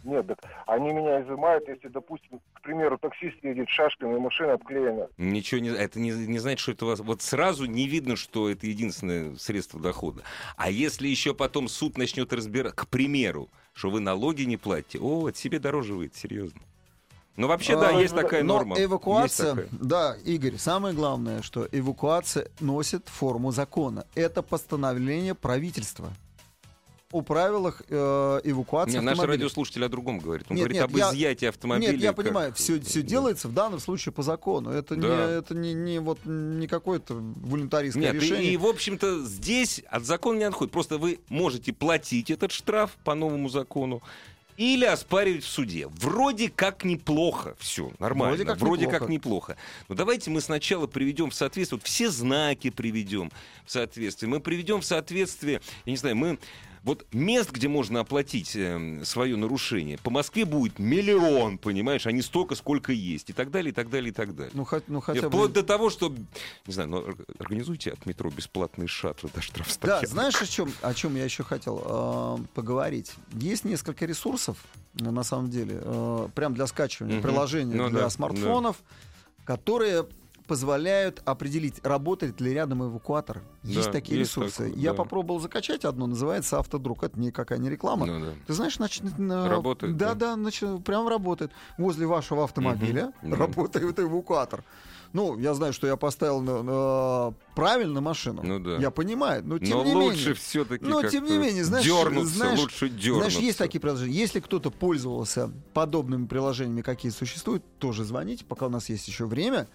Нет, 0.06 0.26
так 0.28 0.38
они 0.66 0.92
меня 0.92 1.22
изымают, 1.22 1.66
если, 1.68 1.88
допустим, 1.88 2.40
к 2.54 2.62
примеру, 2.62 2.96
таксист 2.96 3.36
едет 3.42 3.68
шашками, 3.68 4.14
и 4.14 4.18
машина 4.18 4.52
обклеена. 4.54 5.08
Ничего 5.18 5.60
не... 5.60 5.70
Это 5.70 5.98
не, 5.98 6.10
не 6.10 6.38
значит, 6.38 6.60
что 6.60 6.72
это 6.72 6.84
у 6.84 6.88
вас... 6.88 7.00
Вот 7.00 7.22
сразу 7.22 7.66
не 7.66 7.88
видно, 7.88 8.14
что 8.14 8.48
это 8.48 8.66
единственное 8.66 9.34
средство 9.36 9.80
дохода. 9.80 10.22
А 10.56 10.70
если 10.70 11.08
еще 11.08 11.34
потом 11.34 11.66
суд 11.68 11.98
начнет 11.98 12.32
разбирать, 12.32 12.74
к 12.74 12.86
примеру, 12.86 13.48
что 13.72 13.90
вы 13.90 14.00
налоги 14.00 14.42
не 14.42 14.56
платите, 14.56 15.00
о, 15.00 15.28
это 15.28 15.36
себе 15.36 15.58
дороже 15.58 15.94
выйдет, 15.94 16.14
серьезно. 16.14 16.60
Ну, 17.36 17.48
вообще, 17.48 17.78
да, 17.78 17.88
А, 17.88 18.00
есть 18.00 18.14
такая 18.14 18.42
Но 18.42 18.54
норма. 18.54 18.76
эвакуация, 18.82 19.50
такая. 19.54 19.68
да, 19.72 20.16
Игорь, 20.24 20.56
самое 20.56 20.94
главное, 20.94 21.42
что 21.42 21.68
эвакуация 21.70 22.48
носит 22.60 23.08
форму 23.08 23.50
закона. 23.50 24.06
Это 24.14 24.42
постановление 24.42 25.34
правительства. 25.34 26.10
О 27.12 27.22
правилах 27.22 27.82
э, 27.88 28.40
эвакуации 28.44 28.94
Не, 28.94 29.00
наши 29.00 29.12
автомобиля. 29.20 29.38
радиослушатели 29.44 29.84
о 29.84 29.88
другом 29.88 30.18
говорят. 30.18 30.46
Он 30.50 30.56
Нет, 30.56 30.64
говорит 30.64 30.82
нет, 30.82 30.90
об 30.90 30.96
я- 30.96 31.10
изъятии 31.10 31.46
автомобиля. 31.46 31.92
Нет, 31.92 32.00
я 32.00 32.08
как- 32.08 32.16
понимаю, 32.16 32.52
все, 32.54 32.80
все 32.80 33.02
делается 33.02 33.48
в 33.48 33.54
данном 33.54 33.78
случае 33.78 34.12
по 34.12 34.22
закону. 34.22 34.70
Это, 34.70 34.96
не, 34.96 35.02
Да. 35.02 35.30
это 35.30 35.54
не, 35.54 35.72
не, 35.72 36.00
вот, 36.00 36.18
не 36.24 36.66
какое-то 36.66 37.14
волюнтаристское 37.14 38.12
Нет, 38.12 38.22
и, 38.22 38.26
решение. 38.26 38.52
и, 38.52 38.56
в 38.56 38.66
общем-то, 38.66 39.24
здесь 39.24 39.82
от 39.88 40.04
закона 40.04 40.38
не 40.38 40.44
отходит. 40.44 40.72
Просто 40.72 40.98
вы 40.98 41.20
можете 41.28 41.72
платить 41.72 42.30
этот 42.30 42.50
штраф 42.50 42.90
по 43.04 43.14
новому 43.14 43.48
закону 43.48 44.02
или 44.56 44.84
оспаривать 44.86 45.44
в 45.44 45.48
суде. 45.48 45.86
Вроде 45.88 46.48
как 46.48 46.82
неплохо. 46.82 47.54
Все, 47.58 47.92
нормально. 47.98 48.54
Вроде 48.56 48.86
как 48.86 49.00
как 49.00 49.08
неплохо. 49.10 49.56
Но 49.88 49.94
давайте 49.94 50.30
мы 50.30 50.40
сначала 50.40 50.86
приведем 50.86 51.30
в 51.30 51.34
соответствие, 51.34 51.78
вот 51.78 51.86
все 51.86 52.10
знаки 52.10 52.70
приведем 52.70 53.30
в 53.64 53.70
соответствие. 53.70 54.28
Мы 54.30 54.40
приведем 54.40 54.80
в 54.80 54.84
соответствие, 54.84 55.60
я 55.84 55.90
не 55.92 55.96
знаю, 55.98 56.16
мы... 56.16 56.38
Вот 56.86 57.04
мест, 57.12 57.50
где 57.50 57.66
можно 57.66 57.98
оплатить 57.98 58.54
э, 58.54 59.00
свое 59.04 59.36
нарушение, 59.36 59.98
по 59.98 60.10
Москве 60.10 60.44
будет 60.44 60.78
миллион, 60.78 61.58
понимаешь, 61.58 62.06
а 62.06 62.12
не 62.12 62.22
столько, 62.22 62.54
сколько 62.54 62.92
есть, 62.92 63.28
и 63.28 63.32
так 63.32 63.50
далее, 63.50 63.72
и 63.72 63.74
так 63.74 63.90
далее, 63.90 64.10
и 64.10 64.12
так 64.14 64.36
далее. 64.36 64.52
Ну, 64.54 64.64
хоть, 64.64 64.84
ну, 64.86 65.00
хотя 65.00 65.22
бы... 65.22 65.28
Вплоть 65.28 65.52
до 65.52 65.64
того, 65.64 65.90
что, 65.90 66.14
не 66.64 66.72
знаю, 66.72 66.88
ну, 66.90 66.96
ор- 66.98 67.16
организуйте 67.40 67.90
от 67.90 68.06
метро 68.06 68.30
бесплатные 68.30 68.86
шаттлы 68.86 69.30
до 69.30 69.34
Да, 69.34 69.42
штрафстоянок. 69.42 70.06
знаешь, 70.08 70.40
о 70.40 70.46
чем, 70.46 70.72
о 70.80 70.94
чем 70.94 71.16
я 71.16 71.24
еще 71.24 71.42
хотел 71.42 71.82
э, 71.84 72.38
поговорить? 72.54 73.10
Есть 73.32 73.64
несколько 73.64 74.06
ресурсов, 74.06 74.56
на 74.94 75.24
самом 75.24 75.50
деле, 75.50 75.80
э, 75.82 76.28
прям 76.36 76.54
для 76.54 76.68
скачивания 76.68 77.14
Мгм. 77.14 77.22
приложений 77.24 77.74
Ну 77.74 77.88
для 77.90 78.02
да, 78.02 78.10
смартфонов, 78.10 78.76
которые 79.44 80.06
позволяют 80.46 81.22
определить, 81.24 81.84
работает 81.84 82.40
ли 82.40 82.52
рядом 82.52 82.84
эвакуатор. 82.84 83.42
Есть 83.62 83.86
Да, 83.86 83.92
такие 83.92 84.18
есть 84.18 84.30
ресурсы. 84.32 84.64
такое, 84.68 84.80
Я 84.80 84.90
да. 84.92 84.96
попробовал 84.96 85.40
закачать 85.40 85.84
одно, 85.84 86.06
называется 86.06 86.58
Автодруг. 86.58 87.02
Это 87.02 87.18
никакая 87.18 87.58
не 87.58 87.68
реклама. 87.70 88.06
Ну 88.06 88.20
да. 88.26 88.32
Ты 88.46 88.52
знаешь, 88.52 88.76
значит, 88.76 89.18
на- 89.18 89.48
Работает, 89.48 89.96
Да, 89.96 90.14
да? 90.14 90.14
да, 90.14 90.34
значит, 90.34 90.84
прям 90.84 91.08
работает. 91.08 91.50
Возле 91.78 92.06
вашего 92.06 92.44
автомобиля 92.44 93.12
да. 93.22 93.36
работает 93.36 93.98
эвакуатор. 93.98 94.62
Ну, 95.12 95.38
я 95.38 95.54
знаю, 95.54 95.72
что 95.72 95.86
я 95.86 95.96
поставил 95.96 96.40
на- 96.42 97.32
правильно 97.54 98.00
машину. 98.00 98.42
Ну 98.44 98.58
да. 98.58 98.76
Я 98.76 98.90
понимаю, 98.90 99.42
но 99.46 99.58
тем 99.58 99.78
Но 99.78 99.84
не 99.84 99.94
лучше 99.94 100.18
менее. 100.18 100.34
все-таки 100.34 100.84
Но 100.84 101.02
тем 101.04 101.24
не 101.24 101.38
менее, 101.38 101.64
знаешь, 101.64 101.86
дернуться, 101.86 102.34
знаешь, 102.36 102.58
лучше 102.58 102.88
дернуться. 102.90 103.30
Знаешь, 103.30 103.44
есть 103.46 103.58
такие 103.58 103.80
приложения. 103.80 104.12
Если 104.14 104.40
кто-то 104.40 104.70
пользовался 104.70 105.50
подобными 105.72 106.26
приложениями, 106.26 106.82
какие 106.82 107.12
существуют, 107.12 107.62
тоже 107.78 108.04
звоните, 108.04 108.44
пока 108.44 108.66
у 108.66 108.68
нас 108.68 108.88
есть 108.90 109.08
еще 109.08 109.24
время, 109.26 109.68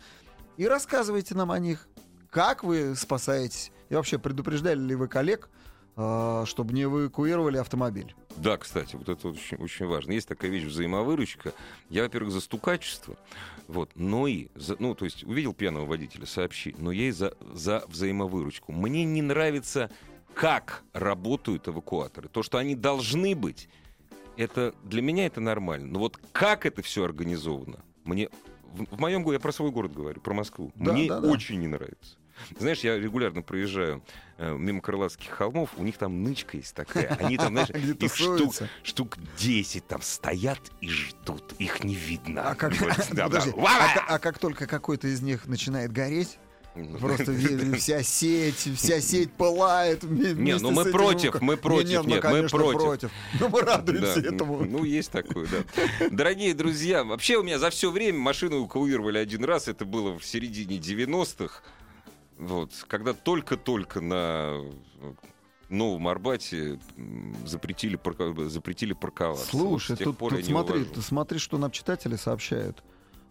и 0.58 0.68
рассказывайте 0.68 1.36
нам 1.36 1.52
о 1.52 1.60
них. 1.60 1.88
Как 2.30 2.64
вы 2.64 2.96
спасаетесь? 2.96 3.72
И 3.90 3.96
вообще, 3.96 4.18
предупреждали 4.18 4.80
ли 4.80 4.96
вы 4.96 5.08
коллег, 5.08 5.50
а, 5.98 6.46
чтобы 6.46 6.74
не 6.74 6.84
эвакуировали 6.84 7.58
автомобиль? 7.58 8.16
Да, 8.38 8.58
кстати, 8.58 8.96
вот 8.96 9.10
это 9.10 9.28
очень, 9.28 9.58
очень 9.58 9.86
важно. 9.86 10.14
Есть 10.14 10.28
такая 10.28 10.50
вещь 10.50 10.64
взаимовыручка. 10.64 11.54
Я, 11.90 12.04
во-первых, 12.04 12.32
за 12.32 12.40
стукачество, 12.40 13.18
вот, 13.68 13.92
но 13.96 14.28
и, 14.28 14.48
за, 14.56 14.78
ну, 14.80 14.96
то 14.96 15.06
есть 15.06 15.24
увидел 15.24 15.54
пьяного 15.54 15.86
водителя, 15.86 16.26
сообщи, 16.26 16.74
но 16.78 16.92
я 16.92 17.10
и 17.10 17.12
за, 17.12 17.36
за 17.54 17.84
взаимовыручку. 17.88 18.72
Мне 18.72 19.04
не 19.04 19.22
нравится, 19.22 19.92
как 20.34 20.84
работают 20.94 21.68
эвакуаторы. 21.68 22.30
То, 22.30 22.44
что 22.44 22.58
они 22.58 22.76
должны 22.76 23.36
быть, 23.36 23.68
это 24.38 24.74
для 24.84 25.02
меня 25.02 25.26
это 25.26 25.42
нормально. 25.42 25.88
Но 25.92 26.00
вот 26.00 26.18
как 26.32 26.66
это 26.66 26.82
все 26.82 27.04
организовано, 27.04 27.80
мне 28.06 28.30
в, 28.74 28.96
в 28.96 29.00
моем 29.00 29.24
городе, 29.24 29.38
я 29.38 29.40
про 29.40 29.52
свой 29.52 29.72
город 29.72 29.94
говорю, 29.94 30.22
про 30.22 30.34
Москву, 30.34 30.72
Да, 30.76 30.94
мне 30.94 31.08
да, 31.08 31.20
да. 31.20 31.28
очень 31.30 31.60
не 31.60 31.68
нравится. 31.68 32.18
Знаешь, 32.58 32.80
я 32.80 32.98
регулярно 32.98 33.42
проезжаю 33.44 34.04
э, 34.38 34.56
мимо 34.58 34.82
Крылатских 34.82 35.30
холмов, 35.30 35.70
у 35.78 35.84
них 35.84 35.98
там 35.98 36.24
нычка 36.24 36.58
есть 36.58 36.74
такая. 36.76 37.16
Они 37.20 37.38
там, 37.38 37.50
знаешь, 37.50 37.70
их 38.00 38.16
штук, 38.16 38.54
штук 38.84 39.18
10 39.38 39.86
там 39.88 40.02
стоят 40.02 40.60
и 40.82 40.90
ждут. 40.90 41.54
Их 41.60 41.84
не 41.84 41.94
видно. 41.96 42.50
А 42.50 42.56
как, 42.56 42.74
да, 42.80 42.96
да. 43.12 43.24
подожди, 43.26 43.54
а 43.58 44.06
а 44.08 44.20
как 44.20 44.40
только 44.40 44.66
какой-то 44.66 45.08
из 45.08 45.22
них 45.22 45.46
начинает 45.48 45.92
гореть, 45.92 46.40
просто 47.00 47.34
вся 47.78 48.04
сеть, 48.04 48.56
вся 48.78 49.02
сеть 49.02 49.32
пылает. 49.34 50.04
вме- 50.04 50.34
Не, 50.34 50.58
ну 50.58 50.72
мы 50.72 50.86
против, 50.86 51.42
мы 51.42 51.58
против, 51.58 52.06
нет, 52.06 52.24
ну, 52.24 52.32
мы 52.32 52.48
против. 52.48 53.12
Но 53.40 53.50
мы 53.50 53.62
радуемся 53.62 54.20
этому. 54.20 54.66
Ну, 54.66 54.84
есть 54.84 55.12
такое, 55.12 55.48
да. 55.48 56.08
Дорогие 56.12 56.54
друзья, 56.54 57.04
вообще 57.04 57.38
у 57.38 57.44
меня 57.44 57.60
за 57.60 57.70
все 57.70 57.92
время 57.92 58.20
машину 58.20 58.60
эвакуировали 58.60 59.18
один 59.18 59.44
раз. 59.44 59.68
Это 59.68 59.86
было 59.86 60.18
в 60.18 60.26
середине 60.26 60.78
90-х. 60.78 61.62
Вот, 62.38 62.72
когда 62.88 63.14
только-только 63.14 64.02
на 64.02 64.58
э, 65.02 65.14
Новом 65.70 66.08
Арбате 66.08 66.80
запретили, 67.46 67.98
парко- 67.98 68.50
запретили 68.50 68.94
парковаться. 68.94 69.46
Слушай, 69.46 69.96
Вот 70.00 70.18
тут, 70.18 70.18
тут 70.18 70.46
смотри, 70.46 70.86
ты 70.86 71.02
смотри, 71.02 71.38
что 71.40 71.58
нам 71.60 71.70
читатели 71.70 72.16
сообщают. 72.16 72.84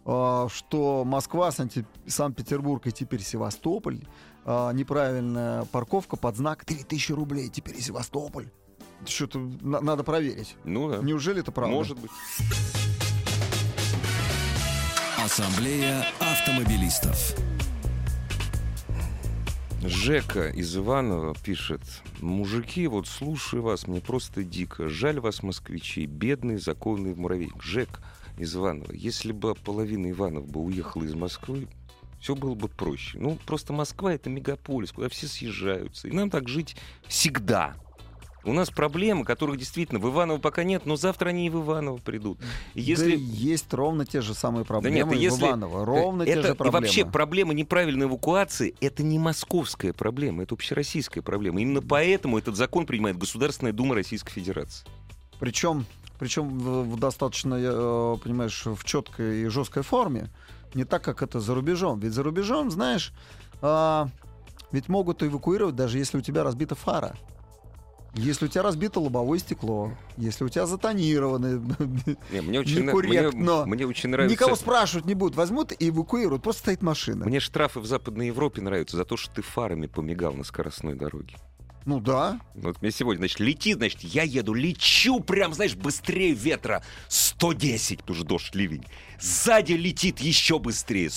А, 0.05 0.47
что 0.49 1.03
Москва, 1.05 1.51
Санкт-Петербург 1.51 2.87
и 2.87 2.91
теперь 2.91 3.21
Севастополь. 3.21 3.99
а, 4.43 4.71
неправильная 4.73 5.65
парковка 5.65 6.15
под 6.17 6.35
знак 6.37 6.65
3000 6.65 7.11
рублей. 7.11 7.49
Теперь 7.49 7.77
и 7.77 7.81
Севастополь. 7.81 8.49
Что-то 9.05 9.37
на- 9.61 9.81
надо 9.81 10.03
проверить. 10.03 10.55
Ну 10.63 10.89
да, 10.89 10.97
Неужели 10.97 11.41
это 11.41 11.51
правда? 11.51 11.75
может 11.75 11.99
быть. 11.99 12.11
Ассамблея 15.23 16.05
автомобилистов. 16.19 17.35
Жека 19.83 20.49
из 20.49 20.75
Иванова 20.77 21.35
пишет. 21.43 21.81
Мужики, 22.19 22.85
вот 22.87 23.07
слушаю 23.07 23.63
вас, 23.63 23.87
мне 23.87 23.99
просто 24.01 24.43
дико. 24.43 24.89
Жаль 24.89 25.19
вас, 25.19 25.41
москвичи, 25.43 26.05
бедный 26.05 26.57
законный 26.57 27.15
муравейник. 27.15 27.61
Жек 27.63 28.01
из 28.37 28.55
Иванова, 28.55 28.91
если 28.91 29.31
бы 29.31 29.55
половина 29.55 30.09
Иванов 30.09 30.47
бы 30.47 30.61
уехала 30.61 31.03
из 31.03 31.13
Москвы, 31.13 31.67
все 32.19 32.35
было 32.35 32.53
бы 32.53 32.67
проще. 32.67 33.17
Ну, 33.19 33.37
просто 33.45 33.73
Москва— 33.73 34.13
это 34.15 34.29
мегаполис, 34.29 34.91
куда 34.91 35.09
все 35.09 35.27
съезжаются. 35.27 36.07
И 36.07 36.11
нам 36.11 36.29
так 36.29 36.47
жить 36.47 36.75
всегда. 37.07 37.75
У 38.43 38.53
нас 38.53 38.71
проблемы, 38.71 39.23
которых 39.23 39.57
действительно 39.57 39.99
в 39.99 40.09
Иваново 40.09 40.39
пока 40.39 40.63
нет, 40.63 40.85
но 40.85 40.95
завтра 40.95 41.29
они 41.29 41.45
и 41.45 41.49
в 41.49 41.63
Иваново 41.63 41.97
придут. 41.97 42.39
Если... 42.73 43.15
Да 43.15 43.21
есть 43.21 43.71
ровно 43.71 44.05
те 44.05 44.21
же 44.21 44.33
самые 44.33 44.65
проблемы 44.65 44.95
нет, 44.95 45.13
и 45.13 45.17
если- 45.23 45.41
в 45.41 45.47
Иваново. 45.47 45.85
Ровно 45.85 46.25
те 46.25 46.31
это, 46.31 46.47
же 46.49 46.55
проблемы. 46.55 46.77
И 46.77 46.81
вообще 46.81 47.05
проблема 47.05 47.53
неправильной 47.53 48.07
эвакуации— 48.07 48.73
это 48.81 49.03
не 49.03 49.19
московская 49.19 49.93
проблема, 49.93 50.43
это 50.43 50.55
общероссийская 50.55 51.21
проблема. 51.21 51.61
Именно 51.61 51.81
поэтому 51.81 52.37
этот 52.39 52.55
закон 52.55 52.87
принимает 52.87 53.17
Государственная 53.17 53.73
Дума 53.73 53.93
Российской 53.93 54.31
Федерации. 54.31 54.87
Причем, 55.39 55.85
причем 56.21 56.59
в, 56.59 56.83
в 56.83 56.99
достаточно, 56.99 57.55
э, 57.55 58.17
понимаешь, 58.23 58.67
в 58.67 58.83
четкой 58.83 59.41
и 59.41 59.47
жесткой 59.47 59.81
форме. 59.81 60.29
Не 60.75 60.83
так, 60.83 61.03
как 61.03 61.23
это 61.23 61.39
за 61.39 61.55
рубежом. 61.55 61.99
Ведь 61.99 62.13
за 62.13 62.21
рубежом, 62.21 62.69
знаешь, 62.69 63.11
а, 63.59 64.07
ведь 64.71 64.87
могут 64.87 65.23
эвакуировать, 65.23 65.75
даже 65.75 65.97
если 65.97 66.19
у 66.19 66.21
тебя 66.21 66.43
разбита 66.43 66.75
фара. 66.75 67.15
Если 68.13 68.45
у 68.45 68.47
тебя 68.49 68.61
разбито 68.61 68.99
лобовое 68.99 69.39
стекло, 69.39 69.93
если 70.15 70.43
у 70.43 70.49
тебя 70.49 70.67
затонированы, 70.67 71.59
Не, 72.31 72.41
мне, 72.41 72.59
очень, 72.59 72.83
на- 72.83 72.93
мне, 72.93 73.09
Некорректно. 73.09 73.65
мне 73.65 73.87
очень 73.87 74.09
нравится... 74.09 74.31
никого 74.31 74.55
спрашивать 74.55 75.05
не 75.07 75.15
будут, 75.15 75.35
возьмут 75.35 75.71
и 75.71 75.89
эвакуируют, 75.89 76.43
просто 76.43 76.61
стоит 76.61 76.83
машина. 76.83 77.25
Мне 77.25 77.39
штрафы 77.39 77.79
в 77.79 77.87
Западной 77.87 78.27
Европе 78.27 78.61
нравятся 78.61 78.95
за 78.95 79.05
то, 79.05 79.17
что 79.17 79.33
ты 79.33 79.41
фарами 79.41 79.87
помигал 79.87 80.33
на 80.33 80.43
скоростной 80.43 80.93
дороге. 80.93 81.35
Ну 81.85 81.99
да, 81.99 82.39
Вот 82.53 82.81
мне 82.81 82.91
сегодня, 82.91 83.21
значит, 83.21 83.39
летит, 83.39 83.77
значит, 83.77 84.01
я 84.01 84.23
еду, 84.23 84.53
лечу 84.53 85.19
прям, 85.19 85.53
знаешь, 85.53 85.75
быстрее 85.75 86.33
ветра. 86.33 86.83
110, 87.07 87.99
потому 87.99 88.15
что 88.17 88.25
дождь, 88.25 88.55
ливень. 88.55 88.85
Сзади 89.19 89.73
летит 89.73 90.19
еще 90.19 90.59
быстрее. 90.59 91.09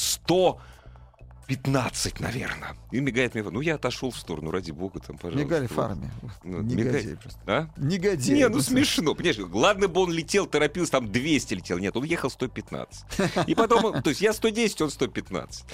115, 1.45 2.21
наверное. 2.21 2.75
И 2.91 3.01
мигает 3.01 3.35
мне. 3.35 3.43
Ну, 3.45 3.61
я 3.61 3.75
отошел 3.75 4.11
в 4.11 4.17
сторону, 4.19 4.51
ради 4.51 4.71
бога, 4.71 5.01
там, 5.01 5.17
пожалуйста. 5.17 5.45
мигали 5.45 5.67
фарами. 5.67 6.11
Ну, 6.43 6.63
Негодяй 6.63 7.03
мигай. 7.05 7.17
просто. 7.17 7.41
А? 7.47 7.69
Негодяй. 7.77 8.35
Не, 8.37 8.49
ну 8.49 8.61
смешно, 8.61 9.15
понимаешь? 9.15 9.39
Ладно 9.53 9.89
бы 9.89 10.01
он 10.03 10.13
летел, 10.13 10.47
торопился, 10.47 10.93
там 10.93 11.11
200 11.11 11.55
летел. 11.55 11.79
Нет, 11.79 11.97
он 11.97 12.05
ехал 12.05 12.31
115. 12.31 13.05
И 13.47 13.55
потом, 13.55 14.03
то 14.03 14.11
есть 14.11 14.21
я 14.21 14.33
110, 14.33 14.81
он 14.83 14.91
115. 14.91 15.65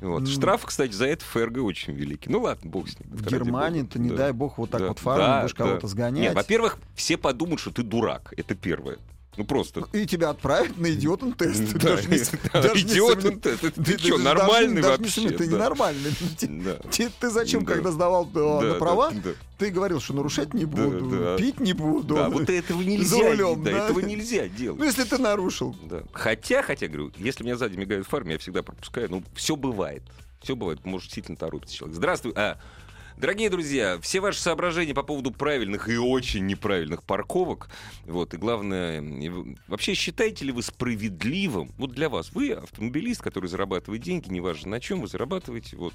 Вот. 0.00 0.28
Штраф, 0.28 0.64
кстати, 0.64 0.92
за 0.92 1.06
это 1.06 1.24
ФРГ 1.24 1.58
очень 1.58 1.92
великий. 1.92 2.30
Ну 2.30 2.40
ладно, 2.40 2.70
бог 2.70 2.88
с 2.88 2.98
ним. 2.98 3.08
В 3.10 3.26
Германии-то, 3.26 3.98
не 3.98 4.10
Да. 4.10 4.16
дай 4.16 4.32
бог, 4.32 4.56
вот 4.58 4.70
так 4.70 4.80
Да, 4.80 4.88
вот 4.88 4.98
фарами 4.98 5.26
да, 5.26 5.40
будешь 5.42 5.52
да. 5.54 5.64
кого-то 5.64 5.82
Нет, 5.86 5.90
сгонять. 5.90 6.34
во-первых, 6.34 6.78
все 6.94 7.16
подумают, 7.18 7.60
что 7.60 7.70
ты 7.70 7.82
дурак. 7.82 8.32
Это 8.36 8.54
первое. 8.54 8.98
Ну 9.40 9.46
просто. 9.46 9.86
И 9.94 10.04
тебя 10.04 10.28
отправят 10.28 10.76
на 10.76 10.90
идиотный 10.90 11.32
тест. 11.32 11.72
Да, 11.72 11.96
Даже 11.96 12.08
не- 12.10 12.18
да, 12.52 12.60
даже 12.62 12.84
не 12.84 12.94
сомнев- 12.94 13.40
тест. 13.40 13.60
Ты- 13.62 13.70
Ты 13.70 13.98
что, 13.98 14.10
даже- 14.18 14.22
нормальный 14.24 14.82
даже 14.82 14.98
не 14.98 15.04
вообще? 15.04 15.20
сомнев- 15.22 15.38
Ты 15.38 15.46
Да. 15.46 15.56
ненормальный. 15.56 16.10
Да. 16.62 16.76
те- 16.90 17.10
Ты 17.18 17.30
зачем, 17.30 17.64
Да. 17.64 17.72
когда 17.72 17.90
сдавал 17.90 18.24
э, 18.26 18.34
Да, 18.34 18.40
на 18.60 18.72
да, 18.74 18.74
права, 18.74 19.10
да. 19.12 19.30
ты 19.56 19.70
говорил, 19.70 19.98
что 19.98 20.12
нарушать 20.12 20.52
не 20.52 20.66
Да, 20.66 20.70
буду, 20.76 21.08
да. 21.18 21.36
пить 21.38 21.58
не 21.58 21.72
буду. 21.72 22.16
Да, 22.16 22.28
вот 22.28 22.50
этого 22.50 22.82
нельзя. 22.82 23.16
За 23.16 23.30
рулем, 23.30 23.64
да, 23.64 23.70
да? 23.70 23.84
этого 23.86 24.00
нельзя 24.00 24.46
делать. 24.48 24.78
Ну, 24.78 24.84
если 24.84 25.04
ты 25.04 25.16
нарушил. 25.16 25.74
Да. 25.84 26.02
Хотя, 26.12 26.62
хотя, 26.62 26.86
говорю, 26.88 27.10
если 27.16 27.42
меня 27.42 27.56
сзади 27.56 27.78
мигают 27.78 28.06
фарме, 28.06 28.32
я 28.34 28.38
всегда 28.38 28.62
пропускаю. 28.62 29.08
Ну, 29.10 29.24
все 29.34 29.56
бывает. 29.56 30.02
Все 30.42 30.54
бывает. 30.54 30.84
Может, 30.84 31.06
действительно 31.06 31.38
торопится 31.38 31.74
человек. 31.74 31.96
Здравствуй. 31.96 32.34
А, 32.36 32.58
Дорогие 33.20 33.50
друзья, 33.50 33.98
все 34.00 34.18
ваши 34.20 34.40
соображения 34.40 34.94
по 34.94 35.02
поводу 35.02 35.30
правильных 35.30 35.90
и 35.90 35.98
очень 35.98 36.46
неправильных 36.46 37.02
парковок, 37.02 37.68
вот, 38.06 38.32
и 38.32 38.38
главное, 38.38 39.04
вообще 39.68 39.92
считаете 39.92 40.46
ли 40.46 40.52
вы 40.52 40.62
справедливым, 40.62 41.70
вот 41.76 41.90
для 41.90 42.08
вас, 42.08 42.32
вы 42.32 42.52
автомобилист, 42.52 43.20
который 43.20 43.50
зарабатывает 43.50 44.02
деньги, 44.02 44.30
неважно 44.30 44.70
на 44.70 44.80
чем 44.80 45.02
вы 45.02 45.06
зарабатываете, 45.06 45.76
вот, 45.76 45.92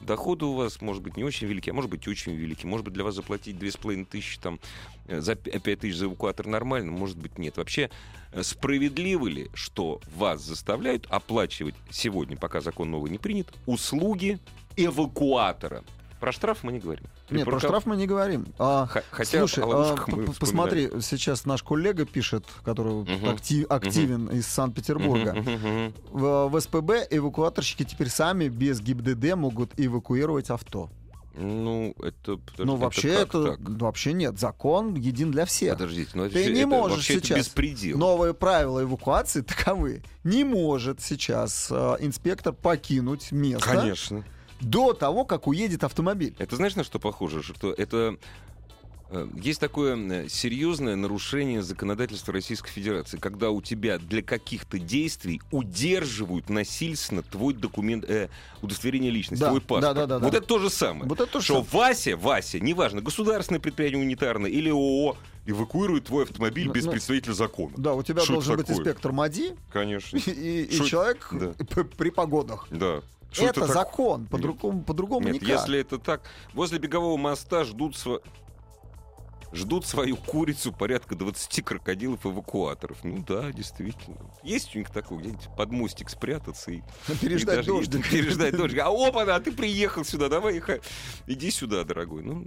доходы 0.00 0.44
у 0.44 0.52
вас, 0.52 0.80
может 0.80 1.02
быть, 1.02 1.16
не 1.16 1.24
очень 1.24 1.48
велики, 1.48 1.68
а 1.68 1.74
может 1.74 1.90
быть, 1.90 2.06
очень 2.06 2.36
велики, 2.36 2.64
может 2.64 2.84
быть, 2.84 2.94
для 2.94 3.02
вас 3.02 3.16
заплатить 3.16 3.58
2500 3.58 4.08
тысячи, 4.08 4.38
там, 4.38 4.60
э, 5.08 5.20
за 5.20 5.34
5 5.34 5.80
тысяч 5.80 5.96
за 5.96 6.06
эвакуатор 6.06 6.46
нормально, 6.46 6.92
может 6.92 7.18
быть, 7.18 7.38
нет. 7.38 7.56
Вообще, 7.56 7.90
э, 8.30 8.44
справедливо 8.44 9.26
ли, 9.26 9.48
что 9.52 10.00
вас 10.14 10.42
заставляют 10.42 11.06
оплачивать 11.10 11.74
сегодня, 11.90 12.36
пока 12.36 12.60
закон 12.60 12.88
новый 12.88 13.10
не 13.10 13.18
принят, 13.18 13.52
услуги 13.66 14.38
эвакуатора? 14.76 15.82
Про 16.20 16.32
штраф 16.32 16.58
мы 16.62 16.72
не 16.72 16.78
говорим. 16.80 17.04
Нет, 17.30 17.44
про 17.44 17.58
ка- 17.60 17.66
штраф 17.66 17.86
мы 17.86 17.96
не 17.96 18.06
говорим. 18.06 18.46
А, 18.58 18.88
Хотя 19.10 19.38
Слушай, 19.38 19.64
а, 19.66 19.96
посмотри, 20.40 20.90
сейчас 21.00 21.44
наш 21.46 21.62
коллега 21.62 22.04
пишет, 22.06 22.44
который 22.64 22.92
вот 22.92 23.08
Мгм. 23.08 23.28
акти- 23.30 23.64
активен 23.68 24.26
из 24.26 24.46
Санкт-Петербурга. 24.46 25.34
Мгм. 25.34 25.94
В, 26.10 26.48
в 26.48 26.60
СПБ 26.60 27.06
эвакуаторщики 27.10 27.84
теперь 27.84 28.08
сами 28.08 28.48
без 28.48 28.80
ГИБДД 28.80 29.34
могут 29.36 29.70
эвакуировать 29.78 30.50
авто. 30.50 30.90
Ну, 31.40 31.94
это... 32.02 32.40
Ну, 32.58 32.74
это 32.74 32.82
вообще 32.82 33.08
это 33.10 33.44
так? 33.50 33.60
вообще 33.60 34.12
нет. 34.12 34.40
Закон 34.40 34.94
един 34.94 35.30
для 35.30 35.44
всех. 35.44 35.74
Подождите, 35.74 36.10
ну 36.14 36.24
это, 36.24 36.34
Ты 36.34 36.44
же- 36.46 36.52
не 36.52 36.60
это 36.60 36.68
можешь 36.68 37.06
сейчас. 37.06 37.38
беспредел. 37.38 37.96
Новые 37.96 38.34
правила 38.34 38.82
эвакуации 38.82 39.42
таковы. 39.42 40.02
Не 40.24 40.42
может 40.42 41.00
сейчас 41.00 41.68
э, 41.70 41.96
инспектор 42.00 42.52
покинуть 42.52 43.30
место 43.30 43.64
Конечно. 43.68 44.24
До 44.60 44.92
того, 44.92 45.24
как 45.24 45.46
уедет 45.46 45.84
автомобиль. 45.84 46.34
Это 46.38 46.56
знаешь, 46.56 46.76
на 46.76 46.84
что 46.84 46.98
похоже? 46.98 47.42
Что 47.42 47.72
это 47.72 48.16
э, 49.10 49.28
есть 49.42 49.60
такое 49.60 49.96
э, 49.96 50.28
серьезное 50.28 50.96
нарушение 50.96 51.62
законодательства 51.62 52.32
Российской 52.32 52.70
Федерации, 52.70 53.18
когда 53.18 53.50
у 53.50 53.60
тебя 53.62 53.98
для 53.98 54.22
каких-то 54.22 54.78
действий 54.78 55.40
удерживают 55.50 56.48
насильственно 56.50 57.22
твой 57.22 57.54
документ, 57.54 58.04
э, 58.08 58.28
удостоверение 58.62 59.10
личности, 59.10 59.42
Да, 59.42 59.48
твой 59.48 59.60
паспорт. 59.60 59.82
да, 59.82 59.94
да, 59.94 60.06
да, 60.06 60.18
вот 60.18 60.32
да. 60.32 60.38
это 60.38 60.46
то 60.46 60.58
же 60.58 60.70
самое. 60.70 61.08
Вот 61.08 61.20
это 61.20 61.32
то 61.32 61.40
что. 61.40 61.62
Вася, 61.72 62.16
Вася, 62.16 62.60
неважно, 62.60 63.00
государственное 63.00 63.60
предприятие 63.60 64.00
унитарное 64.00 64.50
или 64.50 64.70
ООО, 64.70 65.16
эвакуирует 65.46 66.04
твой 66.04 66.24
автомобиль 66.24 66.66
Ну, 66.66 66.72
без 66.74 66.84
ну, 66.84 66.92
представителя 66.92 67.32
закона. 67.32 67.72
Да, 67.78 67.94
у 67.94 68.02
тебя 68.02 68.22
это 68.22 68.32
должен 68.32 68.56
быть 68.56 68.70
инспектор 68.70 69.12
МАДИ 69.12 69.56
Конечно. 69.72 70.18
и, 70.26 70.64
и 70.64 70.84
человек 70.84 71.28
Да. 71.32 71.54
при 71.96 72.10
погодах. 72.10 72.66
Да. 72.70 73.00
Что 73.30 73.46
это 73.46 73.60
так- 73.62 73.70
закон, 73.72 74.26
по-другому, 74.26 74.82
по-другому 74.82 75.26
Нет, 75.26 75.34
никак. 75.42 75.48
если 75.48 75.80
это 75.80 75.98
так, 75.98 76.22
возле 76.54 76.78
бегового 76.78 77.16
моста 77.16 77.64
ждут 77.64 77.94
сво- 77.94 78.22
ждут 79.52 79.86
свою 79.86 80.16
курицу 80.16 80.72
порядка 80.72 81.14
20 81.14 81.62
крокодилов-эвакуаторов. 81.62 82.98
Ну 83.02 83.24
да, 83.26 83.50
действительно. 83.52 84.18
Есть 84.42 84.74
у 84.76 84.78
них 84.78 84.90
такой, 84.90 85.18
где-нибудь 85.18 85.48
под 85.56 85.70
мостик 85.70 86.10
спрятаться 86.10 86.70
и, 86.70 86.82
Переждать 87.20 87.54
и 87.54 87.56
даже- 87.58 87.68
дождик. 87.68 88.06
и 88.06 88.10
переждать 88.10 88.56
дождик. 88.56 88.80
А 88.80 88.88
опа, 88.88 89.22
а 89.22 89.40
ты 89.40 89.52
приехал 89.52 90.04
сюда, 90.04 90.28
давай, 90.28 90.62
иди 91.26 91.50
сюда, 91.50 91.84
дорогой. 91.84 92.22
Ну, 92.22 92.46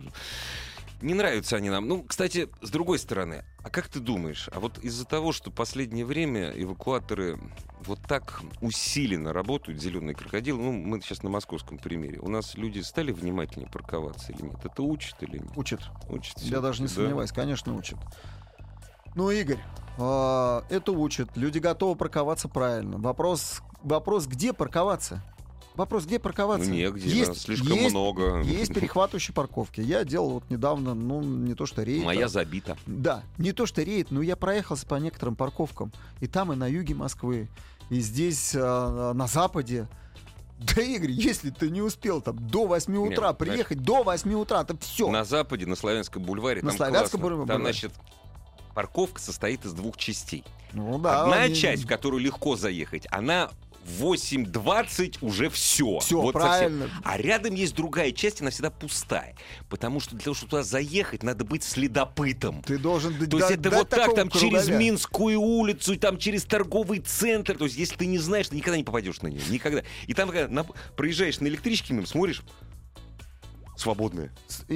не 1.01 1.13
нравятся 1.13 1.55
они 1.55 1.69
нам. 1.69 1.87
Ну, 1.87 2.03
кстати, 2.03 2.49
с 2.61 2.69
другой 2.69 2.99
стороны, 2.99 3.43
а 3.63 3.69
как 3.69 3.87
ты 3.87 3.99
думаешь, 3.99 4.49
а 4.53 4.59
вот 4.59 4.79
из-за 4.79 5.05
того, 5.05 5.31
что 5.31 5.51
последнее 5.51 6.05
время 6.05 6.51
эвакуаторы 6.51 7.39
вот 7.85 7.99
так 8.07 8.41
усиленно 8.61 9.33
работают, 9.33 9.81
зеленые 9.81 10.15
крокодилы, 10.15 10.61
ну, 10.61 10.71
мы 10.71 11.01
сейчас 11.01 11.23
на 11.23 11.29
московском 11.29 11.77
примере, 11.77 12.19
у 12.19 12.29
нас 12.29 12.55
люди 12.55 12.79
стали 12.79 13.11
внимательнее 13.11 13.69
парковаться 13.69 14.31
или 14.31 14.43
нет? 14.43 14.63
Это 14.63 14.83
учат 14.83 15.21
или 15.21 15.39
нет? 15.39 15.51
Учит. 15.55 15.81
Учат. 16.09 16.39
Я 16.39 16.59
даже 16.61 16.81
не 16.81 16.87
да? 16.87 16.93
сомневаюсь, 16.93 17.31
конечно, 17.31 17.75
учат. 17.75 17.97
Ну, 19.15 19.29
Игорь, 19.29 19.59
а, 19.97 20.63
это 20.69 20.91
учат. 20.91 21.35
Люди 21.35 21.59
готовы 21.59 21.95
парковаться 21.95 22.47
правильно. 22.47 22.97
Вопрос, 22.97 23.61
вопрос 23.83 24.27
где 24.27 24.53
парковаться? 24.53 25.23
Вопрос, 25.75 26.05
где 26.05 26.15
Ну, 26.15 26.21
парковаться? 26.21 26.69
негде, 26.69 27.25
нас 27.27 27.39
слишком 27.39 27.73
есть, 27.73 27.91
много. 27.91 28.41
Есть 28.41 28.73
перехватывающие 28.73 29.33
парковки. 29.33 29.79
Я 29.81 30.03
делал 30.03 30.31
вот 30.31 30.49
недавно, 30.49 30.93
ну, 30.93 31.21
не 31.21 31.55
то 31.55 31.65
что 31.65 31.83
рейд. 31.83 32.03
Моя 32.03 32.25
а- 32.25 32.29
забита. 32.29 32.77
Да, 32.85 33.23
не 33.37 33.53
то 33.53 33.65
что 33.65 33.81
рейд, 33.81 34.11
но 34.11 34.21
я 34.21 34.35
проехался 34.35 34.85
по 34.85 34.95
некоторым 34.95 35.35
парковкам. 35.35 35.91
И 36.19 36.27
там, 36.27 36.51
и 36.51 36.55
на 36.55 36.67
юге 36.67 36.93
Москвы, 36.93 37.47
и 37.89 37.99
здесь, 38.01 38.53
а, 38.55 39.13
на 39.13 39.27
западе. 39.27 39.87
Да, 40.75 40.81
Игорь, 40.81 41.11
если 41.11 41.49
ты 41.49 41.69
не 41.71 41.81
успел 41.81 42.21
там 42.21 42.37
до 42.47 42.67
8 42.67 42.95
утра 42.97 43.29
Нет, 43.29 43.37
приехать, 43.37 43.81
до 43.81 44.03
8 44.03 44.33
утра, 44.35 44.63
то 44.63 44.77
все. 44.77 45.09
На 45.09 45.23
западе, 45.23 45.65
на 45.65 45.75
Славянском 45.75 46.21
бульваре, 46.21 46.61
На 46.61 46.69
там 46.69 46.77
Славянском 46.77 47.19
классно. 47.21 47.37
бульваре. 47.37 47.47
Там, 47.47 47.61
значит, 47.63 47.91
парковка 48.75 49.19
состоит 49.19 49.65
из 49.65 49.73
двух 49.73 49.97
частей. 49.97 50.43
Ну 50.73 50.99
да. 50.99 51.23
Одна 51.23 51.43
они- 51.43 51.55
часть, 51.55 51.83
в 51.85 51.87
которую 51.87 52.21
легко 52.21 52.55
заехать, 52.55 53.07
она 53.09 53.49
8.20 53.85 55.17
уже 55.21 55.49
все. 55.49 55.99
Всё, 55.99 56.31
правильно. 56.31 56.89
А 57.03 57.17
рядом 57.17 57.55
есть 57.55 57.75
другая 57.75 58.11
часть, 58.11 58.41
она 58.41 58.51
всегда 58.51 58.69
пустая. 58.69 59.35
Потому 59.69 59.99
что 59.99 60.15
для 60.15 60.23
того, 60.23 60.35
чтобы 60.35 60.51
туда 60.51 60.63
заехать, 60.63 61.23
надо 61.23 61.43
быть 61.45 61.63
следопытом. 61.63 62.61
Ты 62.63 62.77
должен 62.77 63.13
То 63.29 63.37
есть 63.37 63.51
это 63.51 63.69
вот 63.69 63.89
так, 63.89 64.13
там 64.15 64.29
через 64.29 64.69
Минскую 64.69 65.39
улицу, 65.39 65.97
там 65.97 66.17
через 66.17 66.43
торговый 66.45 66.99
центр. 66.99 67.57
То 67.57 67.65
есть 67.65 67.77
если 67.77 67.95
ты 67.95 68.05
не 68.05 68.17
знаешь, 68.17 68.49
ты 68.49 68.55
никогда 68.55 68.77
не 68.77 68.83
попадешь 68.83 69.21
на 69.21 69.27
нее. 69.27 69.41
Никогда. 69.49 69.83
И 70.07 70.13
там, 70.13 70.29
когда 70.29 70.47
на- 70.47 70.63
проезжаешь 70.95 71.39
на 71.39 71.47
электричке, 71.47 71.93
мимо, 71.93 72.05
смотришь, 72.05 72.43
свободная. 73.75 74.31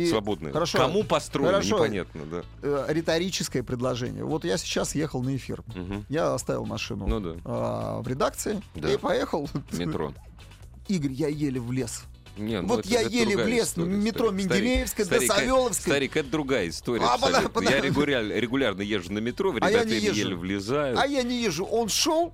Свободная. 0.09 0.51
Хорошо. 0.51 0.77
Кому 0.77 1.03
построено, 1.03 1.51
Хорошо. 1.53 1.77
непонятно, 1.77 2.25
да. 2.25 2.43
э, 2.61 2.85
риторическое 2.89 3.63
предложение. 3.63 4.23
Вот 4.23 4.45
я 4.45 4.57
сейчас 4.57 4.95
ехал 4.95 5.21
на 5.23 5.35
эфир. 5.35 5.63
Мгм. 5.67 6.05
Я 6.09 6.33
оставил 6.33 6.65
машину 6.65 7.07
Ну 7.07 7.19
да. 7.19 7.35
а, 7.45 8.01
в 8.01 8.07
редакции 8.07 8.61
Да. 8.75 8.91
и 8.91 8.97
поехал. 8.97 9.49
Метро. 9.71 10.13
Игорь, 10.87 11.11
я 11.11 11.27
еле 11.27 11.59
влез. 11.59 12.03
Не, 12.37 12.61
ну 12.61 12.67
вот 12.67 12.85
я 12.85 13.01
еле 13.01 13.35
влез 13.37 13.69
история, 13.69 13.87
на 13.89 13.95
метро 13.95 14.27
старик. 14.27 14.39
Менделеевская 14.39 15.05
до 15.05 15.15
Старик, 15.15 15.31
э, 15.31 15.35
Савеловской. 15.35 15.91
Старик, 15.91 16.17
это 16.17 16.29
другая 16.29 16.69
история. 16.69 17.05
А, 17.05 17.13
абсолютно. 17.15 17.47
подо- 17.49 17.71
Я 17.71 17.81
регулярно, 17.81 18.33
регулярно 18.33 18.81
езжу 18.81 19.11
на 19.13 19.19
метро, 19.19 19.51
в 19.51 19.57
А 19.61 19.71
я 19.71 19.83
не 19.83 19.95
езжу. 19.95 20.15
еле 20.19 20.35
влезаю. 20.35 20.99
А 20.99 21.05
я 21.07 21.23
не 21.23 21.41
езжу. 21.41 21.65
Он 21.65 21.87
шел 21.89 22.33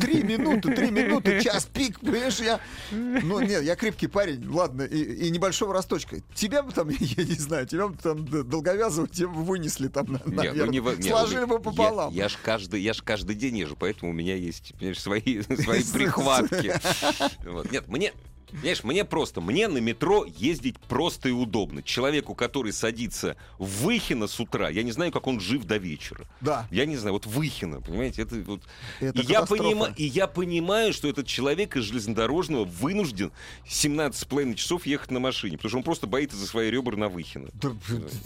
три 0.00 0.22
минуты, 0.22 0.74
три 0.74 0.90
минуты, 0.90 1.40
час 1.42 1.66
пик. 1.72 2.00
Понимаешь, 2.00 2.38
я... 2.40 2.60
Ну, 2.90 3.40
нет, 3.40 3.62
я 3.62 3.74
крепкий 3.76 4.06
парень, 4.06 4.46
ладно, 4.50 4.82
и, 4.82 5.02
и 5.26 5.30
небольшого 5.30 5.72
росточка. 5.72 6.16
Тебя 6.34 6.62
бы 6.62 6.72
там, 6.72 6.88
я 7.00 7.24
не 7.24 7.34
знаю, 7.34 7.66
тебя 7.66 7.88
бы 7.88 7.96
там 7.96 8.26
долговязого 8.26 9.08
тебе 9.08 9.28
бы 9.28 9.42
вынесли 9.44 9.88
там, 9.88 10.06
на- 10.06 10.20
Не, 10.26 10.52
ну 10.52 10.66
наверное. 10.66 10.96
не 10.96 11.08
Сложили 11.08 11.40
ну, 11.40 11.46
бы 11.46 11.54
я- 11.54 11.60
пополам. 11.60 12.12
Я, 12.12 12.28
ж 12.28 12.36
каждый, 12.42 12.80
я 12.82 12.92
ж 12.92 13.02
каждый 13.02 13.34
день 13.34 13.56
езжу, 13.58 13.76
поэтому 13.78 14.10
у 14.10 14.14
меня 14.14 14.34
есть, 14.36 14.74
понимаешь, 14.78 15.00
свои, 15.00 15.42
свои 15.62 15.82
прихватки. 15.84 16.74
Вот. 17.44 17.70
Нет, 17.72 17.88
мне, 17.88 18.12
Понимаешь, 18.50 18.84
мне 18.84 19.04
просто, 19.04 19.40
мне 19.40 19.68
на 19.68 19.78
метро 19.78 20.24
ездить 20.24 20.78
просто 20.78 21.28
и 21.28 21.32
удобно. 21.32 21.82
Человеку, 21.82 22.34
который 22.34 22.72
садится 22.72 23.36
в 23.58 23.84
Выхино 23.84 24.26
с 24.26 24.38
утра, 24.40 24.68
я 24.68 24.82
не 24.82 24.92
знаю, 24.92 25.12
как 25.12 25.26
он 25.26 25.40
жив 25.40 25.64
до 25.64 25.76
вечера. 25.76 26.26
Да, 26.40 26.66
Я 26.70 26.86
не 26.86 26.96
знаю, 26.96 27.14
вот 27.14 27.26
Выхино, 27.26 27.80
понимаете, 27.80 28.22
это 28.22 28.36
вот... 28.36 28.62
это 29.00 29.20
и, 29.20 29.24
я 29.24 29.42
понима- 29.42 29.92
и 29.96 30.04
я 30.04 30.26
понимаю, 30.26 30.92
что 30.92 31.08
этот 31.08 31.26
человек 31.26 31.76
из 31.76 31.84
железнодорожного 31.84 32.64
вынужден 32.64 33.32
17,5 33.66 34.54
часов 34.54 34.86
ехать 34.86 35.10
на 35.10 35.20
машине, 35.20 35.56
потому 35.56 35.68
что 35.70 35.78
он 35.78 35.84
просто 35.84 36.06
боится 36.06 36.36
за 36.36 36.46
свои 36.46 36.70
ребра 36.70 36.96
на 36.96 37.08
Выхино. 37.08 37.48
Да, 37.54 37.72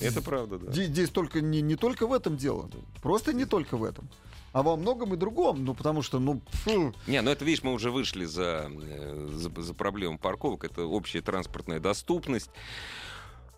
Это 0.00 0.22
правда, 0.22 0.58
да. 0.58 0.72
Здесь 0.72 1.10
только 1.10 1.40
не, 1.40 1.60
не 1.62 1.76
только 1.76 2.06
в 2.06 2.12
этом 2.12 2.36
дело. 2.36 2.70
Просто 3.02 3.32
не 3.32 3.44
только 3.44 3.76
в 3.76 3.84
этом. 3.84 4.08
А 4.52 4.62
во 4.62 4.76
многом 4.76 5.14
и 5.14 5.16
другом. 5.16 5.64
Ну, 5.64 5.74
потому 5.74 6.02
что, 6.02 6.18
ну, 6.18 6.42
фу, 6.48 6.94
Не, 7.06 7.22
ну 7.22 7.30
это, 7.30 7.44
видишь, 7.44 7.62
мы 7.62 7.72
уже 7.72 7.90
вышли 7.90 8.26
за, 8.26 8.70
э, 8.70 9.28
за, 9.32 9.50
за 9.62 9.74
проблему 9.74 10.18
парковок. 10.18 10.64
Это 10.64 10.84
общая 10.84 11.22
транспортная 11.22 11.80
доступность. 11.80 12.50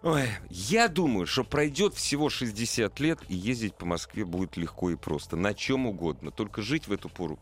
Ой, 0.03 0.29
я 0.51 0.89
думаю, 0.89 1.27
что 1.27 1.45
пройдет 1.45 1.95
всего 1.95 2.29
60 2.29 3.01
лет, 3.01 3.21
и 3.29 3.35
ездить 3.35 3.75
по 3.75 3.87
Москве 3.87 4.25
будет 4.25 4.57
легко 4.57 4.91
и 4.91 4.97
просто. 4.97 5.37
На 5.37 5.55
чем 5.55 5.87
угодно. 5.87 6.31
Только 6.31 6.63
жить 6.63 6.87
в 6.87 6.93
эту 6.93 7.09
пору 7.09 7.39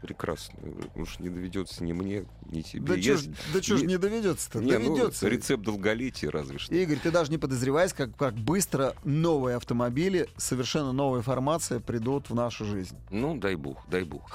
прекрасно. 0.00 0.58
Уж 0.94 1.18
не 1.18 1.28
доведется 1.28 1.84
ни 1.84 1.92
мне, 1.92 2.24
ни 2.50 2.62
тебе. 2.62 2.86
да 2.86 3.00
чё 3.00 3.12
Если- 3.12 3.34
да 3.52 3.60
чё 3.60 3.76
ж 3.76 3.82
не 3.82 3.98
доведется-то? 3.98 4.60
Не, 4.60 4.78
ну, 4.78 4.94
доведется. 4.94 5.28
рецепт 5.28 5.64
долголетия 5.64 6.30
разве 6.30 6.58
что. 6.58 6.74
Игорь, 6.74 6.98
ты 7.02 7.10
даже 7.10 7.30
не 7.30 7.38
подозреваешь, 7.38 7.94
как, 7.94 8.16
как 8.16 8.34
быстро 8.34 8.94
новые 9.04 9.56
автомобили, 9.56 10.28
совершенно 10.36 10.92
новая 10.92 11.22
формация 11.22 11.80
придут 11.80 12.30
в 12.30 12.34
нашу 12.34 12.64
жизнь. 12.64 12.96
Ну, 13.10 13.36
дай 13.36 13.54
бог, 13.54 13.84
дай 13.88 14.04
бог. 14.04 14.30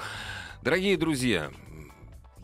Дорогие 0.62 0.96
друзья, 0.96 1.50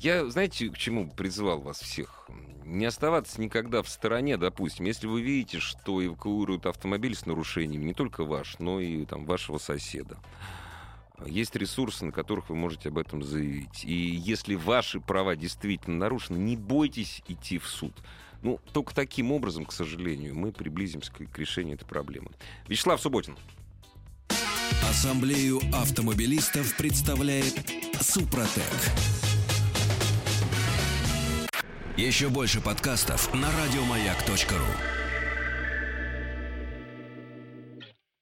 я, 0.01 0.27
знаете, 0.31 0.68
к 0.71 0.77
чему 0.79 1.11
призывал 1.11 1.61
вас 1.61 1.79
всех? 1.81 2.29
Не 2.64 2.87
оставаться 2.87 3.41
никогда 3.41 3.83
в 3.83 3.89
стороне, 3.89 4.37
допустим, 4.37 4.87
если 4.87 5.07
вы 5.09 5.23
видите, 5.23 5.59
что 5.59 6.05
эвакуируют 6.05 6.66
автомобиль 6.66 7.16
с 7.16 7.27
нарушениями, 7.27 7.85
не 7.85 7.95
только 7.95 8.25
ваш, 8.25 8.59
но 8.61 8.81
и 8.81 9.05
там, 9.07 9.27
вашего 9.27 9.59
соседа. 9.59 10.18
Есть 11.27 11.57
ресурсы, 11.57 12.05
на 12.05 12.12
которых 12.12 12.51
вы 12.51 12.57
можете 12.57 12.89
об 12.89 12.99
этом 12.99 13.23
заявить. 13.23 13.85
И 13.85 13.93
если 13.93 14.55
ваши 14.55 15.01
права 15.01 15.37
действительно 15.37 15.99
нарушены, 15.99 16.39
не 16.39 16.57
бойтесь 16.57 17.23
идти 17.29 17.59
в 17.59 17.66
суд. 17.66 17.93
Ну, 18.43 18.59
только 18.73 18.95
таким 18.95 19.33
образом, 19.33 19.66
к 19.66 19.73
сожалению, 19.73 20.35
мы 20.35 20.53
приблизимся 20.53 21.12
к, 21.12 21.18
к 21.27 21.39
решению 21.39 21.75
этой 21.75 21.85
проблемы. 21.85 22.31
Вячеслав 22.68 23.01
Субботин. 23.01 23.37
Ассамблею 24.89 25.61
автомобилистов 25.73 26.77
представляет 26.77 27.55
Супротек. 28.01 28.64
Еще 31.97 32.31
больше 32.31 32.61
подкастов 32.61 33.33
на 33.35 33.49
радиомаяк.ру. 33.53 35.10